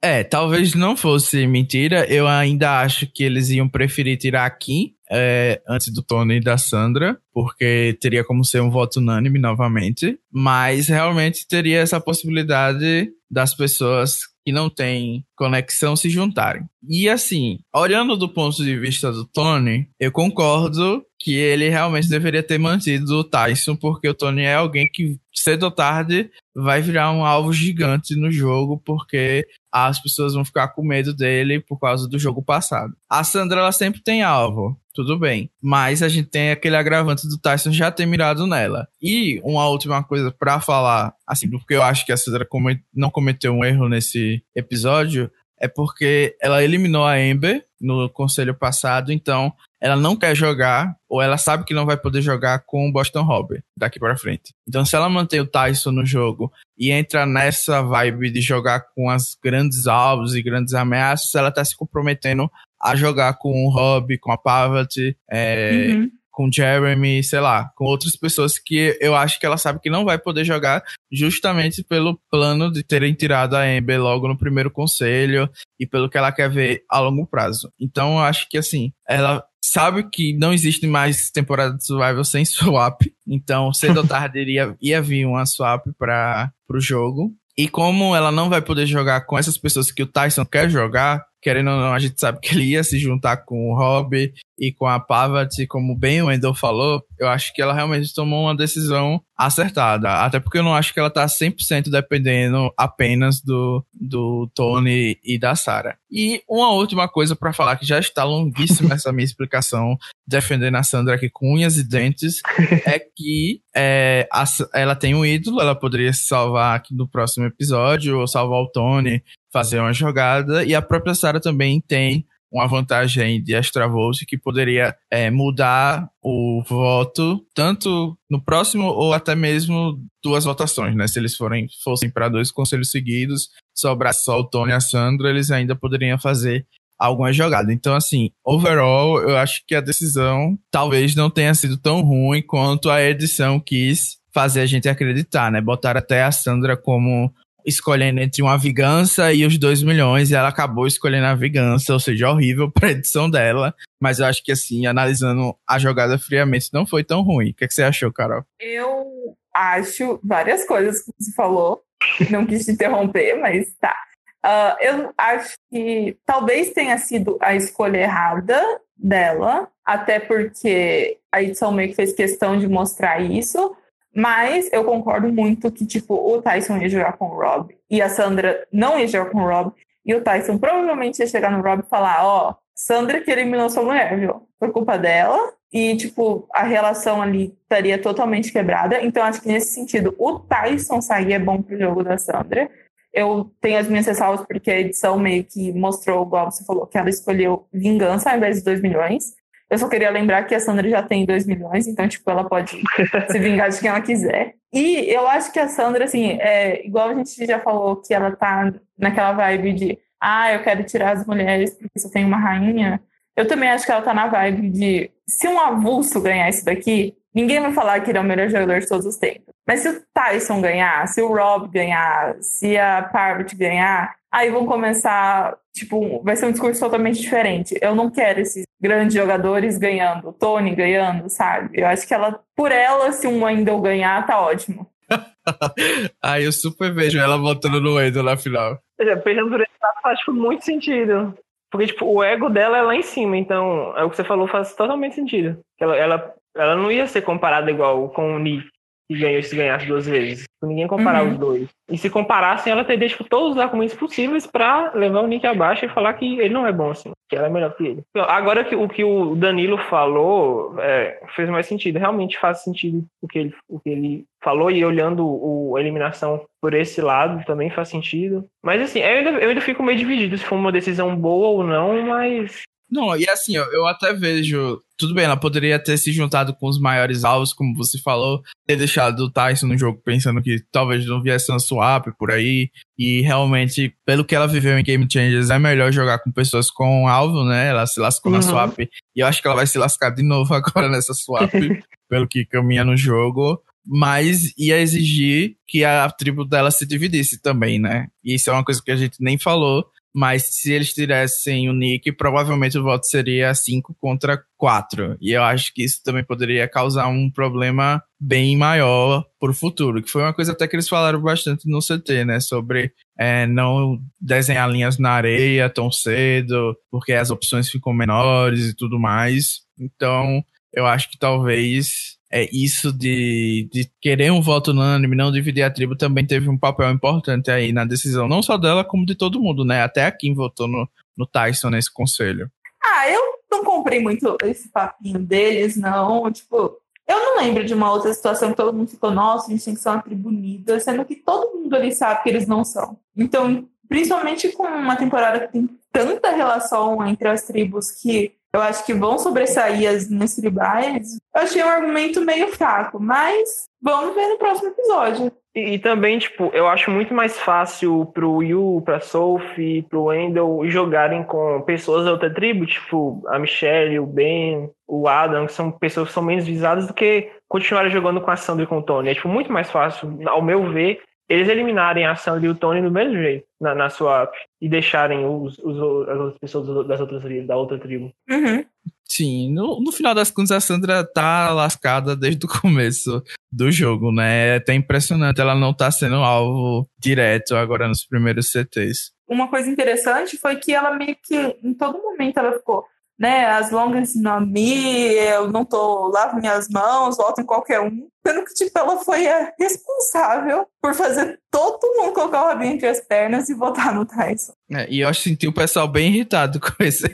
é, 0.00 0.22
talvez 0.22 0.74
não 0.74 0.96
fosse 0.96 1.44
mentira. 1.46 2.06
Eu 2.06 2.28
ainda 2.28 2.80
acho 2.80 3.08
que 3.12 3.24
eles 3.24 3.50
iam 3.50 3.68
preferir 3.68 4.16
tirar 4.18 4.46
a 4.46 4.50
Kim, 4.50 4.92
é, 5.10 5.60
antes 5.68 5.92
do 5.92 6.02
Tony 6.02 6.36
e 6.36 6.40
da 6.40 6.56
Sandra, 6.56 7.18
porque 7.32 7.96
teria 8.00 8.24
como 8.24 8.44
ser 8.44 8.60
um 8.60 8.70
voto 8.70 8.98
unânime 8.98 9.38
novamente, 9.38 10.18
mas 10.32 10.88
realmente 10.88 11.46
teria 11.46 11.80
essa 11.80 12.00
possibilidade 12.00 13.10
das 13.30 13.54
pessoas 13.54 14.20
que 14.44 14.52
não 14.52 14.68
têm 14.68 15.24
conexão 15.34 15.96
se 15.96 16.10
juntarem. 16.10 16.64
E 16.86 17.08
assim, 17.08 17.58
olhando 17.74 18.16
do 18.16 18.28
ponto 18.28 18.62
de 18.62 18.78
vista 18.78 19.10
do 19.10 19.24
Tony, 19.24 19.88
eu 19.98 20.12
concordo 20.12 21.02
que 21.18 21.34
ele 21.34 21.70
realmente 21.70 22.08
deveria 22.08 22.42
ter 22.42 22.58
mantido 22.58 23.20
o 23.20 23.24
Tyson, 23.24 23.74
porque 23.74 24.06
o 24.06 24.14
Tony 24.14 24.42
é 24.42 24.54
alguém 24.54 24.86
que 24.92 25.18
cedo 25.32 25.64
ou 25.64 25.70
tarde 25.70 26.30
vai 26.54 26.82
virar 26.82 27.10
um 27.12 27.24
alvo 27.24 27.52
gigante 27.52 28.14
no 28.14 28.30
jogo, 28.30 28.80
porque 28.84 29.46
as 29.72 30.00
pessoas 30.00 30.34
vão 30.34 30.44
ficar 30.44 30.68
com 30.68 30.84
medo 30.84 31.14
dele 31.14 31.60
por 31.60 31.78
causa 31.80 32.06
do 32.06 32.18
jogo 32.18 32.42
passado. 32.42 32.94
A 33.08 33.24
Sandra, 33.24 33.60
ela 33.60 33.72
sempre 33.72 34.02
tem 34.02 34.22
alvo, 34.22 34.78
tudo 34.94 35.18
bem. 35.18 35.50
Mas 35.60 36.02
a 36.02 36.08
gente 36.08 36.28
tem 36.28 36.50
aquele 36.50 36.76
agravante 36.76 37.28
do 37.28 37.38
Tyson 37.38 37.72
já 37.72 37.90
ter 37.90 38.06
mirado 38.06 38.46
nela. 38.46 38.86
E 39.02 39.40
uma 39.44 39.68
última 39.68 40.02
coisa 40.02 40.30
para 40.30 40.60
falar, 40.60 41.12
assim, 41.26 41.50
porque 41.50 41.74
eu 41.74 41.82
acho 41.82 42.06
que 42.06 42.12
a 42.12 42.16
Sandra 42.16 42.46
não 42.94 43.10
cometeu 43.10 43.52
um 43.52 43.64
erro 43.64 43.88
nesse 43.88 44.42
episódio, 44.54 45.30
é 45.60 45.68
porque 45.68 46.36
ela 46.40 46.62
eliminou 46.62 47.04
a 47.04 47.20
Ember 47.20 47.64
no 47.80 48.08
conselho 48.08 48.54
passado, 48.54 49.12
então 49.12 49.52
ela 49.80 49.96
não 49.96 50.16
quer 50.16 50.34
jogar, 50.34 50.96
ou 51.08 51.20
ela 51.20 51.36
sabe 51.36 51.64
que 51.64 51.74
não 51.74 51.84
vai 51.84 51.96
poder 51.96 52.22
jogar 52.22 52.60
com 52.60 52.88
o 52.88 52.92
Boston 52.92 53.22
Robber 53.22 53.62
daqui 53.76 53.98
para 54.00 54.16
frente. 54.16 54.54
Então, 54.66 54.82
se 54.82 54.96
ela 54.96 55.10
mantém 55.10 55.40
o 55.40 55.46
Tyson 55.46 55.90
no 55.90 56.06
jogo 56.06 56.50
e 56.78 56.90
entra 56.90 57.26
nessa 57.26 57.82
vibe 57.82 58.30
de 58.30 58.40
jogar 58.40 58.80
com 58.94 59.10
as 59.10 59.36
grandes 59.42 59.86
alvos 59.86 60.34
e 60.34 60.42
grandes 60.42 60.72
ameaças, 60.72 61.34
ela 61.34 61.50
tá 61.50 61.62
se 61.62 61.76
comprometendo 61.76 62.50
a 62.84 62.94
jogar 62.94 63.34
com 63.34 63.64
o 63.64 63.70
Rob, 63.70 64.18
com 64.18 64.30
a 64.30 64.36
Pavat, 64.36 64.96
é, 65.30 65.88
uhum 65.94 66.10
com 66.34 66.50
Jeremy, 66.50 67.22
sei 67.22 67.38
lá, 67.38 67.70
com 67.76 67.84
outras 67.84 68.16
pessoas 68.16 68.58
que 68.58 68.98
eu 69.00 69.14
acho 69.14 69.38
que 69.38 69.46
ela 69.46 69.56
sabe 69.56 69.78
que 69.80 69.88
não 69.88 70.04
vai 70.04 70.18
poder 70.18 70.44
jogar 70.44 70.82
justamente 71.10 71.84
pelo 71.84 72.20
plano 72.28 72.72
de 72.72 72.82
terem 72.82 73.14
tirado 73.14 73.54
a 73.54 73.62
Amber 73.62 74.02
logo 74.02 74.26
no 74.26 74.36
primeiro 74.36 74.68
conselho 74.68 75.48
e 75.78 75.86
pelo 75.86 76.10
que 76.10 76.18
ela 76.18 76.32
quer 76.32 76.50
ver 76.50 76.82
a 76.90 76.98
longo 76.98 77.24
prazo. 77.24 77.72
Então 77.80 78.14
eu 78.14 78.18
acho 78.18 78.48
que 78.48 78.58
assim, 78.58 78.92
ela 79.08 79.44
sabe 79.64 80.10
que 80.10 80.36
não 80.36 80.52
existe 80.52 80.88
mais 80.88 81.30
temporada 81.30 81.76
de 81.76 81.86
survival 81.86 82.24
sem 82.24 82.44
swap, 82.44 83.02
então 83.26 83.72
cedo 83.72 83.98
ou 83.98 84.06
tarde 84.06 84.40
iria, 84.40 84.76
ia 84.82 85.00
vir 85.00 85.26
uma 85.26 85.46
swap 85.46 85.86
para 85.96 86.52
o 86.68 86.80
jogo. 86.80 87.32
E 87.56 87.68
como 87.68 88.16
ela 88.16 88.32
não 88.32 88.50
vai 88.50 88.60
poder 88.60 88.84
jogar 88.84 89.20
com 89.20 89.38
essas 89.38 89.56
pessoas 89.56 89.92
que 89.92 90.02
o 90.02 90.08
Tyson 90.08 90.44
quer 90.44 90.68
jogar, 90.68 91.24
querendo 91.44 91.70
ou 91.70 91.76
não, 91.76 91.92
a 91.92 91.98
gente 91.98 92.18
sabe 92.18 92.40
que 92.40 92.54
ele 92.54 92.64
ia 92.64 92.82
se 92.82 92.98
juntar 92.98 93.36
com 93.36 93.70
o 93.70 93.76
Rob 93.76 94.32
e 94.58 94.72
com 94.72 94.86
a 94.86 94.98
Pavat, 94.98 95.66
como 95.66 95.94
bem 95.94 96.22
o 96.22 96.26
Wendell 96.26 96.54
falou, 96.54 97.04
eu 97.18 97.28
acho 97.28 97.52
que 97.52 97.60
ela 97.60 97.74
realmente 97.74 98.14
tomou 98.14 98.44
uma 98.44 98.56
decisão 98.56 99.20
acertada. 99.36 100.10
Até 100.24 100.40
porque 100.40 100.58
eu 100.58 100.62
não 100.62 100.74
acho 100.74 100.94
que 100.94 100.98
ela 100.98 101.10
tá 101.10 101.26
100% 101.26 101.90
dependendo 101.90 102.72
apenas 102.78 103.42
do, 103.42 103.84
do 103.92 104.50
Tony 104.54 105.18
e 105.22 105.38
da 105.38 105.54
Sarah. 105.54 105.98
E 106.10 106.40
uma 106.48 106.70
última 106.70 107.08
coisa 107.08 107.36
para 107.36 107.52
falar, 107.52 107.76
que 107.76 107.84
já 107.84 107.98
está 107.98 108.24
longuíssima 108.24 108.94
essa 108.94 109.12
minha 109.12 109.24
explicação, 109.24 109.98
defendendo 110.26 110.76
a 110.76 110.82
Sandra 110.82 111.16
aqui 111.16 111.28
com 111.28 111.54
unhas 111.54 111.76
e 111.76 111.86
dentes, 111.86 112.40
é 112.86 112.98
que 112.98 113.60
é, 113.76 114.26
a, 114.32 114.44
ela 114.72 114.96
tem 114.96 115.14
um 115.14 115.26
ídolo, 115.26 115.60
ela 115.60 115.74
poderia 115.74 116.12
se 116.12 116.26
salvar 116.26 116.76
aqui 116.76 116.94
no 116.94 117.06
próximo 117.06 117.44
episódio, 117.44 118.18
ou 118.18 118.26
salvar 118.26 118.60
o 118.60 118.70
Tony, 118.70 119.22
fazer 119.54 119.78
uma 119.78 119.92
jogada, 119.92 120.64
e 120.64 120.74
a 120.74 120.82
própria 120.82 121.14
Sarah 121.14 121.38
também 121.38 121.80
tem 121.80 122.26
uma 122.52 122.66
vantagem 122.66 123.40
de 123.40 123.54
Extravolt 123.54 124.24
que 124.26 124.36
poderia 124.36 124.96
é, 125.10 125.30
mudar 125.30 126.08
o 126.20 126.60
voto 126.68 127.40
tanto 127.54 128.18
no 128.28 128.42
próximo 128.42 128.86
ou 128.86 129.12
até 129.12 129.34
mesmo 129.36 129.96
duas 130.22 130.44
votações, 130.44 130.94
né? 130.96 131.06
Se 131.06 131.20
eles 131.20 131.36
forem, 131.36 131.68
fossem 131.84 132.10
para 132.10 132.28
dois 132.28 132.50
conselhos 132.50 132.90
seguidos, 132.90 133.48
sobrasse 133.72 134.24
só 134.24 134.38
o 134.38 134.44
Tony 134.44 134.72
e 134.72 134.74
a 134.74 134.80
Sandra, 134.80 135.30
eles 135.30 135.50
ainda 135.52 135.76
poderiam 135.76 136.18
fazer 136.18 136.66
alguma 136.98 137.32
jogada. 137.32 137.72
Então, 137.72 137.94
assim, 137.94 138.30
overall, 138.44 139.20
eu 139.20 139.36
acho 139.36 139.62
que 139.66 139.74
a 139.74 139.80
decisão 139.80 140.58
talvez 140.70 141.14
não 141.14 141.30
tenha 141.30 141.54
sido 141.54 141.76
tão 141.76 142.02
ruim 142.02 142.42
quanto 142.42 142.90
a 142.90 143.02
edição 143.02 143.60
quis 143.60 144.18
fazer 144.32 144.60
a 144.60 144.66
gente 144.66 144.88
acreditar, 144.88 145.50
né? 145.50 145.60
Botar 145.60 145.96
até 145.96 146.24
a 146.24 146.32
Sandra 146.32 146.76
como 146.76 147.32
escolhendo 147.64 148.20
entre 148.20 148.42
uma 148.42 148.58
vingança 148.58 149.32
e 149.32 149.44
os 149.44 149.58
dois 149.58 149.82
milhões, 149.82 150.30
e 150.30 150.34
ela 150.34 150.48
acabou 150.48 150.86
escolhendo 150.86 151.26
a 151.26 151.34
vingança, 151.34 151.92
ou 151.92 152.00
seja, 152.00 152.30
horrível 152.30 152.70
pra 152.72 152.90
edição 152.90 153.30
dela. 153.30 153.74
Mas 154.00 154.18
eu 154.18 154.26
acho 154.26 154.42
que, 154.44 154.52
assim, 154.52 154.86
analisando 154.86 155.56
a 155.66 155.78
jogada 155.78 156.18
friamente, 156.18 156.70
não 156.72 156.86
foi 156.86 157.02
tão 157.02 157.22
ruim. 157.22 157.50
O 157.50 157.54
que, 157.54 157.64
é 157.64 157.68
que 157.68 157.74
você 157.74 157.82
achou, 157.82 158.12
Carol? 158.12 158.44
Eu 158.60 159.36
acho 159.54 160.20
várias 160.22 160.66
coisas 160.66 161.02
que 161.02 161.12
você 161.18 161.32
falou. 161.32 161.82
Não 162.30 162.44
quis 162.44 162.66
te 162.66 162.72
interromper, 162.72 163.40
mas 163.40 163.72
tá. 163.80 163.96
Uh, 164.44 164.76
eu 164.82 165.14
acho 165.16 165.54
que 165.72 166.18
talvez 166.26 166.70
tenha 166.72 166.98
sido 166.98 167.38
a 167.40 167.54
escolha 167.54 167.96
errada 167.96 168.60
dela, 168.94 169.68
até 169.84 170.20
porque 170.20 171.18
a 171.32 171.42
edição 171.42 171.72
meio 171.72 171.88
que 171.88 171.96
fez 171.96 172.12
questão 172.12 172.58
de 172.58 172.68
mostrar 172.68 173.20
isso. 173.20 173.74
Mas 174.14 174.72
eu 174.72 174.84
concordo 174.84 175.32
muito 175.32 175.70
que, 175.72 175.84
tipo, 175.84 176.14
o 176.14 176.40
Tyson 176.40 176.76
ia 176.78 176.88
jogar 176.88 177.14
com 177.14 177.26
o 177.26 177.36
Rob 177.36 177.76
e 177.90 178.00
a 178.00 178.08
Sandra 178.08 178.66
não 178.72 178.98
ia 178.98 179.08
jogar 179.08 179.30
com 179.30 179.38
o 179.38 179.48
Rob. 179.48 179.72
E 180.06 180.14
o 180.14 180.22
Tyson 180.22 180.58
provavelmente 180.58 181.18
ia 181.18 181.26
chegar 181.26 181.50
no 181.50 181.62
Rob 181.62 181.82
e 181.82 181.88
falar: 181.88 182.24
Ó, 182.24 182.50
oh, 182.50 182.54
Sandra 182.74 183.20
que 183.20 183.30
eliminou 183.30 183.68
sua 183.70 183.82
mulher, 183.82 184.18
viu? 184.18 184.46
Por 184.58 184.72
culpa 184.72 184.96
dela. 184.96 185.52
E, 185.72 185.96
tipo, 185.96 186.46
a 186.52 186.62
relação 186.62 187.20
ali 187.20 187.52
estaria 187.62 187.98
totalmente 187.98 188.52
quebrada. 188.52 189.02
Então, 189.02 189.24
acho 189.24 189.42
que 189.42 189.48
nesse 189.48 189.74
sentido, 189.74 190.14
o 190.18 190.38
Tyson 190.38 191.00
sair 191.00 191.32
é 191.32 191.38
bom 191.38 191.60
pro 191.60 191.76
jogo 191.76 192.04
da 192.04 192.16
Sandra. 192.16 192.70
Eu 193.12 193.50
tenho 193.60 193.78
as 193.78 193.88
minhas 193.88 194.06
ressalvas 194.06 194.46
porque 194.46 194.70
a 194.70 194.78
edição 194.78 195.18
meio 195.18 195.42
que 195.42 195.72
mostrou, 195.72 196.24
igual 196.24 196.50
você 196.50 196.64
falou, 196.64 196.86
que 196.86 196.96
ela 196.96 197.08
escolheu 197.08 197.66
vingança 197.72 198.30
ao 198.30 198.36
invés 198.36 198.58
de 198.58 198.64
2 198.64 198.82
milhões. 198.82 199.34
Eu 199.70 199.78
só 199.78 199.88
queria 199.88 200.10
lembrar 200.10 200.44
que 200.44 200.54
a 200.54 200.60
Sandra 200.60 200.88
já 200.88 201.02
tem 201.02 201.24
2 201.24 201.46
milhões, 201.46 201.86
então, 201.86 202.06
tipo, 202.06 202.30
ela 202.30 202.44
pode 202.44 202.80
se 203.30 203.38
vingar 203.38 203.70
de 203.70 203.80
quem 203.80 203.90
ela 203.90 204.00
quiser. 204.00 204.54
E 204.72 205.10
eu 205.12 205.26
acho 205.26 205.52
que 205.52 205.58
a 205.58 205.68
Sandra, 205.68 206.04
assim, 206.04 206.38
é, 206.40 206.84
igual 206.86 207.08
a 207.08 207.14
gente 207.14 207.46
já 207.46 207.58
falou 207.60 207.96
que 207.96 208.12
ela 208.12 208.32
tá 208.32 208.72
naquela 208.98 209.32
vibe 209.32 209.72
de 209.72 209.98
ah, 210.20 210.52
eu 210.52 210.62
quero 210.62 210.82
tirar 210.84 211.12
as 211.12 211.26
mulheres 211.26 211.74
porque 211.74 211.98
só 211.98 212.08
tem 212.08 212.24
uma 212.24 212.38
rainha. 212.38 213.00
Eu 213.36 213.46
também 213.46 213.68
acho 213.68 213.84
que 213.84 213.92
ela 213.92 214.02
tá 214.02 214.14
na 214.14 214.26
vibe 214.26 214.70
de 214.70 215.10
se 215.26 215.46
um 215.48 215.58
avulso 215.60 216.20
ganhar 216.20 216.48
isso 216.48 216.64
daqui, 216.64 217.14
ninguém 217.34 217.60
vai 217.60 217.72
falar 217.72 218.00
que 218.00 218.10
ele 218.10 218.18
é 218.18 218.20
o 218.20 218.24
melhor 218.24 218.48
jogador 218.48 218.80
de 218.80 218.88
todos 218.88 219.06
os 219.06 219.16
tempos. 219.16 219.54
Mas 219.66 219.80
se 219.80 219.88
o 219.88 220.02
Tyson 220.12 220.60
ganhar, 220.60 221.06
se 221.08 221.20
o 221.20 221.28
Rob 221.28 221.68
ganhar, 221.68 222.36
se 222.40 222.76
a 222.78 223.02
Parvati 223.02 223.56
ganhar, 223.56 224.14
aí 224.30 224.50
vão 224.50 224.66
começar, 224.66 225.56
tipo, 225.72 226.22
vai 226.22 226.36
ser 226.36 226.46
um 226.46 226.52
discurso 226.52 226.80
totalmente 226.80 227.20
diferente. 227.20 227.78
Eu 227.80 227.94
não 227.94 228.10
quero 228.10 228.40
esses 228.40 228.64
grandes 228.84 229.16
jogadores 229.16 229.78
ganhando, 229.78 230.30
Tony 230.34 230.74
ganhando, 230.74 231.30
sabe? 231.30 231.70
Eu 231.72 231.86
acho 231.86 232.06
que 232.06 232.12
ela, 232.12 232.38
por 232.54 232.70
ela, 232.70 233.10
se 233.12 233.26
um 233.26 233.42
Wendell 233.42 233.80
ganhar, 233.80 234.26
tá 234.26 234.38
ótimo. 234.38 234.86
Aí 236.22 236.44
eu 236.44 236.52
super 236.52 236.92
vejo 236.92 237.18
ela 237.18 237.38
voltando 237.38 237.80
no 237.80 237.94
Wendell 237.94 238.22
na 238.22 238.36
final. 238.36 238.78
Pensando 238.98 239.48
por 239.48 239.60
esse 239.62 239.72
lado 239.82 239.96
faz 240.02 240.18
tipo, 240.18 240.34
muito 240.34 240.66
sentido. 240.66 241.34
Porque, 241.70 241.86
tipo, 241.86 242.04
o 242.04 242.22
ego 242.22 242.50
dela 242.50 242.76
é 242.76 242.82
lá 242.82 242.94
em 242.94 243.02
cima, 243.02 243.38
então 243.38 243.96
é 243.96 244.04
o 244.04 244.10
que 244.10 244.16
você 244.16 244.22
falou 244.22 244.46
faz 244.46 244.74
totalmente 244.74 245.14
sentido. 245.14 245.58
Ela, 245.80 245.96
ela, 245.96 246.34
ela 246.54 246.76
não 246.76 246.92
ia 246.92 247.06
ser 247.06 247.22
comparada 247.22 247.70
igual 247.70 248.10
com 248.10 248.36
o 248.36 248.38
Nick 248.38 248.68
que 249.08 249.18
ganhou 249.18 249.42
se 249.42 249.54
ganhasse 249.54 249.86
duas 249.86 250.06
vezes. 250.06 250.44
Ninguém 250.62 250.86
comparar 250.86 251.22
uhum. 251.22 251.32
os 251.32 251.38
dois. 251.38 251.68
E 251.90 251.98
se 251.98 252.08
comparassem, 252.08 252.72
ela 252.72 252.84
teria 252.84 253.08
tipo, 253.08 253.24
todos 253.24 253.52
os 253.52 253.58
argumentos 253.58 253.94
possíveis 253.94 254.46
para 254.46 254.92
levar 254.94 255.20
o 255.20 255.26
Nick 255.26 255.46
abaixo 255.46 255.84
e 255.84 255.90
falar 255.90 256.14
que 256.14 256.38
ele 256.38 256.54
não 256.54 256.66
é 256.66 256.72
bom 256.72 256.90
assim, 256.90 257.12
que 257.28 257.36
ela 257.36 257.46
é 257.46 257.50
melhor 257.50 257.74
que 257.76 257.86
ele. 257.86 258.02
Então, 258.10 258.28
agora 258.28 258.64
que 258.64 258.74
o 258.74 258.88
que 258.88 259.04
o 259.04 259.34
Danilo 259.34 259.76
falou 259.76 260.74
é, 260.80 261.20
fez 261.34 261.50
mais 261.50 261.66
sentido. 261.66 261.98
Realmente 261.98 262.38
faz 262.38 262.62
sentido 262.62 263.04
o 263.20 263.28
que 263.28 263.38
ele, 263.38 263.54
o 263.68 263.78
que 263.78 263.90
ele 263.90 264.24
falou 264.42 264.70
e 264.70 264.84
olhando 264.84 265.26
o, 265.26 265.76
a 265.76 265.80
eliminação 265.80 266.44
por 266.60 266.72
esse 266.72 267.00
lado 267.00 267.44
também 267.44 267.70
faz 267.70 267.88
sentido. 267.88 268.46
Mas 268.62 268.80
assim, 268.80 269.00
eu 269.00 269.18
ainda, 269.18 269.30
eu 269.30 269.48
ainda 269.50 269.60
fico 269.60 269.82
meio 269.82 269.98
dividido 269.98 270.38
se 270.38 270.44
foi 270.44 270.56
uma 270.56 270.72
decisão 270.72 271.14
boa 271.14 271.48
ou 271.48 271.64
não, 271.64 272.02
mas 272.06 272.62
não, 272.94 273.16
e 273.16 273.28
assim, 273.28 273.56
eu, 273.56 273.64
eu 273.72 273.86
até 273.88 274.12
vejo. 274.12 274.80
Tudo 274.96 275.12
bem, 275.12 275.24
ela 275.24 275.36
poderia 275.36 275.76
ter 275.80 275.98
se 275.98 276.12
juntado 276.12 276.54
com 276.54 276.68
os 276.68 276.78
maiores 276.78 277.24
alvos, 277.24 277.52
como 277.52 277.76
você 277.76 277.98
falou, 277.98 278.40
ter 278.64 278.76
deixado 278.76 279.18
o 279.24 279.30
Tyson 279.30 279.66
no 279.66 279.76
jogo 279.76 280.00
pensando 280.04 280.40
que 280.40 280.62
talvez 280.70 281.04
não 281.04 281.20
viesse 281.20 281.50
uma 281.50 281.58
swap 281.58 282.06
por 282.16 282.30
aí. 282.30 282.70
E 282.96 283.20
realmente, 283.22 283.92
pelo 284.06 284.24
que 284.24 284.32
ela 284.32 284.46
viveu 284.46 284.78
em 284.78 284.84
Game 284.84 285.08
Changers, 285.12 285.50
é 285.50 285.58
melhor 285.58 285.92
jogar 285.92 286.20
com 286.20 286.30
pessoas 286.30 286.70
com 286.70 287.08
alvo, 287.08 287.42
né? 287.42 287.70
Ela 287.70 287.84
se 287.84 287.98
lascou 287.98 288.30
uhum. 288.30 288.38
na 288.38 288.42
swap. 288.42 288.78
E 288.78 288.88
eu 289.16 289.26
acho 289.26 289.42
que 289.42 289.48
ela 289.48 289.56
vai 289.56 289.66
se 289.66 289.76
lascar 289.76 290.10
de 290.10 290.22
novo 290.22 290.54
agora 290.54 290.88
nessa 290.88 291.12
swap, 291.14 291.50
pelo 292.08 292.28
que 292.28 292.46
caminha 292.46 292.84
no 292.84 292.96
jogo 292.96 293.60
mas 293.86 294.56
ia 294.56 294.80
exigir 294.80 295.56
que 295.68 295.84
a 295.84 296.08
tribo 296.10 296.44
dela 296.44 296.70
se 296.70 296.86
dividisse 296.86 297.38
também, 297.38 297.78
né? 297.78 298.06
E 298.24 298.34
isso 298.34 298.48
é 298.48 298.52
uma 298.54 298.64
coisa 298.64 298.80
que 298.82 298.90
a 298.90 298.96
gente 298.96 299.16
nem 299.20 299.36
falou, 299.36 299.84
mas 300.14 300.44
se 300.54 300.72
eles 300.72 300.94
tivessem 300.94 301.68
o 301.68 301.72
Nick, 301.72 302.12
provavelmente 302.12 302.78
o 302.78 302.82
voto 302.84 303.04
seria 303.04 303.52
5 303.52 303.96
contra 304.00 304.40
4. 304.56 305.16
E 305.20 305.32
eu 305.32 305.42
acho 305.42 305.74
que 305.74 305.82
isso 305.82 306.00
também 306.04 306.22
poderia 306.22 306.68
causar 306.68 307.08
um 307.08 307.28
problema 307.28 308.00
bem 308.20 308.56
maior 308.56 309.24
para 309.40 309.50
o 309.50 309.54
futuro, 309.54 310.00
que 310.00 310.10
foi 310.10 310.22
uma 310.22 310.32
coisa 310.32 310.52
até 310.52 310.68
que 310.68 310.76
eles 310.76 310.88
falaram 310.88 311.20
bastante 311.20 311.68
no 311.68 311.80
CT, 311.80 312.24
né? 312.24 312.38
Sobre 312.38 312.92
é, 313.18 313.46
não 313.46 314.00
desenhar 314.20 314.70
linhas 314.70 314.98
na 314.98 315.10
areia 315.10 315.68
tão 315.68 315.90
cedo, 315.90 316.76
porque 316.90 317.12
as 317.12 317.30
opções 317.30 317.68
ficam 317.68 317.92
menores 317.92 318.68
e 318.68 318.74
tudo 318.74 319.00
mais. 319.00 319.62
Então, 319.78 320.44
eu 320.72 320.86
acho 320.86 321.10
que 321.10 321.18
talvez 321.18 322.18
é 322.34 322.48
isso 322.52 322.92
de, 322.92 323.68
de 323.72 323.88
querer 324.00 324.32
um 324.32 324.42
voto 324.42 324.72
unânime, 324.72 325.14
não 325.14 325.30
dividir 325.30 325.62
a 325.62 325.70
tribo, 325.70 325.96
também 325.96 326.26
teve 326.26 326.48
um 326.48 326.58
papel 326.58 326.90
importante 326.90 327.48
aí 327.48 327.72
na 327.72 327.84
decisão, 327.84 328.26
não 328.26 328.42
só 328.42 328.58
dela, 328.58 328.84
como 328.84 329.06
de 329.06 329.14
todo 329.14 329.40
mundo, 329.40 329.64
né? 329.64 329.84
Até 329.84 330.04
a 330.04 330.10
Kim 330.10 330.34
votou 330.34 330.66
no, 330.66 330.88
no 331.16 331.28
Tyson 331.28 331.70
nesse 331.70 331.92
conselho. 331.92 332.50
Ah, 332.82 333.08
eu 333.08 333.22
não 333.48 333.62
comprei 333.62 334.00
muito 334.00 334.36
esse 334.42 334.68
papinho 334.68 335.20
deles, 335.20 335.76
não. 335.76 336.28
Tipo, 336.32 336.76
eu 337.06 337.16
não 337.16 337.38
lembro 337.38 337.64
de 337.64 337.72
uma 337.72 337.92
outra 337.92 338.12
situação 338.12 338.50
que 338.50 338.56
todo 338.56 338.76
mundo 338.76 338.90
ficou, 338.90 339.12
nossa, 339.12 339.46
a 339.46 339.50
gente 339.50 339.64
tem 339.64 339.74
que 339.74 339.80
ser 339.80 339.90
uma 339.90 340.02
tribo 340.02 340.28
unida, 340.28 340.80
sendo 340.80 341.04
que 341.04 341.14
todo 341.14 341.56
mundo 341.56 341.76
ali 341.76 341.92
sabe 341.92 342.24
que 342.24 342.30
eles 342.30 342.48
não 342.48 342.64
são. 342.64 342.98
Então, 343.16 343.68
principalmente 343.88 344.48
com 344.48 344.64
uma 344.64 344.96
temporada 344.96 345.46
que 345.46 345.52
tem 345.52 345.70
tanta 345.92 346.32
relação 346.32 347.06
entre 347.06 347.28
as 347.28 347.44
tribos 347.44 347.92
que 347.92 348.34
eu 348.54 348.62
acho 348.62 348.86
que 348.86 348.94
vão 348.94 349.18
sobressair 349.18 349.90
as 349.90 350.06
linhas 350.06 350.36
tribais, 350.36 351.18
eu 351.34 351.42
achei 351.42 351.62
um 351.62 351.68
argumento 351.68 352.20
meio 352.20 352.46
fraco, 352.48 353.00
mas 353.00 353.66
vamos 353.82 354.14
ver 354.14 354.28
no 354.28 354.38
próximo 354.38 354.68
episódio. 354.68 355.32
E, 355.52 355.74
e, 355.74 355.78
também, 355.80 356.20
tipo, 356.20 356.50
eu 356.54 356.68
acho 356.68 356.88
muito 356.88 357.12
mais 357.12 357.36
fácil 357.36 358.06
pro 358.14 358.42
Yu, 358.44 358.80
pra 358.84 359.00
Sophie, 359.00 359.82
pro 359.82 360.04
Wendell 360.04 360.60
jogarem 360.66 361.24
com 361.24 361.62
pessoas 361.62 362.04
da 362.04 362.12
outra 362.12 362.32
tribo, 362.32 362.64
tipo 362.64 363.22
a 363.26 363.40
Michelle, 363.40 363.98
o 363.98 364.06
Ben, 364.06 364.70
o 364.86 365.08
Adam, 365.08 365.46
que 365.46 365.52
são 365.52 365.72
pessoas 365.72 366.08
que 366.08 366.14
são 366.14 366.22
menos 366.22 366.46
visadas, 366.46 366.86
do 366.86 366.94
que 366.94 367.30
continuarem 367.48 367.90
jogando 367.90 368.20
com 368.20 368.30
a 368.30 368.36
Sandra 368.36 368.64
e 368.64 368.68
com 368.68 368.78
o 368.78 368.82
Tony. 368.82 369.10
É 369.10 369.14
tipo, 369.14 369.28
muito 369.28 369.52
mais 369.52 369.68
fácil, 369.68 370.16
ao 370.26 370.40
meu 370.40 370.70
ver, 370.70 371.00
eles 371.28 371.48
eliminarem 371.48 372.06
a 372.06 372.16
Sandra 372.16 372.46
e 372.46 372.48
o 372.50 372.54
Tony 372.54 372.82
do 372.82 372.90
mesmo 372.90 373.14
jeito 373.14 373.46
na, 373.60 373.74
na 373.74 373.90
swap 373.90 374.32
e 374.60 374.68
deixarem 374.68 375.24
os, 375.24 375.58
os, 375.58 375.76
as 376.08 376.18
outras 376.18 376.38
pessoas 376.38 376.86
das 376.86 377.00
outras 377.00 377.46
da 377.46 377.56
outra 377.56 377.78
tribo. 377.78 378.12
Uhum. 378.30 378.64
Sim, 379.06 379.52
no, 379.52 379.80
no 379.80 379.92
final 379.92 380.14
das 380.14 380.30
contas 380.30 380.52
a 380.52 380.60
Sandra 380.60 381.04
tá 381.04 381.52
lascada 381.52 382.16
desde 382.16 382.44
o 382.46 382.48
começo 382.48 383.22
do 383.52 383.70
jogo, 383.70 384.10
né? 384.12 384.48
É 384.48 384.56
até 384.56 384.74
impressionante 384.74 385.40
ela 385.40 385.54
não 385.54 385.74
tá 385.74 385.90
sendo 385.90 386.16
alvo 386.16 386.88
direto 386.98 387.54
agora 387.54 387.86
nos 387.88 388.04
primeiros 388.04 388.50
CTs. 388.50 389.12
Uma 389.28 389.48
coisa 389.48 389.70
interessante 389.70 390.36
foi 390.36 390.56
que 390.56 390.72
ela 390.72 390.94
meio 390.96 391.16
que 391.22 391.56
em 391.62 391.72
todo 391.72 392.02
momento 392.02 392.38
ela 392.38 392.52
ficou 392.52 392.84
né, 393.18 393.46
as 393.46 393.70
longas 393.70 394.14
não 394.14 394.40
me, 394.40 395.14
eu 395.14 395.50
não 395.50 395.64
tô, 395.64 396.08
lavo 396.08 396.40
minhas 396.40 396.68
mãos, 396.68 397.16
voto 397.16 397.40
em 397.40 397.46
qualquer 397.46 397.80
um. 397.80 398.08
Sendo 398.26 398.44
que, 398.44 398.54
tipo, 398.54 398.78
ela 398.78 398.98
foi 399.04 399.28
a 399.28 399.52
responsável 399.58 400.66
por 400.80 400.94
fazer 400.94 401.38
todo 401.50 401.94
mundo 401.96 402.14
colocar 402.14 402.42
o 402.42 402.46
rabinho 402.46 402.72
entre 402.72 402.88
as 402.88 402.98
pernas 403.00 403.50
e 403.50 403.54
votar 403.54 403.94
no 403.94 404.06
Tyson. 404.06 404.54
É, 404.72 404.88
e 404.90 405.00
eu 405.00 405.12
senti 405.12 405.46
o 405.46 405.52
pessoal 405.52 405.86
bem 405.86 406.08
irritado 406.08 406.58
com 406.58 406.82
esse 406.82 407.04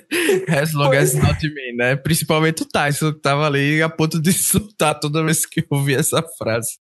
as 0.49 0.73
long 0.73 0.93
as 0.93 1.15
not 1.15 1.43
me, 1.43 1.77
né? 1.77 1.97
Principalmente 1.97 2.63
o 2.63 2.67
Tyson, 2.67 3.13
que 3.13 3.21
tava 3.21 3.45
ali 3.45 3.83
a 3.83 3.89
ponto 3.89 4.23
de 4.23 4.31
insultar 4.31 4.99
toda 5.01 5.25
vez 5.25 5.45
que 5.45 5.61
eu 5.61 5.67
ouvi 5.71 5.95
essa 5.95 6.25
frase. 6.39 6.79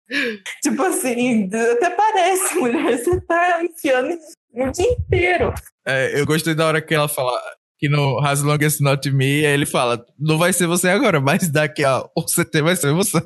Tipo 0.62 0.84
assim, 0.84 1.50
até 1.74 1.90
parece, 1.90 2.56
mulher, 2.56 2.98
você 2.98 3.22
tá 3.22 3.64
enfiando 3.64 4.18
o 4.54 4.72
dia 4.72 4.92
inteiro. 4.92 5.54
É, 5.88 6.20
eu 6.20 6.26
gostei 6.26 6.54
da 6.54 6.68
hora 6.68 6.82
que 6.82 6.94
ela 6.94 7.08
fala, 7.08 7.32
que 7.78 7.88
no 7.88 8.20
As 8.20 8.42
Long 8.42 8.58
As 8.66 8.80
Not 8.80 9.10
Me, 9.12 9.44
ele 9.44 9.66
fala, 9.66 10.04
não 10.20 10.38
vai 10.38 10.52
ser 10.54 10.68
você 10.68 10.90
agora, 10.90 11.20
mas 11.20 11.50
daqui 11.52 11.84
a 11.84 12.04
CT 12.36 12.62
vai 12.62 12.76
ser 12.76 12.94
você. 12.94 13.22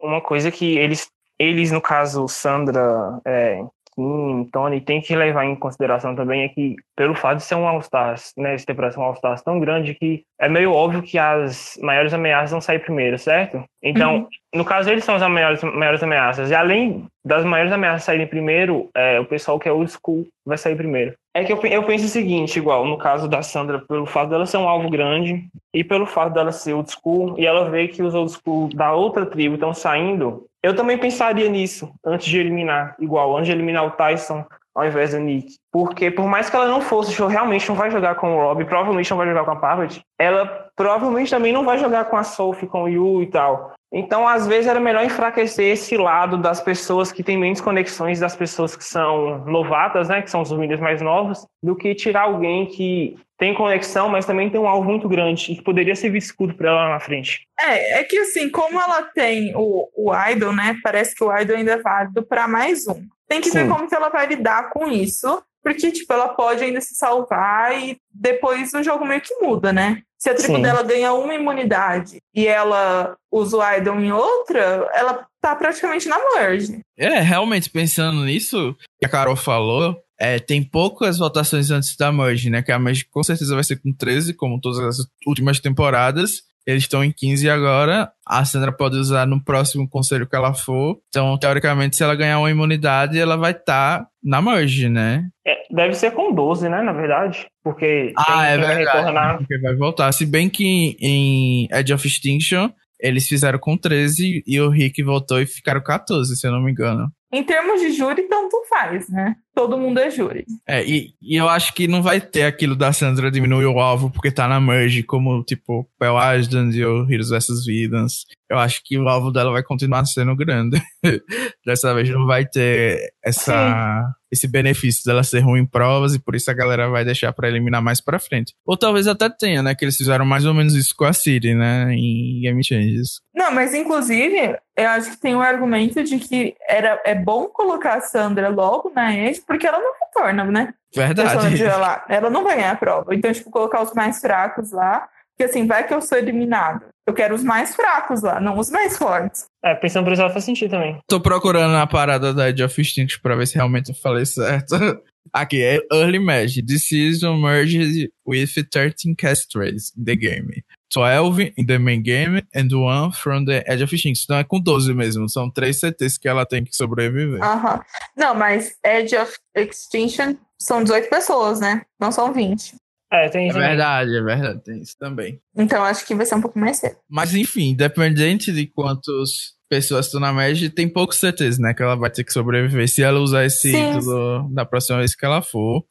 Uma 0.00 0.20
coisa 0.20 0.50
que 0.50 0.76
eles, 0.76 1.08
eles 1.38 1.72
no 1.72 1.80
caso, 1.80 2.28
Sandra, 2.28 3.20
é, 3.24 3.60
Kim, 3.98 4.48
Tony, 4.52 4.80
tem 4.80 5.00
que 5.00 5.16
levar 5.16 5.44
em 5.44 5.56
consideração 5.56 6.14
também 6.14 6.44
é 6.44 6.48
que, 6.48 6.76
pelo 6.94 7.16
fato 7.16 7.38
de 7.38 7.42
ser 7.42 7.56
um 7.56 7.66
All-Stars, 7.66 8.32
né, 8.36 8.54
de 8.54 8.64
ter 8.64 8.76
um 8.96 9.02
All-Stars 9.02 9.42
tão 9.42 9.58
grande 9.58 9.94
que 9.94 10.22
é 10.40 10.48
meio 10.48 10.72
óbvio 10.72 11.02
que 11.02 11.18
as 11.18 11.76
maiores 11.82 12.14
ameaças 12.14 12.52
vão 12.52 12.60
sair 12.60 12.78
primeiro, 12.78 13.18
certo? 13.18 13.64
Então, 13.82 14.18
uhum. 14.18 14.28
No 14.54 14.64
caso, 14.64 14.90
eles 14.90 15.04
são 15.04 15.14
as 15.14 15.22
maiores, 15.28 15.62
maiores 15.62 16.02
ameaças. 16.02 16.50
E 16.50 16.54
além 16.54 17.06
das 17.24 17.44
maiores 17.44 17.72
ameaças 17.72 18.04
saírem 18.04 18.26
primeiro, 18.26 18.88
é, 18.94 19.20
o 19.20 19.24
pessoal 19.24 19.58
que 19.58 19.68
é 19.68 19.72
old 19.72 19.90
school 19.90 20.26
vai 20.44 20.56
sair 20.56 20.74
primeiro. 20.74 21.14
É 21.34 21.44
que 21.44 21.52
eu, 21.52 21.60
eu 21.66 21.82
penso 21.84 22.06
o 22.06 22.08
seguinte, 22.08 22.58
igual 22.58 22.86
no 22.86 22.96
caso 22.96 23.28
da 23.28 23.42
Sandra, 23.42 23.78
pelo 23.78 24.06
fato 24.06 24.30
dela 24.30 24.46
ser 24.46 24.56
um 24.56 24.68
alvo 24.68 24.88
grande 24.88 25.46
e 25.72 25.84
pelo 25.84 26.06
fato 26.06 26.32
dela 26.32 26.50
ser 26.50 26.72
old 26.72 26.90
school, 26.90 27.38
e 27.38 27.46
ela 27.46 27.68
vê 27.68 27.88
que 27.88 28.02
os 28.02 28.14
old 28.14 28.32
school 28.32 28.68
da 28.74 28.92
outra 28.92 29.26
tribo 29.26 29.54
estão 29.54 29.74
saindo, 29.74 30.46
eu 30.62 30.74
também 30.74 30.96
pensaria 30.96 31.48
nisso 31.48 31.92
antes 32.04 32.26
de 32.26 32.38
eliminar, 32.38 32.96
igual, 32.98 33.36
antes 33.36 33.46
de 33.46 33.52
eliminar 33.52 33.86
o 33.86 33.90
Tyson 33.92 34.44
ao 34.78 34.86
invés 34.86 35.10
do 35.10 35.18
Nick. 35.18 35.56
Porque 35.72 36.10
por 36.10 36.26
mais 36.26 36.48
que 36.48 36.56
ela 36.56 36.68
não 36.68 36.80
fosse, 36.80 37.20
realmente 37.26 37.68
não 37.68 37.74
vai 37.74 37.90
jogar 37.90 38.14
com 38.14 38.34
o 38.34 38.40
Rob, 38.40 38.64
provavelmente 38.64 39.10
não 39.10 39.18
vai 39.18 39.26
jogar 39.26 39.44
com 39.44 39.50
a 39.50 39.56
Parvati, 39.56 40.00
ela 40.18 40.68
provavelmente 40.76 41.30
também 41.30 41.52
não 41.52 41.64
vai 41.64 41.78
jogar 41.78 42.04
com 42.04 42.16
a 42.16 42.22
Sophie, 42.22 42.68
com 42.68 42.84
o 42.84 42.88
Yu 42.88 43.22
e 43.22 43.26
tal. 43.26 43.74
Então, 43.92 44.28
às 44.28 44.46
vezes, 44.46 44.66
era 44.66 44.78
melhor 44.78 45.02
enfraquecer 45.02 45.72
esse 45.72 45.96
lado 45.96 46.36
das 46.36 46.60
pessoas 46.60 47.10
que 47.10 47.22
têm 47.22 47.38
menos 47.38 47.60
conexões, 47.60 48.20
das 48.20 48.36
pessoas 48.36 48.76
que 48.76 48.84
são 48.84 49.44
novatas, 49.46 50.08
né, 50.08 50.20
que 50.20 50.30
são 50.30 50.42
os 50.42 50.50
líderes 50.50 50.80
mais 50.80 51.00
novos, 51.00 51.46
do 51.62 51.74
que 51.74 51.94
tirar 51.94 52.22
alguém 52.22 52.66
que 52.66 53.16
tem 53.38 53.54
conexão, 53.54 54.08
mas 54.08 54.26
também 54.26 54.50
tem 54.50 54.60
um 54.60 54.68
alvo 54.68 54.88
muito 54.88 55.08
grande 55.08 55.52
e 55.52 55.56
que 55.56 55.62
poderia 55.62 55.94
ser 55.96 56.14
escudo 56.16 56.54
para 56.54 56.68
ela 56.68 56.84
lá 56.84 56.88
na 56.90 57.00
frente. 57.00 57.46
É, 57.58 58.00
é 58.00 58.04
que 58.04 58.18
assim, 58.18 58.50
como 58.50 58.78
ela 58.78 59.02
tem 59.14 59.52
o, 59.56 59.88
o 59.96 60.12
Idol, 60.30 60.52
né, 60.52 60.76
parece 60.82 61.14
que 61.14 61.24
o 61.24 61.34
Idol 61.34 61.56
ainda 61.56 61.72
é 61.72 61.78
válido 61.78 62.22
para 62.22 62.46
mais 62.46 62.86
um. 62.86 63.06
Tem 63.28 63.40
que 63.40 63.50
Sim. 63.50 63.64
ver 63.64 63.68
como 63.68 63.88
que 63.88 63.94
ela 63.94 64.08
vai 64.08 64.26
lidar 64.26 64.70
com 64.70 64.88
isso, 64.88 65.42
porque, 65.62 65.90
tipo, 65.92 66.12
ela 66.12 66.28
pode 66.28 66.64
ainda 66.64 66.80
se 66.80 66.94
salvar 66.94 67.78
e 67.78 67.98
depois 68.10 68.72
o 68.72 68.82
jogo 68.82 69.04
meio 69.04 69.20
que 69.20 69.34
muda, 69.36 69.72
né? 69.72 70.02
Se 70.18 70.30
a 70.30 70.34
tribo 70.34 70.56
Sim. 70.56 70.62
dela 70.62 70.82
ganha 70.82 71.12
uma 71.12 71.34
imunidade 71.34 72.18
e 72.34 72.46
ela 72.46 73.16
usa 73.30 73.56
o 73.56 73.76
Idol 73.76 74.00
em 74.00 74.10
outra, 74.10 74.88
ela 74.92 75.26
tá 75.40 75.54
praticamente 75.54 76.08
na 76.08 76.18
merge. 76.34 76.80
É, 76.96 77.20
realmente, 77.20 77.70
pensando 77.70 78.24
nisso 78.24 78.76
que 78.98 79.06
a 79.06 79.08
Carol 79.08 79.36
falou, 79.36 79.96
é, 80.18 80.40
tem 80.40 80.64
poucas 80.64 81.18
votações 81.18 81.70
antes 81.70 81.96
da 81.96 82.10
merge, 82.10 82.50
né? 82.50 82.62
Que 82.62 82.72
a 82.72 82.78
merge 82.78 83.04
com 83.04 83.22
certeza 83.22 83.54
vai 83.54 83.62
ser 83.62 83.76
com 83.76 83.92
13, 83.92 84.34
como 84.34 84.60
todas 84.60 84.80
as 84.80 85.06
últimas 85.24 85.60
temporadas. 85.60 86.42
Eles 86.68 86.82
estão 86.82 87.02
em 87.02 87.10
15 87.10 87.48
agora. 87.48 88.12
A 88.26 88.44
Sandra 88.44 88.70
pode 88.70 88.98
usar 88.98 89.26
no 89.26 89.42
próximo 89.42 89.88
conselho 89.88 90.28
que 90.28 90.36
ela 90.36 90.52
for. 90.52 90.98
Então, 91.08 91.38
teoricamente, 91.38 91.96
se 91.96 92.02
ela 92.02 92.14
ganhar 92.14 92.38
uma 92.38 92.50
imunidade, 92.50 93.18
ela 93.18 93.38
vai 93.38 93.52
estar 93.52 94.00
tá 94.00 94.08
na 94.22 94.42
merge, 94.42 94.86
né? 94.86 95.26
É, 95.46 95.62
deve 95.70 95.94
ser 95.94 96.10
com 96.10 96.30
12, 96.30 96.68
né? 96.68 96.82
Na 96.82 96.92
verdade. 96.92 97.46
Porque. 97.64 98.12
Ah, 98.18 98.48
é 98.48 98.58
verdade. 98.58 98.80
Retornar... 98.80 99.38
Porque 99.38 99.58
vai 99.60 99.74
voltar. 99.76 100.12
Se 100.12 100.26
bem 100.26 100.50
que 100.50 100.94
em 101.00 101.66
Edge 101.72 101.94
of 101.94 102.06
Extinction 102.06 102.68
eles 103.00 103.26
fizeram 103.26 103.58
com 103.58 103.74
13 103.74 104.42
e 104.46 104.60
o 104.60 104.68
Rick 104.68 105.02
voltou 105.02 105.40
e 105.40 105.46
ficaram 105.46 105.80
14, 105.80 106.36
se 106.36 106.46
eu 106.46 106.52
não 106.52 106.60
me 106.60 106.72
engano. 106.72 107.10
Em 107.32 107.42
termos 107.44 107.80
de 107.80 107.92
júri, 107.92 108.22
tanto 108.28 108.62
faz, 108.68 109.08
né? 109.08 109.36
Todo 109.58 109.76
mundo 109.76 109.98
é 109.98 110.08
júri. 110.08 110.44
É, 110.68 110.84
e, 110.84 111.14
e 111.20 111.34
eu 111.34 111.48
acho 111.48 111.74
que 111.74 111.88
não 111.88 112.00
vai 112.00 112.20
ter 112.20 112.44
aquilo 112.44 112.76
da 112.76 112.92
Sandra 112.92 113.28
diminuir 113.28 113.66
o 113.66 113.80
alvo 113.80 114.08
porque 114.08 114.30
tá 114.30 114.46
na 114.46 114.60
merge, 114.60 115.02
como, 115.02 115.42
tipo, 115.42 115.84
Pel 115.98 116.16
Asden 116.16 116.70
e 116.70 116.84
o 116.84 117.10
Heroes 117.10 117.30
vs 117.30 117.66
Villains. 117.66 118.24
Eu 118.48 118.56
acho 118.56 118.80
que 118.84 118.96
o 118.96 119.08
alvo 119.08 119.32
dela 119.32 119.50
vai 119.50 119.64
continuar 119.64 120.06
sendo 120.06 120.36
grande. 120.36 120.80
Dessa 121.66 121.92
vez 121.92 122.08
não 122.08 122.24
vai 122.24 122.46
ter 122.46 123.12
essa... 123.20 124.04
Sim 124.06 124.18
esse 124.30 124.46
benefício 124.46 125.04
dela 125.04 125.22
ser 125.22 125.40
ruim 125.40 125.60
em 125.60 125.66
provas 125.66 126.14
e 126.14 126.18
por 126.18 126.34
isso 126.34 126.50
a 126.50 126.54
galera 126.54 126.88
vai 126.88 127.04
deixar 127.04 127.32
para 127.32 127.48
eliminar 127.48 127.82
mais 127.82 128.00
para 128.00 128.18
frente. 128.18 128.54
Ou 128.66 128.76
talvez 128.76 129.06
até 129.06 129.28
tenha, 129.28 129.62
né? 129.62 129.74
Que 129.74 129.84
eles 129.84 129.96
fizeram 129.96 130.24
mais 130.24 130.44
ou 130.44 130.54
menos 130.54 130.74
isso 130.74 130.94
com 130.96 131.04
a 131.04 131.12
Siri, 131.12 131.54
né? 131.54 131.92
Em 131.94 132.40
Game 132.42 132.62
Changes. 132.64 133.20
Não, 133.34 133.52
mas 133.52 133.74
inclusive, 133.74 134.56
eu 134.76 134.88
acho 134.88 135.10
que 135.10 135.20
tem 135.20 135.34
um 135.34 135.40
argumento 135.40 136.02
de 136.02 136.18
que 136.18 136.54
era, 136.68 137.00
é 137.04 137.14
bom 137.14 137.46
colocar 137.46 137.94
a 137.94 138.00
Sandra 138.00 138.48
logo 138.48 138.90
na 138.94 139.14
Edge, 139.16 139.40
porque 139.48 139.66
ela 139.66 139.80
não 139.80 139.92
retorna, 140.04 140.44
né? 140.44 140.74
Verdade. 140.94 141.64
Ela, 141.64 142.04
ela 142.08 142.30
não 142.30 142.44
vai 142.44 142.56
ganhar 142.56 142.72
a 142.72 142.76
prova. 142.76 143.14
Então, 143.14 143.32
tipo, 143.32 143.50
colocar 143.50 143.82
os 143.82 143.92
mais 143.92 144.20
fracos 144.20 144.70
lá 144.70 145.08
porque 145.38 145.52
assim, 145.52 145.68
vai 145.68 145.86
que 145.86 145.94
eu 145.94 146.02
sou 146.02 146.18
eliminado. 146.18 146.86
Eu 147.06 147.14
quero 147.14 147.32
os 147.32 147.44
mais 147.44 147.74
fracos 147.74 148.22
lá, 148.22 148.40
não 148.40 148.58
os 148.58 148.70
mais 148.70 148.98
fortes. 148.98 149.46
É, 149.64 149.72
pensando 149.76 150.04
por 150.04 150.12
isso 150.12 150.20
ela 150.20 150.32
faz 150.32 150.44
sentido 150.44 150.72
também. 150.72 150.98
Tô 151.06 151.20
procurando 151.20 151.76
a 151.76 151.86
parada 151.86 152.34
da 152.34 152.50
Edge 152.50 152.64
of 152.64 152.80
Instinct 152.80 153.20
pra 153.20 153.36
ver 153.36 153.46
se 153.46 153.54
realmente 153.54 153.90
eu 153.90 153.94
falei 153.94 154.26
certo. 154.26 154.74
Aqui, 155.32 155.62
é 155.62 155.78
Early 155.92 156.18
Match. 156.18 156.56
Decision 156.56 157.40
merges 157.40 158.08
with 158.26 158.48
13 158.68 159.14
castrays 159.14 159.92
in 159.96 160.04
the 160.04 160.16
game. 160.16 160.64
12 160.92 161.52
in 161.56 161.66
the 161.66 161.78
main 161.78 162.02
game 162.02 162.42
and 162.54 162.68
one 162.72 163.12
from 163.12 163.44
the 163.44 163.62
Edge 163.66 163.82
of 163.82 163.94
Extinction. 163.94 164.24
Então 164.24 164.38
é 164.38 164.44
com 164.44 164.60
12 164.60 164.94
mesmo. 164.94 165.28
São 165.28 165.50
três 165.50 165.78
CTs 165.80 166.18
que 166.18 166.28
ela 166.28 166.46
tem 166.46 166.64
que 166.64 166.74
sobreviver. 166.74 167.42
Aham. 167.42 167.80
Não, 168.16 168.34
mas 168.34 168.76
Edge 168.84 169.16
of 169.16 169.36
Extinction 169.54 170.34
são 170.60 170.82
18 170.82 171.08
pessoas, 171.10 171.60
né? 171.60 171.82
Não 172.00 172.10
são 172.10 172.32
20. 172.32 172.74
É, 173.10 173.28
tem 173.28 173.48
É 173.48 173.52
verdade, 173.52 174.16
é 174.16 174.22
verdade. 174.22 174.62
Tem 174.64 174.80
isso 174.82 174.96
também. 174.98 175.40
Então 175.56 175.82
acho 175.82 176.06
que 176.06 176.14
vai 176.14 176.26
ser 176.26 176.34
um 176.34 176.42
pouco 176.42 176.58
mais 176.58 176.78
cedo. 176.78 176.96
Mas 177.08 177.34
enfim, 177.34 177.70
independente 177.70 178.52
de 178.52 178.66
quantas 178.66 179.56
pessoas 179.68 180.06
estão 180.06 180.20
na 180.20 180.32
Mage, 180.32 180.70
tem 180.70 180.88
poucos 180.88 181.18
CTs, 181.18 181.58
né? 181.60 181.74
Que 181.74 181.82
ela 181.82 181.96
vai 181.96 182.10
ter 182.10 182.24
que 182.24 182.32
sobreviver 182.32 182.88
se 182.88 183.02
ela 183.02 183.20
usar 183.20 183.44
esse 183.44 183.70
Sim. 183.70 183.98
ídolo 183.98 184.48
da 184.54 184.64
próxima 184.64 184.98
vez 184.98 185.14
que 185.14 185.24
ela 185.24 185.42
for. 185.42 185.84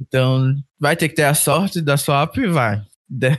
Então, 0.00 0.54
vai 0.78 0.96
ter 0.96 1.08
que 1.10 1.14
ter 1.14 1.24
a 1.24 1.34
sorte 1.34 1.80
da 1.82 1.96
swap 1.98 2.36
e 2.38 2.46
vai. 2.46 2.80
De- 3.08 3.38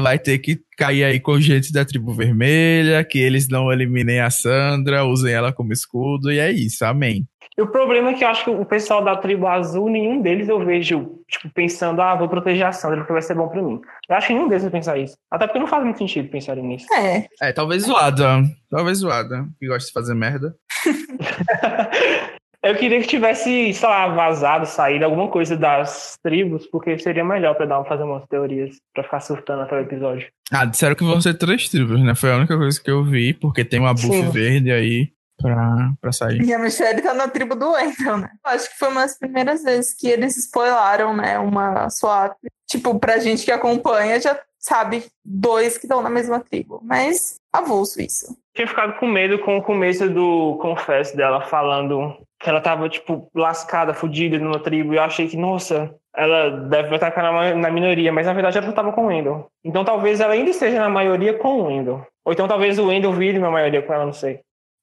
Vai 0.00 0.18
ter 0.18 0.38
que 0.38 0.60
cair 0.76 1.04
aí 1.04 1.20
com 1.20 1.40
gente 1.40 1.72
da 1.72 1.84
tribo 1.84 2.12
vermelha, 2.12 3.04
que 3.04 3.18
eles 3.18 3.48
não 3.48 3.72
eliminem 3.72 4.20
a 4.20 4.30
Sandra, 4.30 5.04
usem 5.04 5.32
ela 5.32 5.52
como 5.52 5.72
escudo, 5.72 6.30
e 6.30 6.38
é 6.38 6.50
isso, 6.50 6.84
amém. 6.84 7.26
E 7.58 7.60
o 7.60 7.66
problema 7.66 8.10
é 8.10 8.14
que 8.14 8.22
eu 8.22 8.28
acho 8.28 8.44
que 8.44 8.50
o 8.50 8.64
pessoal 8.64 9.02
da 9.02 9.16
tribo 9.16 9.48
azul, 9.48 9.90
nenhum 9.90 10.22
deles 10.22 10.48
eu 10.48 10.64
vejo, 10.64 11.18
tipo, 11.28 11.52
pensando, 11.52 12.00
ah, 12.00 12.14
vou 12.14 12.28
proteger 12.28 12.64
a 12.64 12.70
Sandra 12.70 12.98
porque 12.98 13.12
vai 13.12 13.20
ser 13.20 13.34
bom 13.34 13.48
pra 13.48 13.60
mim. 13.60 13.80
Eu 14.08 14.16
acho 14.16 14.28
que 14.28 14.32
nenhum 14.32 14.46
deles 14.46 14.62
vai 14.62 14.70
pensar 14.70 14.96
isso. 14.96 15.16
Até 15.28 15.48
porque 15.48 15.58
não 15.58 15.66
faz 15.66 15.82
muito 15.82 15.98
sentido 15.98 16.28
pensar 16.28 16.54
nisso. 16.54 16.86
É, 16.94 17.26
É, 17.42 17.52
talvez 17.52 17.82
zoada. 17.82 18.44
Talvez 18.70 18.98
zoada, 18.98 19.44
que 19.58 19.66
gosta 19.66 19.88
de 19.88 19.92
fazer 19.92 20.14
merda. 20.14 20.54
Eu 22.68 22.76
queria 22.76 23.00
que 23.00 23.06
tivesse, 23.06 23.72
sei 23.72 23.88
lá, 23.88 24.08
vazado, 24.08 24.66
saído 24.66 25.06
alguma 25.06 25.28
coisa 25.28 25.56
das 25.56 26.18
tribos, 26.22 26.66
porque 26.66 26.98
seria 26.98 27.24
melhor 27.24 27.54
pra 27.54 27.64
dar, 27.64 27.82
fazer 27.84 28.02
umas 28.02 28.26
teorias, 28.26 28.76
pra 28.92 29.02
ficar 29.02 29.20
surtando 29.20 29.62
até 29.62 29.74
o 29.74 29.80
episódio. 29.80 30.28
Ah, 30.52 30.66
disseram 30.66 30.94
que 30.94 31.02
vão 31.02 31.18
ser 31.18 31.32
três 31.32 31.70
tribos, 31.70 31.98
né? 32.02 32.14
Foi 32.14 32.30
a 32.30 32.36
única 32.36 32.58
coisa 32.58 32.78
que 32.78 32.90
eu 32.90 33.02
vi, 33.02 33.32
porque 33.32 33.64
tem 33.64 33.80
uma 33.80 33.94
buff 33.94 34.08
Sim. 34.08 34.30
verde 34.30 34.70
aí 34.70 35.08
pra, 35.38 35.92
pra 35.98 36.12
sair. 36.12 36.42
e 36.42 36.52
a 36.52 36.58
Michelle 36.58 37.00
tá 37.00 37.14
na 37.14 37.26
tribo 37.26 37.54
do 37.54 37.72
Wendell, 37.72 38.18
né? 38.18 38.28
Acho 38.44 38.70
que 38.70 38.78
foi 38.78 38.88
uma 38.88 39.00
das 39.00 39.18
primeiras 39.18 39.62
vezes 39.62 39.94
que 39.94 40.06
eles 40.06 40.36
spoilaram, 40.36 41.16
né? 41.16 41.38
Uma 41.38 41.88
swap. 41.88 42.36
Tipo, 42.68 42.98
pra 42.98 43.18
gente 43.18 43.46
que 43.46 43.50
acompanha, 43.50 44.20
já 44.20 44.38
sabe 44.58 45.06
dois 45.24 45.78
que 45.78 45.86
estão 45.86 46.02
na 46.02 46.10
mesma 46.10 46.38
tribo. 46.38 46.82
Mas 46.84 47.36
avulso 47.50 47.98
isso. 48.02 48.36
Tinha 48.54 48.68
ficado 48.68 48.98
com 48.98 49.06
medo 49.06 49.38
com 49.38 49.56
o 49.56 49.62
começo 49.62 50.10
do 50.10 50.58
confesso 50.60 51.16
dela 51.16 51.40
falando 51.40 52.27
que 52.40 52.48
ela 52.48 52.60
tava, 52.60 52.88
tipo, 52.88 53.30
lascada, 53.34 53.92
fodida 53.92 54.38
numa 54.38 54.60
tribo. 54.60 54.94
E 54.94 54.96
eu 54.96 55.02
achei 55.02 55.28
que, 55.28 55.36
nossa, 55.36 55.92
ela 56.16 56.50
deve 56.50 56.94
atacar 56.94 57.24
na, 57.24 57.54
na 57.54 57.70
minoria, 57.70 58.12
mas 58.12 58.26
na 58.26 58.32
verdade 58.32 58.58
ela 58.58 58.66
não 58.66 58.74
tava 58.74 58.92
com 58.92 59.04
o 59.04 59.06
Wendell. 59.06 59.48
Então 59.64 59.84
talvez 59.84 60.20
ela 60.20 60.34
ainda 60.34 60.50
esteja 60.50 60.78
na 60.78 60.88
maioria 60.88 61.34
com 61.34 61.60
o 61.60 61.66
Wendell. 61.66 62.06
Ou 62.24 62.32
então 62.32 62.46
talvez 62.48 62.78
o 62.78 62.86
Wendell 62.86 63.12
vire 63.12 63.38
na 63.38 63.50
maioria 63.50 63.82
com 63.82 63.92
ela, 63.92 64.06
não 64.06 64.12
sei. 64.12 64.40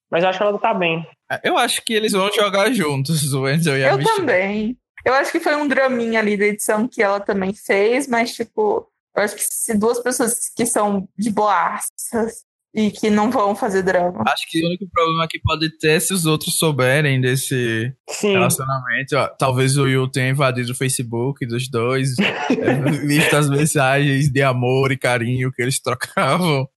Mas 0.10 0.24
eu 0.24 0.30
acho 0.30 0.39
que 0.39 0.43
ela 0.43 0.58
tá 0.60 0.74
bem. 0.74 1.06
Eu 1.43 1.58
acho 1.58 1.82
que 1.84 1.93
eles 1.93 2.12
vão 2.12 2.32
jogar 2.32 2.72
juntos, 2.72 3.34
o 3.34 3.41
Wendell 3.41 3.78
e 3.78 3.84
a 3.84 3.91
Eu 3.91 3.97
Michelle. 3.97 4.18
também. 4.18 4.78
Eu 5.03 5.14
acho 5.14 5.32
que 5.32 5.39
foi 5.39 5.56
um 5.56 5.68
draminha 5.68 6.20
ali 6.20 6.38
da 6.38 6.45
edição 6.45 6.88
que 6.88 7.01
ela 7.01 7.20
também 7.20 7.53
fez, 7.53 8.08
mas, 8.08 8.34
tipo, 8.34 8.88
eu 9.16 9.24
acho 9.24 9.36
que 9.36 9.43
se 9.43 9.78
duas 9.78 9.99
pessoas 9.99 10.51
que 10.56 10.66
são 10.66 11.08
de 11.18 11.32
boaças 11.32 12.45
e 12.76 12.92
que 12.92 13.10
não 13.10 13.32
vão 13.32 13.56
fazer 13.56 13.82
drama. 13.82 14.24
Acho 14.28 14.50
que 14.50 14.62
o 14.62 14.68
único 14.68 14.86
problema 14.92 15.26
que 15.30 15.40
pode 15.40 15.70
ter 15.78 15.92
é 15.92 16.00
se 16.00 16.14
os 16.14 16.26
outros 16.26 16.58
souberem 16.58 17.22
desse 17.22 17.94
Sim. 18.10 18.34
relacionamento. 18.34 19.16
Ó, 19.16 19.28
talvez 19.28 19.78
o 19.78 19.84
Will 19.84 20.10
tenha 20.10 20.30
invadido 20.30 20.74
o 20.74 20.76
Facebook 20.76 21.46
dos 21.46 21.70
dois, 21.70 22.20
é, 22.20 22.76
visto 23.08 23.34
as 23.34 23.50
mensagens 23.50 24.30
de 24.30 24.42
amor 24.42 24.92
e 24.92 24.98
carinho 24.98 25.52
que 25.54 25.62
eles 25.62 25.80
trocavam. 25.80 26.68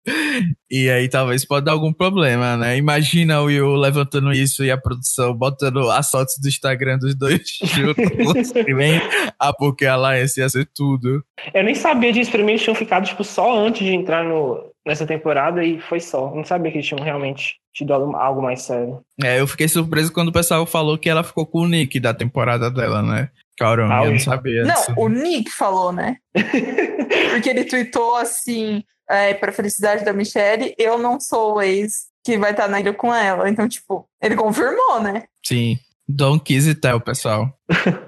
E 0.71 0.89
aí 0.89 1.09
talvez 1.09 1.45
pode 1.45 1.67
dar 1.67 1.73
algum 1.73 1.93
problema, 1.93 2.57
né? 2.57 2.77
Imagina 2.77 3.41
o 3.41 3.47
Will 3.47 3.75
levantando 3.75 4.33
isso 4.33 4.65
e 4.65 4.71
a 4.71 4.79
produção 4.79 5.35
botando 5.35 5.91
as 5.91 6.09
fotos 6.11 6.39
do 6.41 6.47
Instagram 6.47 6.99
dos 6.99 7.17
dois 7.17 7.43
juntos. 7.65 8.53
e 8.55 8.75
vem 8.75 9.01
a 9.37 9.53
Poké 9.53 9.89
Alliance 9.89 10.39
ia 10.39 10.49
ser 10.49 10.69
tudo. 10.73 11.25
Eu 11.53 11.65
nem 11.65 11.75
sabia 11.75 12.13
disso. 12.13 12.31
Pra 12.31 12.43
mim 12.45 12.53
eles 12.53 12.63
tinham 12.63 12.75
ficado, 12.75 13.07
tipo, 13.07 13.25
só 13.25 13.59
antes 13.59 13.85
de 13.85 13.93
entrar 13.93 14.23
no, 14.23 14.68
nessa 14.89 15.07
temporada 15.07 15.63
e 15.63 15.81
foi 15.81 16.01
só. 16.01 16.31
Eu 16.31 16.37
não 16.37 16.45
sabia 16.45 16.73
que 16.73 16.79
eles 16.79 16.87
tinham 16.87 17.05
realmente 17.05 17.57
tido 17.75 17.93
algo 17.93 18.43
mais 18.43 18.63
sério. 18.63 19.01
É, 19.23 19.39
eu 19.39 19.47
fiquei 19.47 19.69
surpreso 19.69 20.13
quando 20.13 20.29
o 20.29 20.33
pessoal 20.33 20.67
falou 20.67 20.99
que 20.99 21.09
ela 21.09 21.23
ficou 21.23 21.47
com 21.47 21.61
o 21.61 21.69
Nick 21.69 22.01
da 22.01 22.13
temporada 22.15 22.71
dela, 22.71 23.03
né? 23.03 23.29
Caramba, 23.57 23.99
Ah, 24.01 24.05
eu 24.07 24.13
não 24.13 24.19
sabia 24.19 24.65
disso. 24.65 24.91
Não, 24.91 25.05
o 25.05 25.09
Nick 25.09 25.51
falou, 25.51 25.93
né? 25.93 26.17
Porque 27.31 27.51
ele 27.51 27.65
tweetou 27.65 28.17
assim, 28.17 28.83
é, 29.09 29.35
pra 29.35 29.53
felicidade 29.53 30.05
da 30.05 30.13
Michelle, 30.13 30.75
eu 30.79 30.99
não 30.99 31.21
sou 31.21 31.57
o 31.57 31.63
ex 31.63 32.07
que 32.25 32.39
vai 32.39 32.53
estar 32.53 32.69
na 32.69 32.81
ilha 32.81 32.93
com 32.93 33.15
ela. 33.15 33.49
Então, 33.49 33.69
tipo, 33.69 34.09
ele 34.23 34.37
confirmou, 34.37 35.01
né? 35.01 35.25
Sim. 35.45 35.79
Don't 36.09 36.43
kiss 36.43 36.69
it 36.69 36.81
tell, 36.81 37.01
pessoal. 37.01 37.53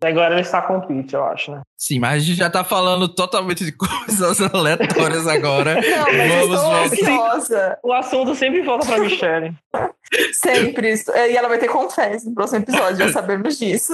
E 0.00 0.06
agora 0.06 0.34
ele 0.34 0.42
está 0.42 0.62
com 0.62 0.78
o 0.78 0.86
Pete, 0.86 1.14
eu 1.14 1.24
acho, 1.24 1.52
né? 1.52 1.62
Sim, 1.78 1.98
mas 1.98 2.22
a 2.22 2.26
gente 2.26 2.36
já 2.38 2.48
tá 2.50 2.64
falando 2.64 3.08
totalmente 3.08 3.64
de 3.64 3.72
coisas 3.76 4.40
aleatórias 4.40 5.26
agora. 5.26 5.74
Não, 5.74 6.04
mas 6.12 6.30
eu 6.32 6.48
Vamos 6.48 6.54
estou 6.56 6.70
voltar. 6.70 6.84
ansiosa. 6.86 7.78
O 7.82 7.92
assunto 7.92 8.34
sempre 8.34 8.62
volta 8.62 8.86
pra 8.86 8.98
Michelle. 8.98 9.54
Sempre. 10.32 10.94
E 11.28 11.36
ela 11.36 11.48
vai 11.48 11.58
ter 11.58 11.68
confesso 11.68 12.28
no 12.28 12.34
próximo 12.34 12.60
episódio, 12.60 12.96
já 12.98 13.12
sabemos 13.12 13.58
disso. 13.58 13.92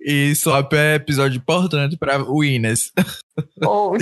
E 0.00 0.34
Swap 0.34 0.72
é 0.72 0.94
episódio 0.96 1.38
importante 1.38 1.96
pra 1.96 2.18
Winners. 2.18 2.92
Ou 3.62 3.96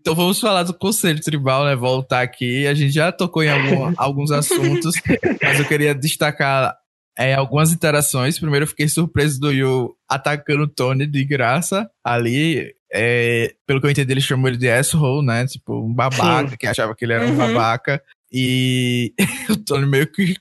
Então 0.00 0.14
vamos 0.14 0.40
falar 0.40 0.62
do 0.62 0.74
Conselho 0.74 1.20
Tribal, 1.20 1.64
né? 1.64 1.76
Voltar 1.76 2.22
aqui. 2.22 2.66
A 2.66 2.74
gente 2.74 2.92
já 2.92 3.12
tocou 3.12 3.42
em 3.42 3.50
algum- 3.50 3.92
alguns 3.96 4.30
assuntos, 4.30 4.94
mas 5.42 5.58
eu 5.60 5.64
queria 5.66 5.94
destacar 5.94 6.74
é, 7.18 7.34
algumas 7.34 7.72
interações. 7.72 8.38
Primeiro, 8.38 8.64
eu 8.64 8.68
fiquei 8.68 8.88
surpreso 8.88 9.38
do 9.40 9.52
Yu 9.52 9.94
atacando 10.08 10.64
o 10.64 10.68
Tony 10.68 11.06
de 11.06 11.24
graça 11.24 11.88
ali. 12.04 12.74
É, 12.94 13.54
pelo 13.66 13.80
que 13.80 13.86
eu 13.86 13.90
entendi, 13.90 14.12
ele 14.12 14.20
chamou 14.20 14.48
ele 14.48 14.58
de 14.58 14.68
asshole, 14.68 15.24
né? 15.26 15.46
Tipo, 15.46 15.80
um 15.82 15.92
babaca, 15.94 16.56
que 16.56 16.66
achava 16.66 16.94
que 16.94 17.04
ele 17.04 17.14
era 17.14 17.24
um 17.26 17.30
Uhum. 17.30 17.36
babaca. 17.36 18.02
E 18.30 19.12
o 19.50 19.56
Tony 19.56 19.86
meio 19.86 20.06
que 20.06 20.34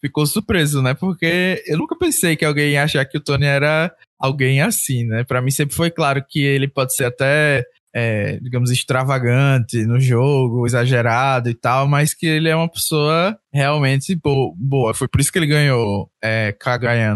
ficou 0.00 0.26
surpreso, 0.26 0.82
né? 0.82 0.94
Porque 0.94 1.62
eu 1.66 1.76
nunca 1.78 1.96
pensei 1.96 2.36
que 2.36 2.44
alguém 2.44 2.72
ia 2.72 2.82
achar 2.84 3.04
que 3.04 3.16
o 3.18 3.20
Tony 3.20 3.46
era 3.46 3.92
alguém 4.18 4.60
assim, 4.60 5.04
né? 5.04 5.22
Pra 5.24 5.40
mim 5.40 5.50
sempre 5.50 5.74
foi 5.74 5.90
claro 5.90 6.24
que 6.28 6.40
ele 6.40 6.66
pode 6.68 6.94
ser 6.94 7.04
até 7.04 7.64
é, 7.94 8.38
digamos, 8.40 8.70
extravagante 8.70 9.84
no 9.86 9.98
jogo, 10.00 10.66
exagerado 10.66 11.48
e 11.48 11.54
tal, 11.54 11.88
mas 11.88 12.14
que 12.14 12.26
ele 12.26 12.48
é 12.48 12.56
uma 12.56 12.70
pessoa 12.70 13.36
realmente 13.52 14.14
bo- 14.14 14.54
boa. 14.56 14.94
Foi 14.94 15.08
por 15.08 15.20
isso 15.20 15.32
que 15.32 15.38
ele 15.38 15.46
ganhou 15.46 16.10
é, 16.22 16.54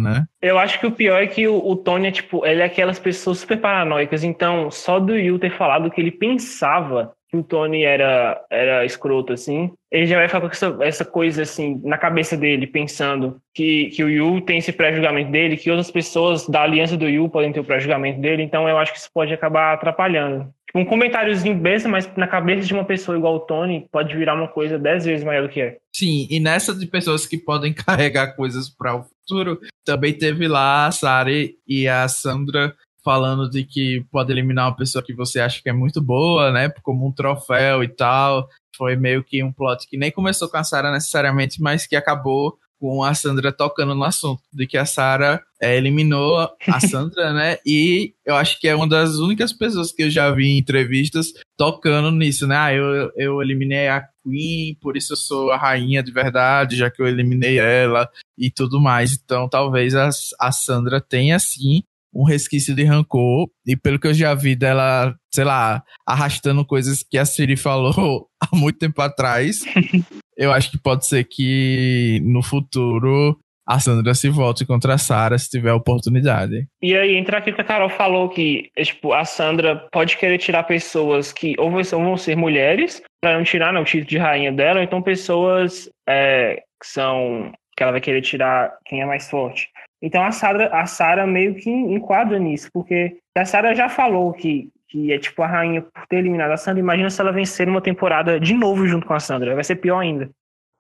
né? 0.01 0.25
Eu 0.41 0.59
acho 0.59 0.81
que 0.81 0.87
o 0.87 0.93
pior 0.93 1.23
é 1.23 1.27
que 1.27 1.47
o, 1.47 1.57
o 1.57 1.77
Tony 1.77 2.09
é 2.09 2.11
tipo, 2.13 2.45
ele 2.47 2.63
é 2.63 2.65
aquelas 2.65 2.99
pessoas 2.99 3.39
super 3.39 3.61
paranoicas. 3.61 4.25
Então, 4.25 4.71
só 4.71 4.99
do 4.99 5.17
Yu 5.17 5.39
ter 5.39 5.57
falado 5.57 5.91
que 5.91 6.01
ele 6.01 6.11
pensava 6.11 7.13
que 7.31 7.37
o 7.39 7.43
Tony 7.43 7.83
era, 7.83 8.39
era 8.51 8.85
escroto, 8.85 9.33
assim, 9.33 9.73
ele 9.91 10.05
já 10.07 10.19
vai 10.19 10.29
ficar 10.29 10.43
com 10.43 10.49
essa, 10.49 10.77
essa 10.83 11.03
coisa, 11.03 11.43
assim, 11.43 11.81
na 11.83 11.97
cabeça 11.97 12.37
dele, 12.37 12.67
pensando 12.67 13.39
que, 13.55 13.87
que 13.87 14.05
o 14.05 14.11
Yu 14.11 14.43
tem 14.43 14.59
esse 14.59 14.71
pré-julgamento 14.71 15.31
dele, 15.31 15.57
que 15.57 15.71
outras 15.71 15.91
pessoas 15.91 16.47
da 16.47 16.61
aliança 16.63 16.95
do 16.95 17.09
Yu 17.09 17.31
podem 17.31 17.51
ter 17.51 17.61
o 17.61 17.65
pré-julgamento 17.65 18.21
dele. 18.21 18.43
Então, 18.43 18.69
eu 18.69 18.77
acho 18.77 18.93
que 18.93 18.99
isso 18.99 19.09
pode 19.15 19.33
acabar 19.33 19.73
atrapalhando. 19.73 20.53
Tipo, 20.73 20.79
um 20.79 20.85
comentáriozinho 20.87 21.55
besta, 21.55 21.87
mas 21.87 22.11
na 22.17 22.27
cabeça 22.27 22.67
de 22.67 22.73
uma 22.73 22.85
pessoa 22.85 23.17
igual 23.17 23.37
o 23.37 23.41
Tony, 23.41 23.87
pode 23.93 24.17
virar 24.17 24.35
uma 24.35 24.49
coisa 24.49 24.79
dez 24.79 25.05
vezes 25.05 25.25
maior 25.25 25.43
do 25.43 25.53
que 25.53 25.61
é. 25.61 25.77
Sim, 25.95 26.27
e 26.31 26.41
nessa 26.41 26.75
de 26.75 26.87
pessoas 26.87 27.27
que 27.27 27.37
podem 27.37 27.73
carregar 27.75 28.35
coisas 28.35 28.71
para 28.71 28.97
o 28.97 29.05
futuro, 29.05 29.61
também 29.85 30.15
teve 30.15 30.49
lá 30.49 30.87
a 30.87 30.91
Sari 30.91 31.57
e 31.69 31.87
a 31.87 32.09
Sandra 32.09 32.75
falando 33.05 33.51
de 33.51 33.65
que 33.65 34.05
pode 34.11 34.33
eliminar 34.33 34.69
uma 34.69 34.77
pessoa 34.77 35.05
que 35.05 35.13
você 35.13 35.41
acha 35.41 35.61
que 35.61 35.69
é 35.69 35.73
muito 35.73 36.01
boa, 36.01 36.51
né? 36.53 36.71
Como 36.83 37.07
um 37.07 37.13
troféu 37.13 37.83
e 37.83 37.89
tal. 37.89 38.49
Foi 38.77 38.97
meio 38.97 39.23
que 39.23 39.43
um 39.43 39.53
plot 39.53 39.87
que 39.89 39.99
nem 39.99 40.11
começou 40.11 40.49
com 40.49 40.57
a 40.57 40.65
Sarah 40.65 40.93
necessariamente, 40.93 41.61
mas 41.61 41.87
que 41.87 41.97
acabou 41.97 42.57
com 42.83 43.05
a 43.05 43.15
Sandra 43.15 43.53
tocando 43.53 43.95
no 43.95 44.03
assunto 44.03 44.43
de 44.53 44.67
que 44.67 44.77
a 44.77 44.85
Sarah 44.85 45.41
é, 45.63 45.77
eliminou 45.77 46.37
a 46.41 46.81
Sandra, 46.83 47.33
né? 47.33 47.59
E 47.65 48.13
eu 48.27 48.35
acho 48.35 48.59
que 48.59 48.67
é 48.67 48.75
uma 48.75 48.89
das 48.89 49.19
únicas 49.19 49.53
pessoas 49.53 49.93
que 49.93 50.03
eu 50.03 50.11
já 50.11 50.29
vi 50.33 50.49
em 50.49 50.59
entrevistas 50.59 51.29
tocando 51.57 52.11
nisso, 52.11 52.45
né? 52.45 52.57
Ah, 52.57 52.75
eu, 52.75 53.13
eu 53.17 53.41
eliminei 53.41 53.87
a 53.87 54.05
Queen, 54.25 54.77
por 54.81 54.97
isso 54.97 55.13
eu 55.13 55.17
sou 55.17 55.53
a 55.53 55.57
rainha 55.57 56.03
de 56.03 56.11
verdade, 56.11 56.77
já 56.77 56.91
que 56.91 57.01
eu 57.01 57.07
eliminei 57.07 57.61
ela 57.61 58.11
e 58.37 58.51
tudo 58.51 58.81
mais. 58.81 59.13
Então 59.13 59.49
talvez 59.49 59.95
a, 59.95 60.11
a 60.41 60.51
Sandra 60.51 61.01
tenha 61.01 61.39
sim 61.39 61.85
um 62.15 62.25
resquício 62.25 62.75
de 62.75 62.85
rancor. 62.85 63.49
E 63.67 63.77
pelo 63.77 63.99
que 63.99 64.07
eu 64.07 64.15
já 64.15 64.35
vi 64.35 64.55
dela, 64.55 65.15
sei 65.33 65.45
lá, 65.45 65.83
arrastando 66.07 66.65
coisas 66.65 67.03
que 67.03 67.19
a 67.19 67.25
Siri 67.25 67.57
falou 67.57 68.29
há 68.41 68.55
muito 68.57 68.79
tempo 68.79 69.01
atrás, 69.01 69.61
eu 70.37 70.53
acho 70.53 70.71
que 70.71 70.79
pode 70.79 71.07
ser 71.07 71.25
que 71.25 72.21
no 72.25 72.43
futuro 72.43 73.39
a 73.67 73.79
Sandra 73.79 74.13
se 74.15 74.29
volte 74.29 74.67
contra 74.67 74.95
a 74.95 74.99
Sarah 74.99 75.39
se 75.39 75.49
tiver 75.49 75.73
oportunidade. 75.73 76.67
E 76.83 76.97
aí 76.97 77.17
entra 77.17 77.39
aqui 77.39 77.53
que 77.53 77.61
a 77.61 77.65
Carol 77.65 77.89
falou 77.89 78.29
que 78.29 78.71
tipo, 78.77 79.13
a 79.13 79.25
Sandra 79.25 79.77
pode 79.93 80.17
querer 80.17 80.39
tirar 80.39 80.65
pessoas 80.65 81.33
que 81.33 81.55
ou 81.59 81.71
vão 81.71 82.17
ser 82.17 82.37
mulheres, 82.37 83.01
para 83.23 83.37
não 83.37 83.45
tirar 83.45 83.73
né, 83.73 83.81
o 83.81 83.85
título 83.85 84.07
de 84.07 84.19
rainha 84.19 84.53
dela, 84.53 84.81
ou 84.81 84.85
então 84.85 85.01
pessoas 85.01 85.89
é, 86.09 86.57
que 86.81 86.87
são. 86.87 87.53
que 87.77 87.83
ela 87.83 87.93
vai 87.93 88.01
querer 88.01 88.21
tirar 88.21 88.73
quem 88.85 89.01
é 89.01 89.07
mais 89.07 89.31
forte. 89.31 89.69
Então 90.03 90.25
a 90.25 90.33
Sarah, 90.33 90.69
a 90.73 90.85
Sarah 90.85 91.27
meio 91.27 91.55
que 91.55 91.71
enquadra 91.71 92.39
nisso, 92.39 92.69
porque 92.73 93.19
a 93.37 93.45
Sarah 93.45 93.73
já 93.73 93.89
falou 93.89 94.33
que, 94.33 94.69
que 94.89 95.13
é 95.13 95.19
tipo 95.19 95.41
a 95.43 95.47
rainha 95.47 95.83
por 95.83 96.07
ter 96.09 96.17
eliminado 96.17 96.51
a 96.51 96.57
Sandra. 96.57 96.81
Imagina 96.81 97.09
se 97.09 97.21
ela 97.21 97.33
vencer 97.33 97.69
uma 97.69 97.81
temporada 97.81 98.41
de 98.41 98.53
novo 98.53 98.87
junto 98.87 99.07
com 99.07 99.15
a 99.15 99.21
Sandra. 99.21 99.55
Vai 99.55 99.63
ser 99.63 99.77
pior 99.77 100.01
ainda. 100.01 100.29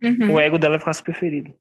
Uhum. 0.03 0.35
O 0.35 0.41
ego 0.41 0.59
dela 0.59 0.73
vai 0.73 0.81
ficar 0.81 0.95
super 0.95 1.15
ferido. 1.15 1.55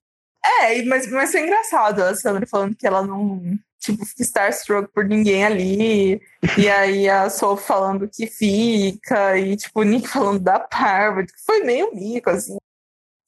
É, 0.43 0.81
mas, 0.83 1.09
mas 1.11 1.31
foi 1.31 1.41
engraçado 1.41 2.01
a 2.01 2.15
Sandra 2.15 2.47
falando 2.47 2.75
que 2.75 2.87
ela 2.87 3.05
não, 3.05 3.39
tipo, 3.79 4.03
fica 4.05 4.23
starstruck 4.23 4.91
por 4.91 5.05
ninguém 5.05 5.45
ali. 5.45 6.21
E 6.57 6.67
aí 6.67 7.07
a 7.07 7.29
Sophie 7.29 7.67
falando 7.67 8.09
que 8.09 8.25
fica, 8.25 9.37
e 9.37 9.55
tipo, 9.55 9.81
o 9.81 9.83
Nick 9.83 10.07
falando 10.07 10.39
da 10.39 10.59
Parvati, 10.59 11.31
que 11.31 11.45
foi 11.45 11.63
meio 11.63 11.93
mico, 11.93 12.31
assim. 12.31 12.57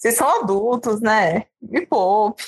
Vocês 0.04 0.16
são 0.16 0.42
adultos, 0.42 1.00
né? 1.00 1.46
Me 1.62 1.86
poupe. 1.86 2.44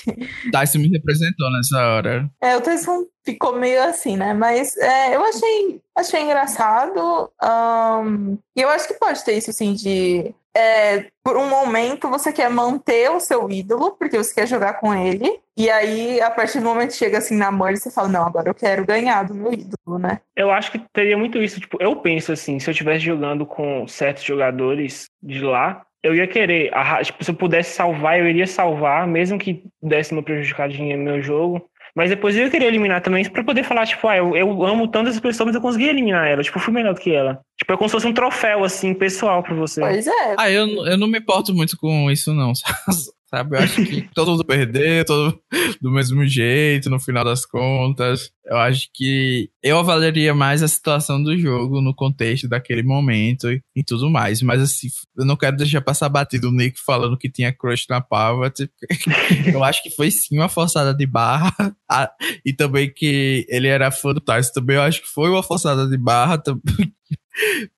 Tyson 0.52 0.78
me 0.78 0.88
representou 0.88 1.50
nessa 1.50 1.78
hora. 1.78 2.30
É, 2.38 2.54
o 2.54 2.60
Tyson 2.60 3.06
ficou 3.24 3.56
meio 3.56 3.82
assim, 3.82 4.14
né? 4.14 4.34
Mas 4.34 4.76
é, 4.76 5.16
eu 5.16 5.24
achei, 5.24 5.80
achei 5.96 6.20
engraçado. 6.20 7.32
Um, 7.42 8.36
e 8.54 8.60
eu 8.60 8.68
acho 8.68 8.86
que 8.86 8.92
pode 9.00 9.24
ter 9.24 9.38
isso, 9.38 9.48
assim, 9.48 9.72
de 9.72 10.34
é, 10.54 11.06
por 11.24 11.38
um 11.38 11.48
momento 11.48 12.10
você 12.10 12.30
quer 12.30 12.50
manter 12.50 13.10
o 13.10 13.20
seu 13.20 13.50
ídolo, 13.50 13.92
porque 13.92 14.18
você 14.18 14.34
quer 14.34 14.46
jogar 14.46 14.74
com 14.74 14.94
ele, 14.94 15.40
e 15.56 15.70
aí, 15.70 16.20
a 16.20 16.30
partir 16.30 16.58
do 16.58 16.66
momento 16.66 16.90
que 16.90 16.96
chega 16.96 17.16
assim 17.16 17.36
na 17.36 17.50
mão, 17.50 17.74
você 17.74 17.90
fala, 17.90 18.08
não, 18.08 18.26
agora 18.26 18.50
eu 18.50 18.54
quero 18.54 18.84
ganhar 18.84 19.22
do 19.22 19.34
meu 19.34 19.50
ídolo, 19.50 19.98
né? 19.98 20.20
Eu 20.36 20.50
acho 20.50 20.70
que 20.72 20.78
teria 20.92 21.16
muito 21.16 21.42
isso, 21.42 21.58
tipo, 21.58 21.78
eu 21.80 21.96
penso 21.96 22.32
assim, 22.32 22.58
se 22.58 22.68
eu 22.68 22.72
estivesse 22.72 23.02
jogando 23.02 23.46
com 23.46 23.88
certos 23.88 24.24
jogadores 24.24 25.06
de 25.22 25.40
lá, 25.40 25.86
eu 26.06 26.14
ia 26.14 26.26
querer, 26.26 26.70
tipo, 27.02 27.24
se 27.24 27.30
eu 27.30 27.34
pudesse 27.34 27.74
salvar, 27.74 28.18
eu 28.18 28.28
iria 28.28 28.46
salvar, 28.46 29.06
mesmo 29.06 29.38
que 29.38 29.62
desse 29.82 30.12
uma 30.12 30.22
prejudicadinha 30.22 30.96
no 30.96 31.04
meu 31.04 31.22
jogo, 31.22 31.68
mas 31.96 32.10
depois 32.10 32.36
eu 32.36 32.44
ia 32.44 32.50
querer 32.50 32.66
eliminar 32.66 33.00
também 33.00 33.26
pra 33.30 33.42
poder 33.42 33.64
falar, 33.64 33.86
tipo, 33.86 34.06
ah, 34.06 34.18
eu, 34.18 34.36
eu 34.36 34.66
amo 34.66 34.86
tanto 34.86 35.08
essa 35.08 35.20
pessoa, 35.20 35.46
mas 35.46 35.54
eu 35.54 35.62
consegui 35.62 35.88
eliminar 35.88 36.28
ela. 36.28 36.42
Tipo, 36.42 36.58
eu 36.58 36.62
fui 36.62 36.74
melhor 36.74 36.92
do 36.92 37.00
que 37.00 37.10
ela. 37.10 37.40
Tipo, 37.56 37.72
é 37.72 37.76
como 37.78 37.88
se 37.88 37.92
fosse 37.92 38.06
um 38.06 38.12
troféu, 38.12 38.64
assim, 38.64 38.92
pessoal 38.92 39.42
pra 39.42 39.54
você. 39.54 39.80
Pois 39.80 40.06
é. 40.06 40.34
Ah, 40.38 40.50
eu, 40.50 40.66
eu 40.86 40.98
não 40.98 41.08
me 41.08 41.18
importo 41.18 41.54
muito 41.54 41.74
com 41.78 42.10
isso, 42.10 42.34
não. 42.34 42.52
sabe? 43.28 43.56
Eu 43.56 43.60
acho 43.60 43.84
que 43.84 44.08
todo 44.14 44.32
mundo 44.32 44.44
perder, 44.44 45.04
todo 45.04 45.38
do 45.80 45.90
mesmo 45.90 46.26
jeito, 46.26 46.90
no 46.90 47.00
final 47.00 47.24
das 47.24 47.44
contas. 47.44 48.30
Eu 48.44 48.56
acho 48.56 48.88
que 48.94 49.50
eu 49.62 49.78
avaliaria 49.78 50.32
mais 50.34 50.62
a 50.62 50.68
situação 50.68 51.22
do 51.22 51.36
jogo 51.36 51.80
no 51.80 51.94
contexto 51.94 52.48
daquele 52.48 52.82
momento 52.82 53.50
e, 53.50 53.60
e 53.74 53.82
tudo 53.82 54.08
mais. 54.08 54.40
Mas 54.42 54.62
assim, 54.62 54.88
eu 55.16 55.24
não 55.24 55.36
quero 55.36 55.56
deixar 55.56 55.80
passar 55.80 56.08
batido 56.08 56.48
o 56.48 56.52
Nick 56.52 56.80
falando 56.80 57.18
que 57.18 57.30
tinha 57.30 57.52
crush 57.52 57.86
na 57.90 58.00
Parvati. 58.00 58.70
eu 59.52 59.64
acho 59.64 59.82
que 59.82 59.90
foi 59.90 60.10
sim 60.10 60.38
uma 60.38 60.48
forçada 60.48 60.94
de 60.94 61.06
barra. 61.06 61.52
Ah, 61.90 62.10
e 62.44 62.52
também 62.52 62.92
que 62.92 63.44
ele 63.48 63.66
era 63.68 63.90
fã 63.90 64.14
do 64.14 64.20
Tyson 64.20 64.52
também. 64.52 64.76
Eu 64.76 64.82
acho 64.82 65.02
que 65.02 65.08
foi 65.08 65.28
uma 65.28 65.42
forçada 65.42 65.88
de 65.88 65.96
barra 65.96 66.38
também. 66.38 66.95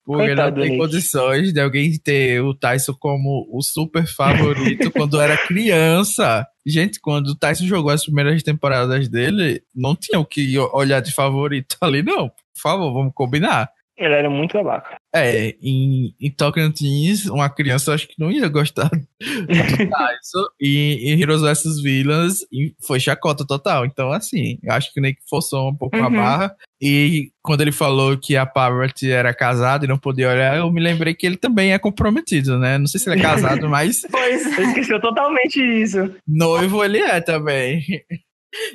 Porque 0.04 0.26
Coitado 0.26 0.56
não 0.56 0.62
tem 0.62 0.70
Nick. 0.72 0.82
condições 0.82 1.52
de 1.52 1.60
alguém 1.60 1.98
ter 1.98 2.40
o 2.40 2.54
Tyson 2.54 2.94
como 2.94 3.46
o 3.52 3.62
super 3.62 4.06
favorito 4.06 4.90
quando 4.92 5.20
era 5.20 5.36
criança. 5.36 6.46
Gente, 6.66 7.00
quando 7.00 7.28
o 7.28 7.34
Tyson 7.34 7.66
jogou 7.66 7.90
as 7.90 8.04
primeiras 8.04 8.42
temporadas 8.42 9.08
dele, 9.08 9.62
não 9.74 9.96
tinha 9.96 10.18
o 10.20 10.24
que 10.24 10.58
olhar 10.58 11.00
de 11.00 11.12
favorito 11.12 11.76
ali, 11.82 12.02
não. 12.02 12.28
Por 12.28 12.62
favor, 12.62 12.92
vamos 12.92 13.12
combinar. 13.14 13.68
Ele 13.98 14.14
era 14.14 14.30
muito 14.30 14.52
babaca. 14.52 14.96
É, 15.12 15.56
em, 15.60 16.14
em 16.20 16.30
Tocantins, 16.30 17.26
uma 17.26 17.50
criança 17.50 17.92
acho 17.92 18.06
que 18.06 18.14
não 18.16 18.30
ia 18.30 18.48
gostar 18.48 18.88
do 19.20 19.90
Tyson. 19.90 20.46
e 20.60 21.12
em 21.12 21.20
Heroes 21.20 21.42
vs 21.42 21.82
Villains 21.82 22.46
foi 22.86 23.00
chacota 23.00 23.44
total. 23.44 23.84
Então, 23.84 24.12
assim, 24.12 24.58
eu 24.62 24.72
acho 24.72 24.92
que 24.92 25.00
nem 25.00 25.14
que 25.14 25.20
forçou 25.28 25.68
um 25.68 25.74
pouco 25.74 25.96
uhum. 25.96 26.04
a 26.04 26.10
barra. 26.10 26.56
E 26.80 27.32
quando 27.42 27.62
ele 27.62 27.72
falou 27.72 28.16
que 28.16 28.36
a 28.36 28.46
Parvati 28.46 29.10
era 29.10 29.34
casada 29.34 29.84
e 29.84 29.88
não 29.88 29.98
podia 29.98 30.30
olhar, 30.30 30.56
eu 30.56 30.70
me 30.70 30.80
lembrei 30.80 31.12
que 31.12 31.26
ele 31.26 31.36
também 31.36 31.72
é 31.72 31.78
comprometido, 31.78 32.56
né? 32.56 32.78
Não 32.78 32.86
sei 32.86 33.00
se 33.00 33.10
ele 33.10 33.18
é 33.18 33.22
casado, 33.22 33.66
mas. 33.70 34.06
pois, 34.08 34.46
é. 34.58 34.62
esqueceu 34.62 35.00
totalmente 35.00 35.60
isso. 35.60 36.14
Noivo 36.26 36.84
ele 36.84 36.98
é 36.98 37.20
também. 37.20 37.82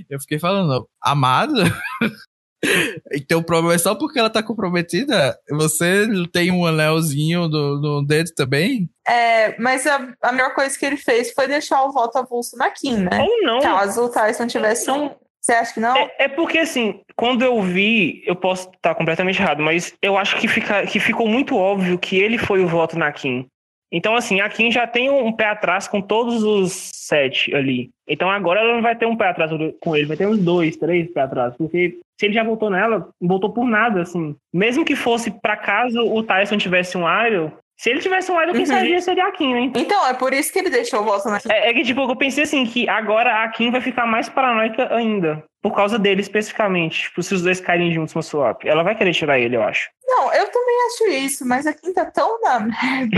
Eu 0.10 0.20
fiquei 0.20 0.38
falando, 0.38 0.88
amado? 1.02 1.64
Então 3.14 3.40
o 3.40 3.44
problema 3.44 3.76
é 3.76 3.78
só 3.78 3.94
porque 3.96 4.18
ela 4.18 4.30
tá 4.30 4.42
comprometida? 4.42 5.38
Você 5.50 6.08
tem 6.32 6.52
um 6.52 6.66
anelzinho 6.66 7.48
no, 7.48 7.82
no 7.82 8.06
dedo 8.06 8.32
também? 8.36 8.90
É, 9.08 9.60
mas 9.60 9.86
a, 9.86 10.14
a 10.22 10.32
melhor 10.32 10.54
coisa 10.54 10.78
que 10.78 10.86
ele 10.86 10.98
fez 10.98 11.32
foi 11.34 11.48
deixar 11.48 11.84
o 11.84 11.92
voto 11.92 12.18
avulso 12.18 12.58
na 12.58 12.70
Kim, 12.72 12.98
né? 12.98 13.20
Ou 13.22 13.42
não. 13.44 13.60
Caso 13.60 14.04
o 14.04 14.10
Tyson 14.10 14.48
tivesse 14.48 14.90
um. 14.90 15.12
Você 15.42 15.52
acha 15.52 15.74
que 15.74 15.80
não? 15.82 15.96
É, 15.98 16.16
é, 16.20 16.28
porque, 16.30 16.58
assim, 16.58 17.02
quando 17.18 17.44
eu 17.44 17.62
vi, 17.62 18.24
eu 18.26 18.36
posso 18.36 18.70
estar 18.70 18.96
completamente 18.96 19.42
errado, 19.42 19.62
mas 19.62 19.94
eu 20.02 20.18
acho 20.18 20.38
que, 20.38 20.48
fica, 20.48 20.86
que 20.86 21.02
ficou 21.02 21.28
muito 21.28 21.58
óbvio 21.58 22.00
que 22.00 22.16
ele 22.16 22.38
foi 22.38 22.64
o 22.64 22.68
voto 22.68 22.98
na 22.98 23.12
Kim. 23.12 23.46
Então, 23.92 24.16
assim, 24.16 24.40
a 24.40 24.48
Kim 24.48 24.72
já 24.72 24.88
tem 24.88 25.10
um 25.10 25.34
pé 25.34 25.48
atrás 25.48 25.86
com 25.86 26.02
todos 26.02 26.44
os 26.44 26.94
sete 26.94 27.54
ali. 27.54 27.92
Então 28.08 28.30
agora 28.30 28.60
ela 28.60 28.74
não 28.74 28.82
vai 28.82 28.96
ter 28.96 29.06
um 29.06 29.16
pé 29.16 29.28
atrás 29.28 29.52
com 29.80 29.96
ele, 29.96 30.08
vai 30.08 30.18
ter 30.18 30.28
uns 30.28 30.40
dois, 30.40 30.76
três 30.78 31.12
pé 31.12 31.22
atrás. 31.22 31.54
Porque 31.58 32.00
se 32.24 32.28
ele 32.28 32.34
já 32.34 32.44
voltou 32.44 32.70
nela, 32.70 33.10
voltou 33.22 33.52
por 33.52 33.66
nada, 33.66 34.02
assim. 34.02 34.34
Mesmo 34.54 34.86
que 34.86 34.96
fosse 34.96 35.30
para 35.30 35.58
caso 35.58 36.00
o 36.00 36.24
Tyson 36.24 36.58
tivesse 36.58 36.98
um 36.98 37.04
Iron, 37.26 37.52
se 37.78 37.90
ele 37.90 38.00
tivesse 38.00 38.32
um 38.32 38.42
Iron, 38.42 38.54
quem 38.54 38.62
uhum. 38.62 39.02
seria 39.02 39.28
a 39.28 39.32
Kim, 39.34 39.54
hein? 39.54 39.74
Então, 39.76 40.08
é 40.08 40.14
por 40.14 40.32
isso 40.32 40.54
que 40.54 40.60
ele 40.60 40.70
deixou 40.70 41.02
o 41.02 41.04
voto 41.04 41.28
na 41.28 41.42
Kim. 41.42 41.52
É, 41.52 41.70
é, 41.70 41.74
que, 41.74 41.84
tipo, 41.84 42.00
eu 42.00 42.16
pensei 42.16 42.46
assim, 42.46 42.66
que 42.66 42.88
agora 42.88 43.44
a 43.44 43.50
Kim 43.50 43.72
vai 43.72 43.82
ficar 43.82 44.06
mais 44.06 44.30
paranoica 44.30 44.96
ainda. 44.96 45.44
Por 45.64 45.74
causa 45.74 45.98
dele, 45.98 46.20
especificamente. 46.20 47.04
Tipo, 47.04 47.24
se 47.24 47.34
os 47.34 47.42
dois 47.42 47.62
caírem 47.62 47.94
juntos 47.94 48.14
no 48.14 48.22
swap. 48.22 48.66
Ela 48.66 48.84
vai 48.84 48.96
querer 48.96 49.14
tirar 49.14 49.40
ele, 49.40 49.56
eu 49.56 49.64
acho. 49.64 49.90
Não, 50.06 50.32
eu 50.34 50.46
também 50.52 50.76
acho 50.88 51.08
isso, 51.08 51.48
mas 51.48 51.66
a 51.66 51.74
Kim 51.74 51.94
tá 51.94 52.04
tão 52.06 52.42
na 52.42 52.60
merda 52.60 53.18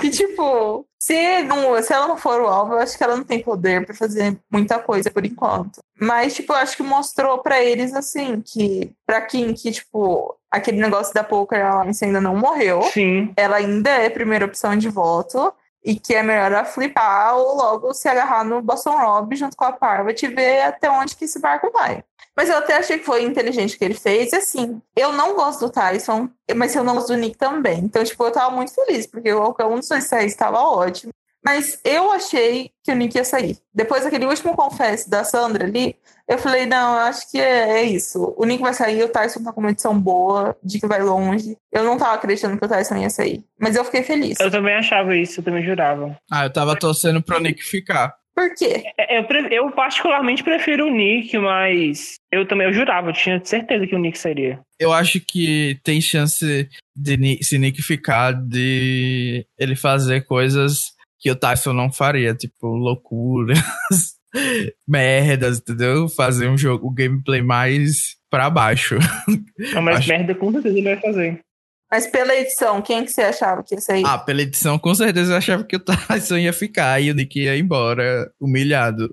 que, 0.00 0.08
tipo, 0.08 0.86
se, 0.98 1.42
não, 1.42 1.80
se 1.82 1.92
ela 1.92 2.08
não 2.08 2.16
for 2.16 2.40
o 2.40 2.46
alvo, 2.46 2.72
eu 2.72 2.78
acho 2.78 2.96
que 2.96 3.04
ela 3.04 3.16
não 3.16 3.22
tem 3.22 3.42
poder 3.42 3.84
para 3.84 3.94
fazer 3.94 4.36
muita 4.50 4.78
coisa 4.78 5.10
por 5.10 5.26
enquanto. 5.26 5.80
Mas, 6.00 6.34
tipo, 6.34 6.52
eu 6.54 6.56
acho 6.56 6.74
que 6.74 6.82
mostrou 6.82 7.38
para 7.38 7.62
eles, 7.62 7.94
assim, 7.94 8.40
que 8.40 8.90
pra 9.06 9.20
Kim, 9.20 9.52
que, 9.52 9.70
tipo, 9.70 10.34
aquele 10.50 10.80
negócio 10.80 11.12
da 11.12 11.22
Poker 11.22 11.64
Alliance 11.64 12.02
ainda 12.02 12.20
não 12.20 12.34
morreu. 12.34 12.82
Sim. 12.84 13.30
Ela 13.36 13.56
ainda 13.56 13.90
é 13.90 14.08
primeira 14.08 14.46
opção 14.46 14.74
de 14.74 14.88
voto 14.88 15.52
e 15.88 15.98
que 15.98 16.14
é 16.14 16.22
melhor 16.22 16.66
flipar 16.66 17.34
ou 17.38 17.56
logo 17.56 17.94
se 17.94 18.06
agarrar 18.10 18.44
no 18.44 18.60
Boston 18.60 18.98
Rob 18.98 19.34
junto 19.34 19.56
com 19.56 19.64
a 19.64 19.72
Parvati 19.72 20.26
e 20.26 20.28
ver 20.28 20.60
até 20.60 20.90
onde 20.90 21.16
que 21.16 21.24
esse 21.24 21.40
barco 21.40 21.70
vai. 21.72 22.04
Mas 22.36 22.50
eu 22.50 22.58
até 22.58 22.76
achei 22.76 22.98
que 22.98 23.06
foi 23.06 23.22
inteligente 23.22 23.74
o 23.74 23.78
que 23.78 23.86
ele 23.86 23.94
fez. 23.94 24.30
E 24.30 24.36
assim, 24.36 24.82
eu 24.94 25.12
não 25.12 25.34
gosto 25.34 25.60
do 25.60 25.70
Tyson, 25.72 26.28
mas 26.54 26.76
eu 26.76 26.84
não 26.84 26.94
gosto 26.94 27.08
do 27.08 27.16
Nick 27.16 27.38
também. 27.38 27.78
Então, 27.78 28.04
tipo, 28.04 28.22
eu 28.22 28.30
tava 28.30 28.54
muito 28.54 28.74
feliz, 28.74 29.06
porque 29.06 29.32
qualquer 29.32 29.64
um 29.64 29.76
dos 29.76 29.88
dois 29.88 30.12
estava 30.12 30.60
ótimo. 30.60 31.10
Mas 31.44 31.80
eu 31.84 32.10
achei 32.12 32.70
que 32.82 32.90
o 32.90 32.94
Nick 32.94 33.16
ia 33.16 33.24
sair. 33.24 33.56
Depois 33.72 34.04
daquele 34.04 34.26
último 34.26 34.54
confesso 34.54 35.08
da 35.08 35.24
Sandra 35.24 35.64
ali, 35.64 35.96
eu 36.28 36.36
falei, 36.36 36.66
não, 36.66 36.94
eu 36.94 37.00
acho 37.00 37.30
que 37.30 37.38
é, 37.38 37.80
é, 37.80 37.82
isso. 37.84 38.34
O 38.36 38.44
Nick 38.44 38.62
vai 38.62 38.74
sair, 38.74 39.02
o 39.02 39.08
Tyson 39.08 39.42
tá 39.42 39.52
com 39.52 39.60
uma 39.60 39.70
edição 39.70 39.98
boa, 39.98 40.56
de 40.62 40.80
que 40.80 40.86
vai 40.86 41.02
longe. 41.02 41.56
Eu 41.72 41.84
não 41.84 41.96
tava 41.96 42.14
acreditando 42.14 42.58
que 42.58 42.64
o 42.64 42.68
Tyson 42.68 42.96
ia 42.96 43.10
sair. 43.10 43.42
Mas 43.58 43.76
eu 43.76 43.84
fiquei 43.84 44.02
feliz. 44.02 44.38
Eu 44.40 44.50
também 44.50 44.74
achava 44.74 45.16
isso, 45.16 45.40
eu 45.40 45.44
também 45.44 45.64
jurava. 45.64 46.18
Ah, 46.30 46.44
eu 46.44 46.52
tava 46.52 46.76
torcendo 46.76 47.22
pro 47.22 47.40
Nick 47.40 47.62
ficar. 47.62 48.14
Por 48.34 48.54
quê? 48.54 48.84
É, 48.96 49.18
eu, 49.18 49.24
eu, 49.50 49.70
particularmente 49.72 50.44
prefiro 50.44 50.86
o 50.86 50.90
Nick, 50.90 51.36
mas 51.38 52.14
eu 52.30 52.46
também 52.46 52.68
eu 52.68 52.72
jurava, 52.72 53.08
eu 53.08 53.12
tinha 53.12 53.44
certeza 53.44 53.84
que 53.84 53.96
o 53.96 53.98
Nick 53.98 54.16
seria. 54.16 54.60
Eu 54.78 54.92
acho 54.92 55.18
que 55.18 55.76
tem 55.82 56.00
chance 56.00 56.68
de 56.94 57.42
se 57.42 57.58
Nick 57.58 57.82
ficar 57.82 58.32
de 58.32 59.44
ele 59.58 59.74
fazer 59.74 60.24
coisas 60.24 60.92
que 61.18 61.30
o 61.30 61.36
Tyson 61.36 61.72
não 61.72 61.92
faria, 61.92 62.34
tipo 62.34 62.68
loucuras, 62.68 63.58
merdas, 64.86 65.58
entendeu? 65.58 66.08
Fazer 66.08 66.48
um 66.48 66.56
jogo, 66.56 66.86
o 66.86 66.90
um 66.90 66.94
gameplay 66.94 67.42
mais 67.42 68.16
pra 68.30 68.50
baixo. 68.50 68.98
Não, 69.74 69.82
mas 69.82 69.98
acho... 69.98 70.08
merda 70.08 70.34
com 70.34 70.52
certeza 70.52 70.78
ele 70.78 70.94
vai 70.94 71.00
fazer. 71.00 71.40
Mas 71.90 72.06
pela 72.06 72.34
edição, 72.34 72.82
quem 72.82 73.02
que 73.02 73.10
você 73.10 73.22
achava 73.22 73.62
que 73.62 73.74
ia 73.74 73.80
sair? 73.80 74.04
Ah, 74.04 74.18
pela 74.18 74.42
edição, 74.42 74.78
com 74.78 74.94
certeza 74.94 75.32
eu 75.32 75.36
achava 75.38 75.64
que 75.64 75.74
o 75.74 75.80
Tyson 75.80 76.36
ia 76.36 76.52
ficar 76.52 77.00
e 77.00 77.10
o 77.10 77.14
Nick 77.14 77.40
ia 77.40 77.56
embora, 77.56 78.30
humilhado. 78.38 79.08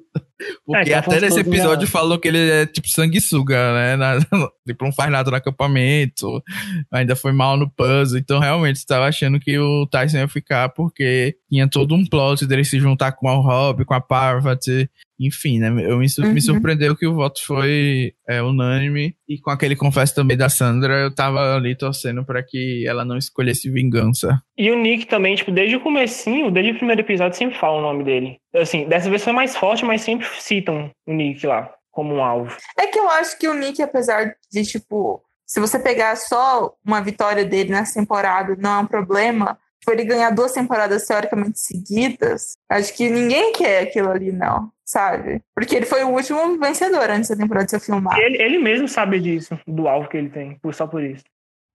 Porque 0.65 0.91
é, 0.91 0.95
até 0.95 1.21
nesse 1.21 1.39
episódio 1.39 1.87
falou 1.87 2.19
que 2.19 2.27
ele 2.27 2.49
é 2.49 2.65
tipo 2.65 2.89
sanguessuga, 2.89 3.73
né? 3.73 3.95
Na, 3.97 4.19
tipo, 4.67 4.83
não 4.83 4.91
faz 4.91 5.11
nada 5.11 5.31
no 5.31 5.37
acampamento, 5.37 6.43
ainda 6.91 7.15
foi 7.15 7.31
mal 7.31 7.57
no 7.57 7.69
puzzle. 7.69 8.19
Então, 8.19 8.39
realmente, 8.39 8.77
estava 8.77 9.05
achando 9.07 9.39
que 9.39 9.57
o 9.57 9.87
Tyson 9.87 10.17
ia 10.17 10.27
ficar 10.27 10.69
porque 10.69 11.37
tinha 11.49 11.67
todo 11.69 11.95
um 11.95 12.05
plot 12.05 12.45
dele 12.45 12.65
se 12.65 12.79
juntar 12.79 13.13
com 13.13 13.29
o 13.29 13.41
Rob, 13.41 13.85
com 13.85 13.93
a 13.93 14.01
Parvati. 14.01 14.89
Enfim, 15.17 15.59
né? 15.59 15.69
Eu 15.69 15.97
me, 15.97 16.07
uhum. 16.19 16.33
me 16.33 16.41
surpreendeu 16.41 16.95
que 16.95 17.07
o 17.07 17.13
voto 17.13 17.39
foi 17.45 18.13
é, 18.27 18.41
unânime. 18.41 19.15
E 19.27 19.39
com 19.39 19.49
aquele 19.49 19.75
confesso 19.75 20.13
também 20.13 20.35
da 20.35 20.49
Sandra, 20.49 20.93
eu 20.95 21.15
tava 21.15 21.55
ali 21.55 21.75
torcendo 21.75 22.25
para 22.25 22.43
que 22.43 22.85
ela 22.85 23.05
não 23.05 23.17
escolhesse 23.17 23.69
vingança. 23.69 24.41
E 24.57 24.69
o 24.69 24.77
Nick 24.77 25.07
também, 25.07 25.35
tipo, 25.35 25.51
desde 25.51 25.77
o 25.77 25.79
comecinho, 25.79 26.51
desde 26.51 26.73
o 26.73 26.75
primeiro 26.75 27.01
episódio, 27.01 27.37
sempre 27.37 27.57
fala 27.57 27.79
o 27.79 27.81
nome 27.81 28.03
dele. 28.03 28.37
Assim, 28.59 28.87
dessa 28.87 29.09
vez 29.09 29.23
foi 29.23 29.33
mais 29.33 29.55
forte, 29.55 29.85
mas 29.85 30.01
sempre 30.01 30.27
citam 30.39 30.91
o 31.07 31.13
Nick 31.13 31.45
lá 31.45 31.73
como 31.91 32.15
um 32.15 32.23
alvo. 32.23 32.55
É 32.77 32.87
que 32.87 32.99
eu 32.99 33.09
acho 33.09 33.39
que 33.39 33.47
o 33.47 33.53
Nick, 33.53 33.81
apesar 33.81 34.35
de, 34.51 34.63
tipo, 34.63 35.23
se 35.45 35.59
você 35.59 35.79
pegar 35.79 36.17
só 36.17 36.73
uma 36.85 37.01
vitória 37.01 37.45
dele 37.45 37.71
nessa 37.71 37.99
temporada, 37.99 38.55
não 38.57 38.79
é 38.79 38.79
um 38.79 38.85
problema 38.85 39.57
tipo, 39.85 39.91
ele 39.91 40.03
ganhar 40.03 40.31
duas 40.31 40.51
temporadas 40.51 41.05
teoricamente 41.05 41.59
seguidas, 41.59 42.57
acho 42.69 42.95
que 42.95 43.09
ninguém 43.09 43.53
quer 43.53 43.83
aquilo 43.83 44.09
ali, 44.09 44.31
não, 44.31 44.71
sabe? 44.83 45.41
Porque 45.53 45.75
ele 45.75 45.85
foi 45.85 46.03
o 46.03 46.09
último 46.09 46.57
vencedor 46.59 47.09
antes 47.09 47.29
da 47.29 47.35
temporada 47.35 47.67
ser 47.67 47.79
filmada. 47.79 48.19
Ele, 48.19 48.41
ele 48.41 48.57
mesmo 48.57 48.87
sabe 48.87 49.19
disso, 49.19 49.57
do 49.67 49.87
alvo 49.87 50.09
que 50.09 50.17
ele 50.17 50.29
tem, 50.29 50.59
só 50.73 50.87
por 50.87 51.03
isso. 51.03 51.23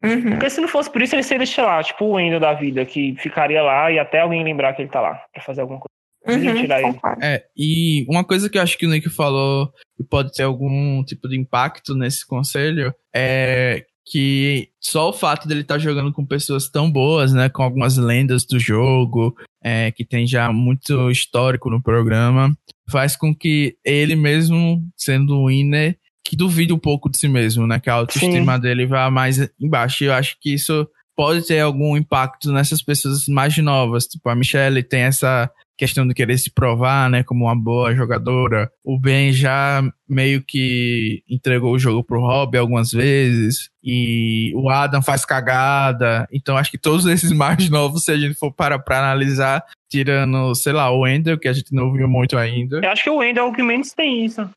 Uhum. 0.03 0.31
Porque 0.31 0.51
se 0.51 0.61
não 0.61 0.69
fosse 0.69 0.91
por 0.91 1.03
isso, 1.03 1.15
ele 1.15 1.23
seria, 1.23 1.47
sei 1.47 1.63
lá, 1.63 1.83
tipo 1.83 2.05
o 2.05 2.13
Wendel 2.13 2.41
da 2.41 2.55
vida, 2.55 2.85
que 2.85 3.15
ficaria 3.17 3.63
lá 3.63 3.91
e 3.91 3.99
até 3.99 4.21
alguém 4.21 4.43
lembrar 4.43 4.73
que 4.73 4.83
ele 4.83 4.91
tá 4.91 5.01
lá 5.01 5.23
pra 5.33 5.43
fazer 5.43 5.61
alguma 5.61 5.79
coisa. 5.79 5.91
Uhum, 6.27 6.55
tirar 6.55 6.83
ele. 6.83 6.99
É, 7.23 7.45
e 7.57 8.05
uma 8.09 8.25
coisa 8.25 8.49
que 8.49 8.59
eu 8.59 8.63
acho 8.63 8.77
que 8.77 8.87
o 8.87 8.91
Nick 8.91 9.09
falou 9.09 9.73
que 9.97 10.05
pode 10.05 10.33
ter 10.33 10.43
algum 10.43 11.03
tipo 11.05 11.29
de 11.29 11.39
impacto 11.39 11.95
nesse 11.95 12.27
conselho 12.27 12.95
é 13.15 13.85
que 14.11 14.69
só 14.81 15.11
o 15.11 15.13
fato 15.13 15.47
dele 15.47 15.61
estar 15.61 15.75
tá 15.75 15.79
jogando 15.79 16.13
com 16.13 16.27
pessoas 16.27 16.69
tão 16.69 16.91
boas, 16.91 17.33
né, 17.33 17.49
com 17.49 17.63
algumas 17.63 17.97
lendas 17.97 18.45
do 18.45 18.59
jogo, 18.59 19.37
é, 19.63 19.93
que 19.93 20.05
tem 20.05 20.27
já 20.27 20.53
muito 20.53 21.11
histórico 21.11 21.71
no 21.71 21.81
programa, 21.81 22.57
faz 22.91 23.15
com 23.15 23.33
que 23.33 23.77
ele 23.85 24.17
mesmo, 24.17 24.83
sendo 24.97 25.39
um 25.39 25.47
winner, 25.47 25.97
que 26.25 26.37
duvide 26.37 26.73
um 26.73 26.79
pouco 26.79 27.09
de 27.09 27.19
si 27.19 27.29
mesmo, 27.29 27.69
né, 27.69 27.79
que 27.79 27.89
a 27.89 27.95
autoestima 27.95 28.57
Sim. 28.57 28.61
dele 28.61 28.87
vá 28.87 29.09
mais 29.11 29.39
embaixo. 29.61 30.03
E 30.03 30.09
eu 30.09 30.13
acho 30.13 30.37
que 30.41 30.55
isso 30.55 30.89
pode 31.17 31.47
ter 31.47 31.61
algum 31.61 31.97
impacto 31.97 32.51
nessas 32.51 32.83
pessoas 32.83 33.29
mais 33.29 33.57
novas. 33.59 34.07
Tipo, 34.07 34.29
a 34.29 34.35
Michelle 34.35 34.83
tem 34.83 35.03
essa 35.03 35.51
questão 35.81 36.07
de 36.07 36.13
querer 36.13 36.37
se 36.37 36.51
provar, 36.51 37.09
né, 37.09 37.23
como 37.23 37.47
uma 37.47 37.57
boa 37.57 37.95
jogadora. 37.95 38.71
O 38.85 39.01
Ben 39.01 39.33
já 39.33 39.83
meio 40.07 40.45
que 40.47 41.23
entregou 41.27 41.73
o 41.73 41.79
jogo 41.79 42.05
pro 42.05 42.21
Rob 42.21 42.55
algumas 42.59 42.91
vezes 42.91 43.71
e 43.83 44.53
o 44.55 44.69
Adam 44.69 45.01
faz 45.01 45.25
cagada. 45.25 46.29
Então 46.31 46.59
acho 46.59 46.71
que 46.71 46.77
todos 46.77 47.07
esses 47.07 47.33
mais 47.33 47.71
novos, 47.71 48.05
se 48.05 48.13
a 48.13 48.19
gente 48.19 48.35
for 48.35 48.53
para 48.53 48.79
para 48.79 48.99
analisar, 48.99 49.65
tirando, 49.91 50.55
sei 50.55 50.75
lá, 50.75 50.91
o 50.91 51.01
Wendell, 51.01 51.39
que 51.39 51.49
a 51.49 51.53
gente 51.55 51.75
não 51.75 51.91
viu 51.91 52.07
muito 52.07 52.37
ainda. 52.37 52.81
Eu 52.83 52.91
acho 52.91 53.03
que 53.03 53.11
o 53.11 53.17
Wendell 53.17 53.47
é 53.47 53.49
o 53.49 53.53
que 53.53 53.63
menos 53.63 53.93
tem 53.93 54.27
isso. 54.27 54.51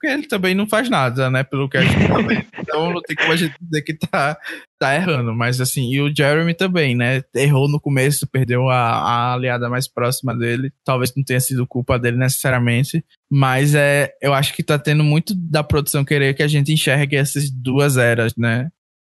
Porque 0.00 0.14
ele 0.14 0.28
também 0.28 0.54
não 0.54 0.64
faz 0.64 0.88
nada, 0.88 1.28
né? 1.28 1.42
Pelo 1.42 1.68
que 1.68 1.76
a 1.76 1.82
gente 1.82 2.08
tá 2.08 2.16
vendo. 2.18 2.46
Então 2.68 2.92
não 2.92 3.00
tem 3.00 3.16
como 3.16 3.32
a 3.32 3.36
gente 3.36 3.54
dizer 3.60 3.82
que 3.82 3.94
tá, 3.94 4.36
tá 4.78 4.94
errando. 4.94 5.34
Mas 5.34 5.58
assim, 5.58 5.90
e 5.90 6.02
o 6.02 6.14
Jeremy 6.14 6.52
também, 6.52 6.94
né? 6.94 7.22
Errou 7.34 7.66
no 7.66 7.80
começo, 7.80 8.26
perdeu 8.26 8.68
a, 8.68 8.76
a 8.76 9.32
aliada 9.32 9.70
mais 9.70 9.88
próxima 9.88 10.36
dele. 10.36 10.70
Talvez 10.84 11.12
não 11.16 11.24
tenha 11.24 11.40
sido 11.40 11.66
culpa 11.66 11.98
dele 11.98 12.18
necessariamente. 12.18 13.02
Mas 13.30 13.74
é, 13.74 14.12
eu 14.20 14.34
acho 14.34 14.54
que 14.54 14.62
tá 14.62 14.78
tendo 14.78 15.02
muito 15.02 15.34
da 15.34 15.64
produção 15.64 16.04
querer 16.04 16.34
que 16.34 16.42
a 16.42 16.48
gente 16.48 16.72
enxergue 16.72 17.16
essas 17.16 17.50
duas 17.50 17.96
eras, 17.96 18.36
né? 18.36 18.68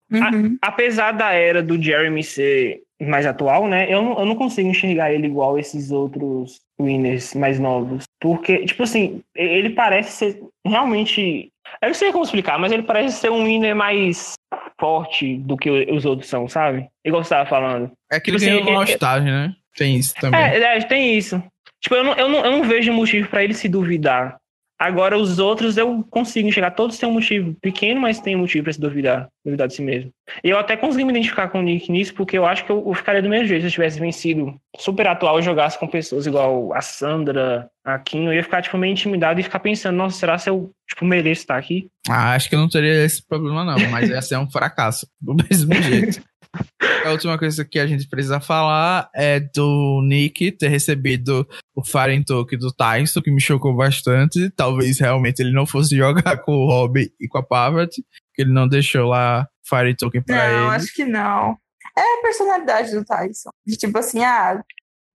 Uhum. 0.10 0.58
A, 0.62 0.70
apesar 0.70 1.12
da 1.12 1.32
era 1.34 1.62
do 1.62 1.80
Jeremy 1.80 2.24
ser 2.24 2.80
mais 3.00 3.26
atual, 3.26 3.68
né? 3.68 3.94
Eu 3.94 4.02
não, 4.02 4.20
eu 4.20 4.26
não 4.26 4.36
consigo 4.36 4.70
enxergar 4.70 5.14
ele 5.14 5.28
igual 5.28 5.60
esses 5.60 5.92
outros 5.92 6.62
winners 6.80 7.34
mais 7.34 7.60
novos. 7.60 8.04
Porque, 8.20 8.66
tipo 8.66 8.84
assim, 8.84 9.22
ele 9.36 9.72
parece 9.72 10.12
ser 10.12 10.44
realmente. 10.66 11.52
Eu 11.82 11.90
não 11.90 11.94
sei 11.94 12.12
como 12.12 12.24
explicar, 12.24 12.58
mas 12.58 12.72
ele 12.72 12.84
parece 12.84 13.18
ser 13.18 13.32
um 13.32 13.44
winner 13.44 13.76
mais 13.76 14.34
forte 14.80 15.38
do 15.38 15.58
que 15.58 15.70
os 15.70 16.06
outros 16.06 16.30
são, 16.30 16.48
sabe? 16.48 16.88
Igual 17.06 17.24
você 17.24 17.30
tava 17.30 17.50
falando. 17.50 17.92
É 18.12 18.20
que 18.20 18.32
ele 18.32 18.40
tipo, 18.40 18.66
ganhou 18.66 18.82
assim, 18.82 18.94
estágio, 18.94 19.32
né? 19.32 19.54
Tem 19.76 19.96
isso 19.96 20.14
também. 20.16 20.40
É, 20.40 20.78
é, 20.78 20.82
tem 20.82 21.18
isso. 21.18 21.42
Tipo, 21.82 21.96
eu 21.96 22.04
não, 22.04 22.14
eu 22.14 22.30
não, 22.30 22.46
eu 22.46 22.52
não 22.52 22.64
vejo 22.64 22.92
motivo 22.92 23.30
para 23.30 23.44
ele 23.44 23.54
se 23.54 23.70
duvidar. 23.70 24.38
Agora, 24.80 25.18
os 25.18 25.40
outros 25.40 25.76
eu 25.76 26.06
consigo 26.10 26.48
enxergar. 26.48 26.72
Todos 26.72 26.98
têm 26.98 27.10
um 27.10 27.14
motivo 27.14 27.54
pequeno, 27.62 28.00
mas 28.00 28.22
tem 28.22 28.34
um 28.34 28.40
motivo 28.40 28.64
para 28.64 28.72
se 28.72 28.80
duvidar, 28.80 29.28
duvidar 29.44 29.68
de 29.68 29.74
si 29.74 29.82
mesmo. 29.82 30.10
Eu 30.42 30.58
até 30.58 30.78
consegui 30.78 31.04
me 31.04 31.12
identificar 31.12 31.50
com 31.50 31.60
o 31.60 31.62
Nick 31.62 31.92
nisso, 31.92 32.14
porque 32.14 32.38
eu 32.38 32.46
acho 32.46 32.64
que 32.64 32.72
eu, 32.72 32.82
eu 32.88 32.94
ficaria 32.94 33.22
do 33.22 33.28
mesmo 33.28 33.48
jeito 33.48 33.62
se 33.64 33.68
eu 33.68 33.72
tivesse 33.72 34.00
vencido 34.00 34.56
super 34.78 35.06
atual 35.08 35.38
e 35.38 35.44
jogasse 35.44 35.78
com 35.78 35.86
pessoas 35.86 36.26
igual 36.26 36.74
a 36.74 36.80
Sandra, 36.80 37.70
a 37.84 38.00
Kim. 38.00 38.28
Eu 38.28 38.34
ia 38.34 38.44
ficar, 38.44 38.62
tipo, 38.62 38.78
meio 38.78 38.94
intimidado 38.94 39.38
e 39.40 39.44
ficar 39.44 39.60
pensando, 39.60 39.98
nossa, 39.98 40.18
será 40.18 40.38
que 40.38 40.50
eu, 40.50 40.72
tipo, 40.88 41.04
mereço 41.04 41.42
estar 41.42 41.58
aqui? 41.58 41.90
Ah, 42.08 42.34
acho 42.34 42.48
que 42.48 42.56
eu 42.56 42.60
não 42.60 42.70
teria 42.70 43.04
esse 43.04 43.26
problema, 43.28 43.66
não. 43.66 43.78
Mas 43.90 44.10
ia 44.10 44.22
ser 44.22 44.38
um 44.38 44.50
fracasso, 44.50 45.06
do 45.20 45.36
mesmo 45.36 45.74
jeito. 45.74 46.22
A 47.06 47.12
última 47.12 47.38
coisa 47.38 47.64
que 47.64 47.80
a 47.80 47.88
gente 47.88 48.08
precisa 48.08 48.40
falar 48.40 49.10
é 49.16 49.40
do 49.40 50.02
Nick 50.04 50.52
ter 50.52 50.68
recebido 50.68 51.48
o 51.76 51.84
Fire 51.84 52.24
Token 52.26 52.60
do 52.60 52.74
Tyson, 52.74 53.22
que 53.22 53.32
me 53.32 53.40
chocou 53.40 53.76
bastante. 53.76 54.50
Talvez 54.52 55.00
realmente 55.00 55.42
ele 55.42 55.52
não 55.52 55.66
fosse 55.66 55.96
jogar 55.96 56.38
com 56.40 56.52
o 56.54 56.66
Rob 56.68 57.12
e 57.20 57.28
com 57.28 57.38
a 57.38 57.44
Parvati, 57.44 58.04
que 58.34 58.42
ele 58.42 58.52
não 58.52 58.68
deixou 58.68 59.08
lá 59.08 59.48
Fire 59.64 59.96
Token 59.96 60.22
pra 60.22 60.36
não, 60.36 60.44
ele. 60.44 60.60
Não, 60.66 60.70
acho 60.72 60.94
que 60.94 61.06
não. 61.06 61.58
É 61.98 62.02
a 62.02 62.22
personalidade 62.22 62.92
do 62.92 63.06
Tyson. 63.06 63.50
De 63.66 63.78
tipo 63.78 63.98
assim, 63.98 64.24
ah, 64.24 64.62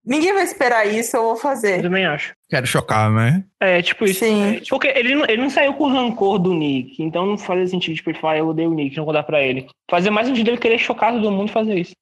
Ninguém 0.04 0.34
vai 0.34 0.44
esperar 0.44 0.86
isso, 0.86 1.16
eu 1.16 1.22
vou 1.22 1.36
fazer. 1.36 1.78
Eu 1.78 1.84
também 1.84 2.04
acho. 2.04 2.34
Quero 2.50 2.66
chocar, 2.66 3.10
né? 3.10 3.42
É, 3.58 3.80
tipo 3.80 4.04
isso. 4.04 4.20
Sim. 4.20 4.60
Porque 4.68 4.88
ele, 4.88 5.14
não, 5.14 5.24
ele 5.24 5.42
não 5.42 5.50
saiu 5.50 5.72
com 5.74 5.88
rancor 5.88 6.38
do 6.38 6.52
Nick, 6.52 7.02
então 7.02 7.24
não 7.24 7.38
fazia 7.38 7.66
sentido, 7.66 7.96
tipo, 7.96 8.10
ele 8.10 8.18
falar, 8.18 8.38
eu 8.38 8.48
odeio 8.48 8.70
o 8.70 8.74
Nick, 8.74 8.96
não 8.96 9.04
vou 9.04 9.14
dar 9.14 9.22
pra 9.22 9.42
ele. 9.42 9.66
Fazia 9.90 10.10
mais 10.10 10.26
sentido 10.26 10.48
ele 10.48 10.58
querer 10.58 10.78
chocar 10.78 11.12
todo 11.12 11.30
mundo 11.30 11.48
e 11.48 11.52
fazer 11.52 11.78
isso. 11.78 11.92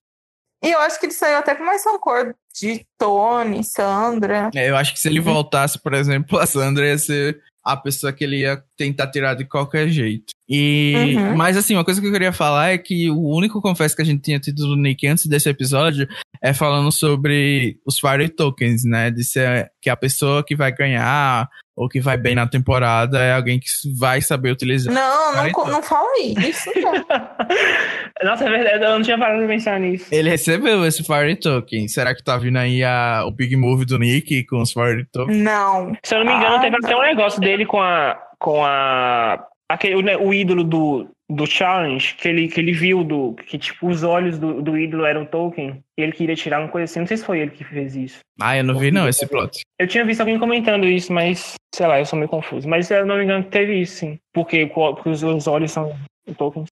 E 0.65 0.71
eu 0.71 0.79
acho 0.81 0.99
que 0.99 1.07
ele 1.07 1.13
saiu 1.13 1.39
até 1.39 1.55
com 1.55 1.65
mais 1.65 1.85
rancor 1.85 2.35
de 2.61 2.87
Tony, 2.97 3.65
Sandra. 3.65 4.51
É, 4.55 4.71
eu 4.71 4.77
acho 4.77 4.93
que 4.93 5.01
se 5.01 5.09
ele 5.09 5.21
voltasse, 5.21 5.79
por 5.79 5.93
exemplo, 5.93 6.39
a 6.39 6.47
Sandra 6.47 6.87
ia 6.87 6.99
ser 6.99 7.41
a 7.65 7.77
pessoa 7.77 8.13
que 8.13 8.25
ele 8.25 8.41
ia 8.41 8.63
tentar 8.77 9.11
tirar 9.11 9.35
de 9.35 9.45
qualquer 9.45 9.89
jeito. 9.89 10.33
E, 10.55 11.15
uhum. 11.17 11.35
mas 11.35 11.57
assim, 11.57 11.75
uma 11.75 11.85
coisa 11.85 11.99
que 11.99 12.07
eu 12.07 12.13
queria 12.13 12.31
falar 12.31 12.73
é 12.73 12.79
que 12.79 13.09
o 13.09 13.27
único 13.35 13.63
confesso 13.63 13.97
que 13.97 14.03
a 14.03 14.05
gente 14.05 14.21
tinha 14.21 14.39
tido 14.39 14.67
do 14.67 14.77
Nick 14.77 15.07
antes 15.07 15.27
desse 15.27 15.49
episódio 15.49 16.07
é 16.43 16.53
falando 16.53 16.93
sobre 16.93 17.79
os 17.87 17.99
Fire 17.99 18.29
Tokens, 18.29 18.85
né? 18.85 19.11
De 19.11 19.25
ser 19.25 19.73
que 19.81 19.89
a 19.89 19.97
pessoa 19.97 20.45
que 20.45 20.55
vai 20.55 20.71
ganhar 20.71 21.49
ou 21.75 21.89
que 21.89 22.01
vai 22.01 22.19
bem 22.19 22.35
na 22.35 22.47
temporada 22.47 23.19
é 23.19 23.33
alguém 23.33 23.59
que 23.59 23.67
vai 23.99 24.21
saber 24.21 24.51
utilizar. 24.51 24.93
Não, 24.93 25.33
não, 25.35 25.67
não 25.67 25.83
fala 25.83 26.07
isso. 26.21 26.71
Nossa, 28.23 28.45
é 28.45 28.51
verdade, 28.51 28.85
eu 28.85 28.91
não 28.91 29.03
tinha 29.03 29.17
parado 29.17 29.41
de 29.41 29.47
pensar 29.47 29.81
nisso. 29.81 30.07
Ele 30.13 30.29
recebeu 30.29 30.85
esse 30.85 31.03
Fire 31.03 31.35
Token. 31.35 31.89
Será 31.89 32.15
que 32.15 32.23
tá 32.23 32.37
vindo 32.37 32.59
aí 32.59 32.85
a, 32.85 33.25
o 33.27 33.31
Big 33.31 33.57
Move 33.57 33.87
do 33.87 33.99
Nick 33.99 34.45
com 34.45 34.61
os 34.61 34.71
Fire 34.71 35.07
Tokens? 35.11 35.39
Não. 35.39 35.97
Se 36.03 36.15
eu 36.15 36.23
não 36.23 36.27
me 36.27 36.39
engano, 36.39 36.57
ah, 36.57 36.61
teve 36.61 36.77
até 36.77 36.95
um 36.95 37.03
negócio 37.03 37.41
dele 37.41 37.65
com 37.65 37.81
a. 37.81 38.19
com 38.39 38.63
a. 38.63 39.43
Aquele, 39.73 39.95
o, 39.95 40.27
o 40.27 40.35
ídolo 40.35 40.65
do, 40.65 41.09
do 41.31 41.47
challenge 41.47 42.15
que 42.15 42.29
ele, 42.29 42.49
que 42.49 42.61
ele 42.61 42.73
viu 42.73 43.03
do 43.03 43.35
que 43.35 43.59
tipo 43.59 43.89
os 43.89 44.03
olhos 44.03 44.39
do, 44.39 44.61
do 44.61 44.77
ídolo 44.77 45.05
eram 45.05 45.25
token 45.25 45.83
e 45.99 46.03
ele 46.03 46.13
queria 46.13 46.37
tirar 46.37 46.61
uma 46.61 46.69
coisa 46.69 46.85
assim 46.85 47.01
não 47.01 47.07
sei 47.07 47.17
se 47.17 47.25
foi 47.25 47.41
ele 47.41 47.51
que 47.51 47.65
fez 47.65 47.97
isso 47.97 48.19
ah 48.41 48.57
eu 48.57 48.65
não 48.65 48.79
vi 48.79 48.91
não 48.91 49.09
esse 49.09 49.27
plot 49.27 49.61
eu 49.79 49.89
tinha 49.89 50.05
visto 50.05 50.21
alguém 50.21 50.39
comentando 50.39 50.87
isso 50.87 51.13
mas 51.13 51.55
sei 51.75 51.87
lá 51.87 51.99
eu 51.99 52.07
sou 52.07 52.19
meio 52.19 52.29
confuso 52.29 52.69
mas 52.69 52.87
se 52.87 52.95
eu 52.95 53.07
não 53.07 53.17
me 53.17 53.25
engano 53.25 53.45
teve 53.45 53.81
isso 53.81 53.97
sim 53.97 54.19
porque, 54.33 54.67
porque 54.67 55.09
os, 55.09 55.23
os 55.23 55.47
olhos 55.47 55.71
são 55.71 55.97
tokens 56.37 56.69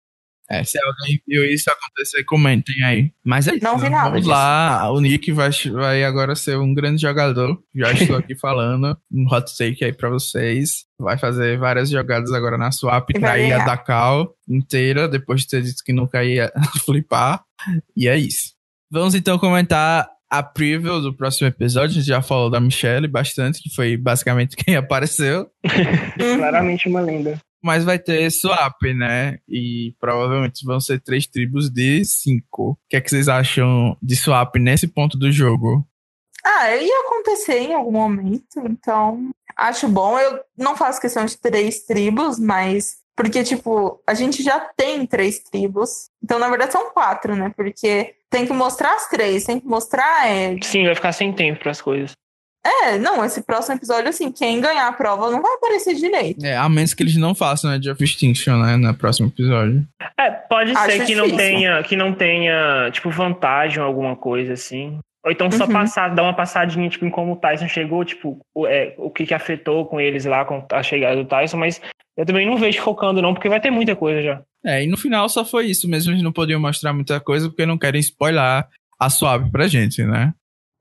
é, 0.51 0.63
se 0.63 0.79
alguém 0.83 1.21
viu 1.27 1.45
isso 1.45 1.69
acontecer, 1.69 2.23
comentem 2.23 2.83
aí. 2.83 3.11
Mas 3.23 3.47
é 3.47 3.53
isso. 3.53 3.63
Não 3.63 3.77
vi 3.77 3.87
nada. 3.87 4.05
Vamos 4.05 4.21
disso. 4.21 4.31
lá. 4.31 4.91
O 4.91 4.99
Nick 4.99 5.31
vai, 5.31 5.51
vai 5.71 6.03
agora 6.03 6.35
ser 6.35 6.57
um 6.57 6.73
grande 6.73 6.99
jogador. 6.99 7.61
Já 7.75 7.91
estou 7.91 8.15
aqui 8.17 8.33
falando. 8.35 8.97
Um 9.13 9.27
hot 9.31 9.55
take 9.55 9.85
aí 9.85 9.93
pra 9.93 10.09
vocês. 10.09 10.88
Vai 10.99 11.17
fazer 11.17 11.57
várias 11.57 11.89
jogadas 11.89 12.31
agora 12.33 12.57
na 12.57 12.71
swap 12.71 13.09
pra 13.13 13.39
ir 13.39 13.53
a 13.53 13.63
Dakal 13.65 14.35
inteira, 14.47 15.07
depois 15.07 15.41
de 15.41 15.47
ter 15.47 15.61
dito 15.61 15.83
que 15.83 15.93
nunca 15.93 16.23
ia 16.23 16.51
flipar. 16.85 17.43
E 17.95 18.07
é 18.07 18.17
isso. 18.17 18.53
Vamos 18.91 19.15
então 19.15 19.39
comentar 19.39 20.09
a 20.29 20.43
preview 20.43 21.01
do 21.01 21.15
próximo 21.15 21.47
episódio. 21.47 21.91
A 21.91 21.93
gente 21.93 22.07
já 22.07 22.21
falou 22.21 22.49
da 22.49 22.59
Michelle 22.59 23.07
bastante, 23.07 23.61
que 23.61 23.73
foi 23.73 23.97
basicamente 23.97 24.55
quem 24.57 24.75
apareceu. 24.75 25.49
Claramente 26.17 26.87
uma 26.87 27.01
lenda. 27.01 27.39
Mas 27.61 27.83
vai 27.83 27.99
ter 27.99 28.31
swap, 28.31 28.81
né? 28.95 29.39
E 29.47 29.93
provavelmente 29.99 30.65
vão 30.65 30.79
ser 30.79 31.01
três 31.01 31.27
tribos 31.27 31.69
de 31.69 32.05
cinco. 32.05 32.71
O 32.71 32.77
que 32.89 32.95
é 32.95 33.01
que 33.01 33.09
vocês 33.09 33.27
acham 33.27 33.97
de 34.01 34.15
swap 34.15 34.55
nesse 34.55 34.87
ponto 34.87 35.17
do 35.17 35.31
jogo? 35.31 35.85
Ah, 36.45 36.73
ia 36.75 37.01
acontecer 37.05 37.59
em 37.59 37.73
algum 37.73 37.91
momento, 37.91 38.61
então 38.65 39.29
Acho 39.59 39.87
bom. 39.87 40.17
Eu 40.19 40.39
não 40.57 40.75
faço 40.75 41.01
questão 41.01 41.25
de 41.25 41.37
três 41.37 41.85
tribos, 41.85 42.39
mas. 42.39 42.97
Porque, 43.15 43.43
tipo, 43.43 44.01
a 44.07 44.13
gente 44.13 44.41
já 44.41 44.59
tem 44.59 45.05
três 45.05 45.39
tribos. 45.39 46.09
Então, 46.23 46.39
na 46.39 46.47
verdade, 46.47 46.71
são 46.71 46.91
quatro, 46.91 47.35
né? 47.35 47.51
Porque 47.55 48.15
tem 48.29 48.45
que 48.45 48.53
mostrar 48.53 48.93
as 48.93 49.09
três, 49.09 49.43
tem 49.43 49.59
que 49.59 49.67
mostrar. 49.67 50.27
É... 50.27 50.55
Sim, 50.61 50.85
vai 50.85 50.95
ficar 50.95 51.11
sem 51.11 51.33
tempo 51.33 51.59
para 51.59 51.71
as 51.71 51.81
coisas. 51.81 52.13
É, 52.65 52.97
não, 52.97 53.23
esse 53.23 53.41
próximo 53.41 53.75
episódio, 53.75 54.09
assim, 54.09 54.31
quem 54.31 54.59
ganhar 54.59 54.87
a 54.87 54.93
prova 54.93 55.31
não 55.31 55.41
vai 55.41 55.53
aparecer 55.53 55.95
direito. 55.95 56.45
É, 56.45 56.57
a 56.57 56.67
menos 56.67 56.93
que 56.93 57.01
eles 57.01 57.15
não 57.15 57.33
façam, 57.33 57.71
né, 57.71 57.79
de 57.79 57.89
of 57.89 58.03
Extinction, 58.03 58.57
né, 58.57 58.75
no 58.75 58.93
próximo 58.93 59.29
episódio. 59.29 59.85
É, 60.17 60.29
pode 60.29 60.71
Acho 60.71 60.91
ser 60.91 61.05
que 61.05 61.15
não 61.15 61.35
tenha, 61.35 61.83
que 61.83 61.95
não 61.95 62.13
tenha, 62.13 62.89
tipo, 62.91 63.09
vantagem 63.09 63.79
ou 63.79 63.85
alguma 63.85 64.15
coisa, 64.15 64.53
assim. 64.53 64.99
Ou 65.25 65.31
então 65.31 65.51
só 65.51 65.65
uhum. 65.65 65.73
passar, 65.73 66.15
dar 66.15 66.23
uma 66.23 66.35
passadinha, 66.35 66.89
tipo, 66.89 67.05
em 67.05 67.09
como 67.09 67.33
o 67.33 67.35
Tyson 67.35 67.67
chegou, 67.67 68.05
tipo, 68.05 68.39
o, 68.55 68.65
é, 68.65 68.95
o 68.97 69.11
que 69.11 69.25
que 69.25 69.33
afetou 69.33 69.85
com 69.85 69.99
eles 69.99 70.25
lá, 70.25 70.45
com 70.45 70.65
a 70.71 70.81
chegada 70.81 71.15
do 71.17 71.27
Tyson, 71.27 71.57
mas 71.57 71.81
eu 72.17 72.25
também 72.25 72.45
não 72.45 72.57
vejo 72.57 72.81
focando 72.81 73.21
não, 73.21 73.33
porque 73.33 73.49
vai 73.49 73.59
ter 73.59 73.69
muita 73.69 73.95
coisa 73.95 74.21
já. 74.21 74.41
É, 74.65 74.83
e 74.83 74.87
no 74.87 74.97
final 74.97 75.27
só 75.27 75.43
foi 75.43 75.67
isso 75.67 75.89
mesmo, 75.89 76.11
eles 76.11 76.23
não 76.23 76.31
podiam 76.31 76.59
mostrar 76.59 76.93
muita 76.93 77.19
coisa, 77.19 77.49
porque 77.49 77.65
não 77.65 77.77
querem 77.77 77.99
spoiler 77.99 78.65
a 78.99 79.09
suave 79.09 79.49
pra 79.51 79.67
gente, 79.67 80.03
né? 80.03 80.33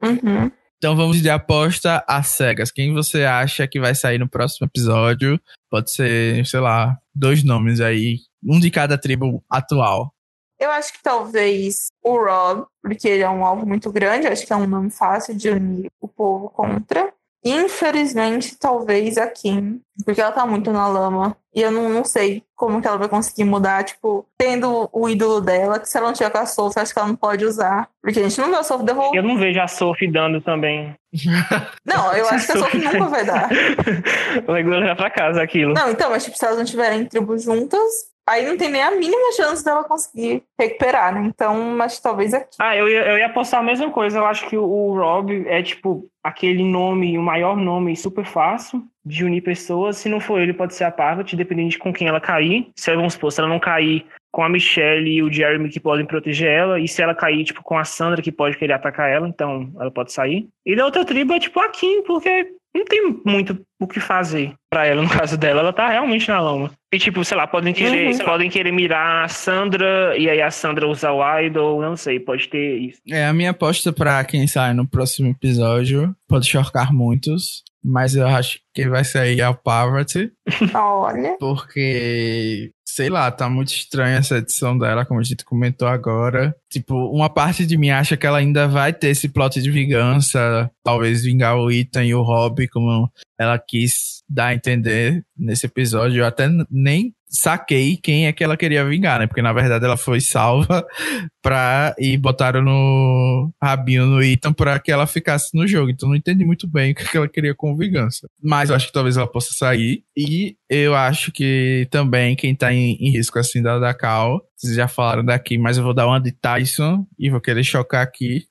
Uhum. 0.02 0.50
Então 0.76 0.94
vamos 0.94 1.20
de 1.20 1.28
aposta 1.28 2.04
às 2.08 2.28
cegas. 2.28 2.70
Quem 2.70 2.94
você 2.94 3.24
acha 3.24 3.66
que 3.66 3.80
vai 3.80 3.94
sair 3.94 4.18
no 4.18 4.28
próximo 4.28 4.66
episódio? 4.66 5.40
Pode 5.68 5.92
ser, 5.92 6.46
sei 6.46 6.60
lá, 6.60 6.96
dois 7.12 7.42
nomes 7.42 7.80
aí, 7.80 8.18
um 8.44 8.60
de 8.60 8.70
cada 8.70 8.96
tribo 8.96 9.44
atual. 9.50 10.12
Eu 10.58 10.70
acho 10.70 10.92
que 10.92 11.02
talvez 11.02 11.88
o 12.02 12.16
Rob, 12.16 12.66
porque 12.82 13.08
ele 13.08 13.22
é 13.22 13.30
um 13.30 13.44
alvo 13.44 13.66
muito 13.66 13.92
grande, 13.92 14.26
acho 14.26 14.46
que 14.46 14.52
é 14.52 14.56
um 14.56 14.66
nome 14.66 14.90
fácil 14.90 15.34
de 15.36 15.48
unir 15.50 15.90
o 16.00 16.08
povo 16.08 16.50
contra. 16.50 17.12
Infelizmente, 17.44 18.56
talvez 18.58 19.16
a 19.16 19.26
Kim, 19.28 19.80
porque 20.04 20.20
ela 20.20 20.32
tá 20.32 20.44
muito 20.44 20.72
na 20.72 20.88
lama. 20.88 21.36
E 21.54 21.62
eu 21.62 21.70
não, 21.70 21.88
não 21.88 22.04
sei 22.04 22.42
como 22.54 22.80
que 22.80 22.86
ela 22.86 22.98
vai 22.98 23.08
conseguir 23.08 23.44
mudar, 23.44 23.84
tipo, 23.84 24.26
tendo 24.36 24.88
o 24.92 25.08
ídolo 25.08 25.40
dela, 25.40 25.78
que 25.78 25.88
se 25.88 25.96
ela 25.96 26.08
não 26.08 26.12
tiver 26.12 26.30
com 26.30 26.38
a 26.38 26.46
Sophie, 26.46 26.80
acho 26.80 26.92
que 26.92 26.98
ela 26.98 27.08
não 27.08 27.16
pode 27.16 27.44
usar. 27.44 27.88
Porque 28.02 28.18
a 28.18 28.22
gente 28.24 28.40
não 28.40 28.50
vê 28.50 28.56
a 28.56 28.62
Sophie 28.62 28.86
devolver. 28.86 29.18
Eu 29.18 29.22
não 29.22 29.38
vejo 29.38 29.60
a 29.60 29.68
Sophie 29.68 30.10
dando 30.10 30.40
também. 30.40 30.94
Não, 31.86 32.12
eu 32.12 32.28
acho 32.28 32.46
que 32.46 32.52
a 32.52 32.56
Sophie 32.58 32.84
nunca 32.84 33.06
vai 33.06 33.24
dar. 33.24 33.48
vai 34.46 34.62
levar 34.62 34.94
pra 34.94 35.10
casa 35.10 35.42
aquilo. 35.42 35.72
Não, 35.72 35.90
então, 35.90 36.10
mas 36.10 36.22
tipo, 36.22 36.36
se 36.36 36.44
elas 36.44 36.58
não 36.58 36.64
estiverem 36.64 37.00
em 37.00 37.06
tribos 37.06 37.44
juntas, 37.44 37.80
aí 38.28 38.46
não 38.46 38.56
tem 38.56 38.70
nem 38.70 38.82
a 38.82 38.90
mínima 38.92 39.32
chance 39.32 39.64
dela 39.64 39.84
conseguir 39.84 40.42
recuperar, 40.58 41.14
né? 41.14 41.22
Então, 41.26 41.54
mas 41.76 41.98
talvez 41.98 42.34
aqui. 42.34 42.56
Ah, 42.58 42.76
eu 42.76 42.88
ia, 42.88 43.06
eu 43.06 43.18
ia 43.18 43.26
apostar 43.26 43.60
a 43.60 43.62
mesma 43.62 43.90
coisa. 43.90 44.18
Eu 44.18 44.26
acho 44.26 44.48
que 44.48 44.56
o, 44.56 44.64
o 44.64 44.98
Rob 44.98 45.44
é, 45.48 45.62
tipo, 45.62 46.08
aquele 46.22 46.62
nome, 46.62 47.18
o 47.18 47.22
maior 47.22 47.56
nome 47.56 47.96
super 47.96 48.24
fácil 48.24 48.82
de 49.04 49.24
unir 49.24 49.42
pessoas. 49.42 49.96
Se 49.96 50.08
não 50.08 50.20
for 50.20 50.40
ele, 50.40 50.52
pode 50.52 50.74
ser 50.74 50.84
a 50.84 50.90
Parvati, 50.90 51.36
dependendo 51.36 51.70
de 51.70 51.78
com 51.78 51.92
quem 51.92 52.06
ela 52.06 52.20
cair. 52.20 52.70
Se, 52.76 52.94
vamos 52.94 53.14
supor, 53.14 53.32
se 53.32 53.40
ela 53.40 53.48
não 53.48 53.58
cair 53.58 54.06
com 54.30 54.42
a 54.42 54.48
Michelle 54.48 55.10
e 55.10 55.22
o 55.22 55.32
Jeremy 55.32 55.70
que 55.70 55.80
podem 55.80 56.04
proteger 56.04 56.50
ela, 56.50 56.78
e 56.78 56.86
se 56.86 57.02
ela 57.02 57.14
cair, 57.14 57.44
tipo, 57.44 57.62
com 57.62 57.78
a 57.78 57.84
Sandra 57.84 58.20
que 58.20 58.30
pode 58.30 58.58
querer 58.58 58.74
atacar 58.74 59.10
ela, 59.10 59.26
então 59.26 59.70
ela 59.80 59.90
pode 59.90 60.12
sair. 60.12 60.46
E 60.66 60.76
da 60.76 60.84
outra 60.84 61.04
tribo 61.04 61.32
é, 61.32 61.40
tipo, 61.40 61.58
a 61.58 61.70
Kim, 61.70 62.02
porque 62.02 62.52
não 62.74 62.84
tem 62.84 63.20
muito 63.24 63.58
o 63.80 63.86
que 63.86 64.00
fazer 64.00 64.52
para 64.70 64.86
ela, 64.86 65.02
no 65.02 65.08
caso 65.08 65.36
dela. 65.38 65.60
Ela 65.60 65.72
tá 65.72 65.88
realmente 65.88 66.28
na 66.28 66.40
lama. 66.40 66.70
E, 66.92 66.98
tipo, 66.98 67.22
sei 67.22 67.36
lá, 67.36 67.46
podem 67.46 67.74
querer, 67.74 68.12
uhum. 68.12 68.24
podem 68.24 68.48
querer 68.48 68.72
mirar 68.72 69.24
a 69.24 69.28
Sandra 69.28 70.16
e 70.16 70.28
aí 70.28 70.40
a 70.40 70.50
Sandra 70.50 70.88
usar 70.88 71.12
o 71.12 71.40
Idol, 71.40 71.82
não 71.82 71.96
sei, 71.96 72.18
pode 72.18 72.48
ter 72.48 72.78
isso. 72.78 73.00
É, 73.06 73.26
a 73.26 73.32
minha 73.32 73.50
aposta 73.50 73.92
para 73.92 74.24
quem 74.24 74.46
sai 74.46 74.72
no 74.72 74.88
próximo 74.88 75.28
episódio 75.28 76.16
pode 76.26 76.46
chocar 76.46 76.90
muitos, 76.90 77.62
mas 77.84 78.16
eu 78.16 78.26
acho 78.26 78.60
que 78.72 78.88
vai 78.88 79.04
sair 79.04 79.42
a 79.42 79.52
Poverty. 79.52 80.32
Olha. 80.74 81.36
Porque, 81.38 82.70
sei 82.86 83.10
lá, 83.10 83.30
tá 83.30 83.50
muito 83.50 83.68
estranha 83.68 84.16
essa 84.16 84.38
edição 84.38 84.78
dela, 84.78 85.04
como 85.04 85.20
a 85.20 85.22
gente 85.22 85.44
comentou 85.44 85.88
agora. 85.88 86.56
Tipo, 86.70 86.94
uma 87.10 87.28
parte 87.28 87.66
de 87.66 87.76
mim 87.76 87.90
acha 87.90 88.16
que 88.16 88.26
ela 88.26 88.38
ainda 88.38 88.66
vai 88.66 88.94
ter 88.94 89.08
esse 89.08 89.28
plot 89.28 89.60
de 89.60 89.70
vingança, 89.70 90.70
talvez 90.82 91.22
vingar 91.22 91.58
o 91.58 91.70
Ethan 91.70 92.04
e 92.04 92.14
o 92.14 92.22
Rob, 92.22 92.66
como 92.68 93.10
ela 93.38 93.58
quis 93.58 94.22
dar 94.28 94.48
a 94.48 94.54
entender 94.54 95.24
nesse 95.36 95.66
episódio. 95.66 96.20
Eu 96.20 96.26
até 96.26 96.48
nem 96.70 97.14
saquei 97.30 97.96
quem 97.96 98.26
é 98.26 98.32
que 98.32 98.42
ela 98.42 98.56
queria 98.56 98.84
vingar, 98.84 99.20
né? 99.20 99.26
Porque 99.26 99.42
na 99.42 99.52
verdade 99.52 99.84
ela 99.84 99.96
foi 99.96 100.20
salva 100.20 100.84
pra. 101.42 101.94
e 101.98 102.16
botaram 102.16 102.62
no 102.62 103.52
rabinho 103.62 104.06
no 104.06 104.22
Ethan 104.22 104.52
pra 104.52 104.78
que 104.78 104.90
ela 104.90 105.06
ficasse 105.06 105.56
no 105.56 105.66
jogo. 105.66 105.90
Então 105.90 106.08
não 106.08 106.16
entendi 106.16 106.44
muito 106.44 106.66
bem 106.66 106.92
o 106.92 106.94
que 106.94 107.16
ela 107.16 107.28
queria 107.28 107.54
com 107.54 107.76
vingança. 107.76 108.28
Mas 108.42 108.70
eu 108.70 108.76
acho 108.76 108.86
que 108.86 108.92
talvez 108.92 109.16
ela 109.16 109.26
possa 109.26 109.52
sair. 109.52 110.02
E 110.16 110.56
eu 110.68 110.94
acho 110.94 111.30
que 111.30 111.86
também 111.90 112.34
quem 112.34 112.54
tá 112.54 112.72
em, 112.72 112.96
em 112.96 113.10
risco 113.10 113.38
assim 113.38 113.62
da, 113.62 113.78
da 113.78 113.94
Cal, 113.94 114.42
vocês 114.56 114.74
já 114.74 114.88
falaram 114.88 115.24
daqui, 115.24 115.58
mas 115.58 115.76
eu 115.76 115.84
vou 115.84 115.94
dar 115.94 116.06
uma 116.06 116.20
de 116.20 116.32
Tyson 116.32 117.06
e 117.18 117.30
vou 117.30 117.40
querer 117.40 117.62
chocar 117.62 118.02
aqui. 118.02 118.44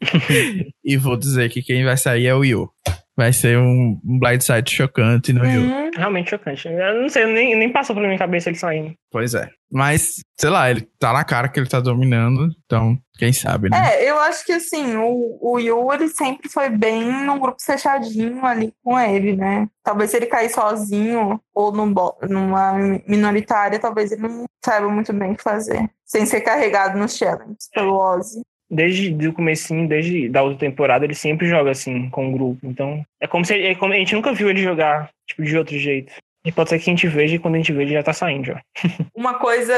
e 0.84 0.96
vou 0.96 1.16
dizer 1.16 1.48
que 1.50 1.62
quem 1.62 1.84
vai 1.84 1.96
sair 1.96 2.26
é 2.26 2.34
o 2.34 2.44
Yu. 2.44 2.68
Vai 3.16 3.32
ser 3.32 3.58
um, 3.58 4.00
um 4.04 4.18
blindside 4.18 4.70
chocante 4.70 5.32
no 5.32 5.46
Yu. 5.46 5.62
Uhum. 5.62 5.90
Realmente 5.96 6.30
chocante. 6.30 6.66
Eu 6.66 7.02
não 7.02 7.08
sei, 7.08 7.26
nem, 7.26 7.56
nem 7.56 7.72
passou 7.72 7.94
pela 7.94 8.08
minha 8.08 8.18
cabeça 8.18 8.48
ele 8.48 8.58
saindo. 8.58 8.92
Pois 9.10 9.34
é. 9.34 9.48
Mas, 9.70 10.20
sei 10.38 10.50
lá, 10.50 10.68
ele 10.70 10.88
tá 10.98 11.12
na 11.12 11.24
cara 11.24 11.48
que 11.48 11.58
ele 11.58 11.68
tá 11.68 11.80
dominando, 11.80 12.48
então, 12.64 12.98
quem 13.16 13.32
sabe, 13.32 13.70
né? 13.70 13.76
É, 13.76 14.10
eu 14.10 14.18
acho 14.18 14.44
que 14.44 14.52
assim, 14.52 14.96
o, 14.96 15.38
o 15.40 15.58
Yu, 15.58 15.92
ele 15.92 16.08
sempre 16.08 16.48
foi 16.48 16.68
bem 16.68 17.04
num 17.04 17.38
grupo 17.38 17.62
fechadinho 17.62 18.44
ali 18.44 18.72
com 18.82 18.98
ele, 18.98 19.36
né? 19.36 19.68
Talvez 19.82 20.10
se 20.10 20.16
ele 20.16 20.26
cair 20.26 20.48
sozinho 20.48 21.40
ou 21.54 21.72
num, 21.72 21.94
numa 22.28 22.72
minoritária, 23.06 23.78
talvez 23.78 24.10
ele 24.10 24.22
não 24.22 24.44
saiba 24.64 24.88
muito 24.88 25.12
bem 25.12 25.32
o 25.32 25.36
que 25.36 25.42
fazer. 25.42 25.88
Sem 26.04 26.26
ser 26.26 26.40
carregado 26.40 26.98
nos 26.98 27.16
challenges 27.16 27.68
pelo 27.72 27.96
Ozzy 27.96 28.42
desde 28.70 29.28
o 29.28 29.32
comecinho, 29.32 29.88
desde 29.88 30.28
da 30.28 30.42
outra 30.42 30.58
temporada, 30.58 31.04
ele 31.04 31.14
sempre 31.14 31.46
joga 31.46 31.70
assim 31.70 32.08
com 32.10 32.28
o 32.28 32.32
grupo. 32.32 32.60
Então, 32.64 33.04
é 33.20 33.26
como 33.26 33.44
se 33.44 33.54
é 33.54 33.74
como, 33.74 33.92
a 33.92 33.96
gente 33.96 34.14
nunca 34.14 34.32
viu 34.32 34.50
ele 34.50 34.62
jogar 34.62 35.10
tipo 35.26 35.42
de 35.42 35.56
outro 35.56 35.78
jeito. 35.78 36.12
E 36.44 36.52
pode 36.52 36.68
ser 36.68 36.78
que 36.78 36.90
a 36.90 36.92
gente 36.92 37.08
veja 37.08 37.36
e 37.36 37.38
quando 37.38 37.54
a 37.54 37.58
gente 37.58 37.72
veja 37.72 37.94
já 37.94 38.02
tá 38.02 38.12
saindo 38.12 38.46
já. 38.46 38.60
Uma 39.16 39.38
coisa 39.38 39.74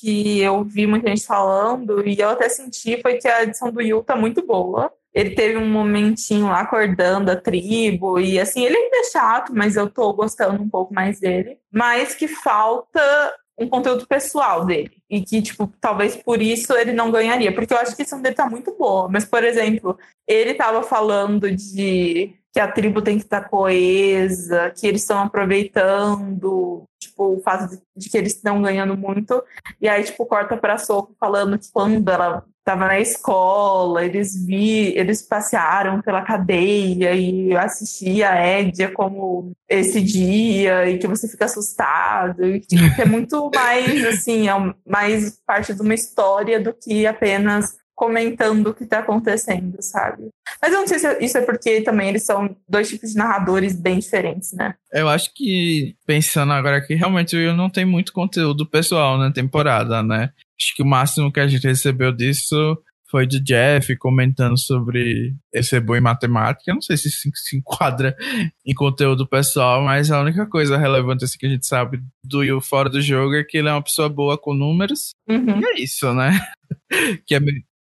que 0.00 0.40
eu 0.40 0.64
vi 0.64 0.84
muita 0.84 1.08
gente 1.08 1.24
falando 1.24 2.06
e 2.06 2.18
eu 2.18 2.30
até 2.30 2.48
senti 2.48 3.00
foi 3.00 3.18
que 3.18 3.28
a 3.28 3.44
edição 3.44 3.70
do 3.70 3.80
Yu 3.80 4.02
tá 4.02 4.16
muito 4.16 4.44
boa. 4.44 4.92
Ele 5.14 5.30
teve 5.30 5.58
um 5.58 5.68
momentinho 5.68 6.46
lá 6.46 6.60
acordando 6.60 7.30
a 7.30 7.36
tribo 7.36 8.18
e 8.18 8.40
assim, 8.40 8.64
ele 8.64 8.76
ainda 8.76 8.96
é 8.96 9.04
chato, 9.12 9.54
mas 9.54 9.76
eu 9.76 9.88
tô 9.88 10.12
gostando 10.12 10.60
um 10.60 10.68
pouco 10.68 10.92
mais 10.92 11.20
dele. 11.20 11.58
Mas 11.70 12.14
que 12.14 12.26
falta 12.26 13.32
um 13.62 13.68
conteúdo 13.68 14.06
pessoal 14.06 14.64
dele. 14.64 14.92
E 15.08 15.20
que, 15.20 15.40
tipo, 15.40 15.72
talvez 15.80 16.16
por 16.16 16.40
isso 16.42 16.72
ele 16.74 16.92
não 16.92 17.10
ganharia. 17.10 17.54
Porque 17.54 17.72
eu 17.72 17.78
acho 17.78 17.94
que 17.94 18.02
a 18.02 18.04
edição 18.04 18.20
dele 18.20 18.34
tá 18.34 18.48
muito 18.48 18.74
boa. 18.76 19.08
Mas, 19.08 19.24
por 19.24 19.44
exemplo, 19.44 19.98
ele 20.26 20.54
tava 20.54 20.82
falando 20.82 21.50
de 21.50 22.34
que 22.52 22.60
a 22.60 22.70
tribo 22.70 23.00
tem 23.00 23.16
que 23.16 23.24
estar 23.24 23.48
coesa, 23.48 24.70
que 24.70 24.86
eles 24.86 25.00
estão 25.00 25.20
aproveitando, 25.20 26.84
tipo, 27.00 27.36
o 27.36 27.40
fato 27.40 27.70
de, 27.70 27.82
de, 27.96 28.10
que 28.10 28.18
eles 28.18 28.34
estão 28.34 28.60
ganhando 28.60 28.96
muito. 28.96 29.42
E 29.80 29.88
aí, 29.88 30.04
tipo, 30.04 30.26
corta 30.26 30.56
pra 30.56 30.76
Soco 30.76 31.14
falando 31.18 31.58
que 31.58 31.72
quando 31.72 32.06
ela 32.10 32.44
estava 32.62 32.86
na 32.86 33.00
escola, 33.00 34.04
eles 34.04 34.46
vi, 34.46 34.96
eles 34.96 35.20
passearam 35.20 36.00
pela 36.00 36.22
cadeia 36.22 37.12
e 37.12 37.54
assistia 37.56 38.30
a 38.30 38.36
Édia 38.36 38.88
como 38.90 39.50
esse 39.68 40.00
dia 40.00 40.88
e 40.88 40.96
que 40.96 41.08
você 41.08 41.28
fica 41.28 41.46
assustado 41.46 42.46
e 42.46 42.60
que 42.60 42.76
é 43.00 43.04
muito 43.04 43.50
mais 43.54 44.04
assim, 44.04 44.48
é 44.48 44.52
mais 44.86 45.40
parte 45.44 45.74
de 45.74 45.82
uma 45.82 45.94
história 45.94 46.60
do 46.60 46.72
que 46.72 47.04
apenas 47.04 47.76
comentando 47.94 48.68
o 48.68 48.74
que 48.74 48.84
está 48.84 49.00
acontecendo, 49.00 49.76
sabe? 49.80 50.28
Mas 50.60 50.72
eu 50.72 50.80
não 50.80 50.86
sei 50.86 50.98
se 50.98 51.18
isso 51.20 51.38
é 51.38 51.42
porque 51.42 51.82
também 51.82 52.08
eles 52.08 52.24
são 52.24 52.56
dois 52.68 52.88
tipos 52.88 53.10
de 53.10 53.16
narradores 53.16 53.74
bem 53.74 53.98
diferentes, 53.98 54.52
né? 54.52 54.74
Eu 54.92 55.08
acho 55.08 55.32
que, 55.34 55.94
pensando 56.06 56.52
agora 56.52 56.78
aqui, 56.78 56.94
realmente 56.94 57.36
eu 57.36 57.54
não 57.54 57.70
tenho 57.70 57.86
muito 57.86 58.12
conteúdo 58.12 58.66
pessoal 58.66 59.18
na 59.18 59.30
temporada, 59.30 60.02
né? 60.02 60.30
Acho 60.62 60.76
que 60.76 60.82
o 60.82 60.86
máximo 60.86 61.32
que 61.32 61.40
a 61.40 61.46
gente 61.46 61.66
recebeu 61.66 62.12
disso 62.12 62.78
foi 63.12 63.26
de 63.26 63.38
Jeff 63.40 63.94
comentando 63.96 64.58
sobre 64.58 65.34
esse 65.52 65.78
bom 65.78 65.94
em 65.94 66.00
matemática. 66.00 66.70
Eu 66.70 66.76
não 66.76 66.80
sei 66.80 66.96
se 66.96 67.10
se 67.10 67.56
enquadra 67.56 68.16
em 68.64 68.72
conteúdo 68.72 69.28
pessoal, 69.28 69.82
mas 69.82 70.10
a 70.10 70.18
única 70.22 70.46
coisa 70.46 70.78
relevante 70.78 71.24
assim, 71.24 71.36
que 71.38 71.44
a 71.44 71.50
gente 71.50 71.66
sabe 71.66 72.00
do 72.24 72.42
Yu 72.42 72.58
fora 72.62 72.88
do 72.88 73.02
jogo 73.02 73.34
é 73.34 73.44
que 73.44 73.58
ele 73.58 73.68
é 73.68 73.72
uma 73.72 73.82
pessoa 73.82 74.08
boa 74.08 74.38
com 74.38 74.54
números. 74.54 75.10
Uhum. 75.28 75.60
E 75.60 75.64
é 75.64 75.82
isso, 75.82 76.14
né? 76.14 76.40
que, 77.26 77.34
é, 77.34 77.40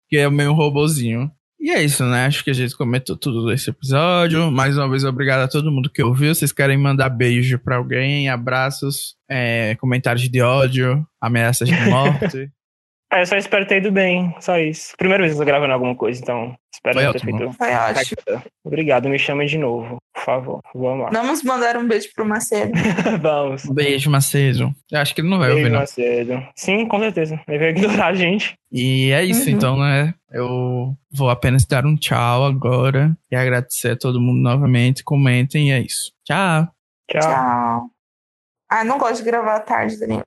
que 0.09 0.17
é 0.17 0.29
meio 0.29 0.51
um 0.51 0.55
robozinho. 0.55 1.31
E 1.61 1.71
é 1.71 1.85
isso, 1.85 2.05
né? 2.07 2.25
Acho 2.25 2.43
que 2.43 2.51
a 2.51 2.55
gente 2.55 2.75
comentou 2.75 3.15
tudo 3.17 3.47
desse 3.47 3.71
episódio. 3.71 4.51
Mais 4.51 4.77
uma 4.77 4.89
vez, 4.89 5.05
obrigado 5.05 5.43
a 5.43 5.49
todo 5.49 5.71
mundo 5.71 5.91
que 5.91 6.03
ouviu. 6.03 6.35
Vocês 6.35 6.51
querem 6.51 6.79
mandar 6.79 7.11
beijo 7.11 7.59
pra 7.59 7.77
alguém, 7.77 8.31
abraços, 8.31 9.15
é, 9.31 9.77
comentários 9.77 10.29
de 10.29 10.41
ódio, 10.41 11.07
ameaças 11.21 11.69
de 11.69 11.77
morte. 11.89 12.51
É, 13.13 13.23
eu 13.23 13.27
só 13.27 13.37
espero 13.37 13.67
ter 13.67 13.79
ido 13.79 13.91
bem, 13.91 14.33
só 14.41 14.57
isso. 14.57 14.95
Primeira 14.97 15.21
vez 15.23 15.33
que 15.35 15.41
eu 15.41 15.45
tô 15.45 15.47
gravando 15.47 15.73
alguma 15.73 15.97
coisa, 15.97 16.21
então 16.23 16.55
espero 16.73 16.95
Foi 16.95 17.03
ter 17.03 17.09
ótimo. 17.09 17.39
feito. 17.39 17.53
Foi 17.57 17.75
ótimo. 17.75 18.43
Obrigado, 18.65 19.09
me 19.09 19.19
chama 19.19 19.45
de 19.45 19.59
novo. 19.59 19.97
Por 20.15 20.23
favor, 20.23 20.61
vamos 20.73 21.05
lá. 21.07 21.11
Vamos 21.11 21.43
mandar 21.43 21.77
um 21.77 21.89
beijo 21.89 22.09
pro 22.15 22.25
Macedo. 22.25 22.73
vamos. 23.21 23.65
Beijo, 23.67 24.09
Macedo. 24.11 24.73
Eu 24.93 25.01
acho 25.01 25.13
que 25.13 25.23
ele 25.23 25.29
não 25.29 25.39
vai 25.39 25.49
Beijo, 25.49 25.59
ouvir, 25.65 25.73
não. 25.73 25.81
Macedo. 25.81 26.47
Sim, 26.55 26.87
com 26.87 27.01
certeza. 27.01 27.41
Ele 27.49 27.59
vai 27.59 27.69
ignorar 27.71 28.07
a 28.09 28.15
gente. 28.15 28.55
E 28.71 29.11
é 29.11 29.25
isso, 29.25 29.49
Uhum. 29.51 29.57
então, 29.57 29.77
né? 29.77 30.15
Eu 30.31 30.95
vou 31.13 31.31
apenas 31.31 31.67
dar 31.67 31.85
um 31.85 31.97
tchau 31.97 32.45
agora 32.45 33.17
e 33.29 33.35
agradecer 33.35 33.91
a 33.91 33.97
todo 33.99 34.21
mundo 34.21 34.39
novamente. 34.41 35.03
Comentem 35.03 35.71
e 35.71 35.73
é 35.73 35.81
isso. 35.81 36.13
Tchau. 36.25 36.69
Tchau. 37.11 37.21
Tchau. 37.23 37.83
Ah, 38.71 38.85
não 38.85 38.99
gosto 38.99 39.17
de 39.17 39.25
gravar 39.29 39.57
à 39.57 39.61
tarde, 39.61 39.99
Daniel. 39.99 40.23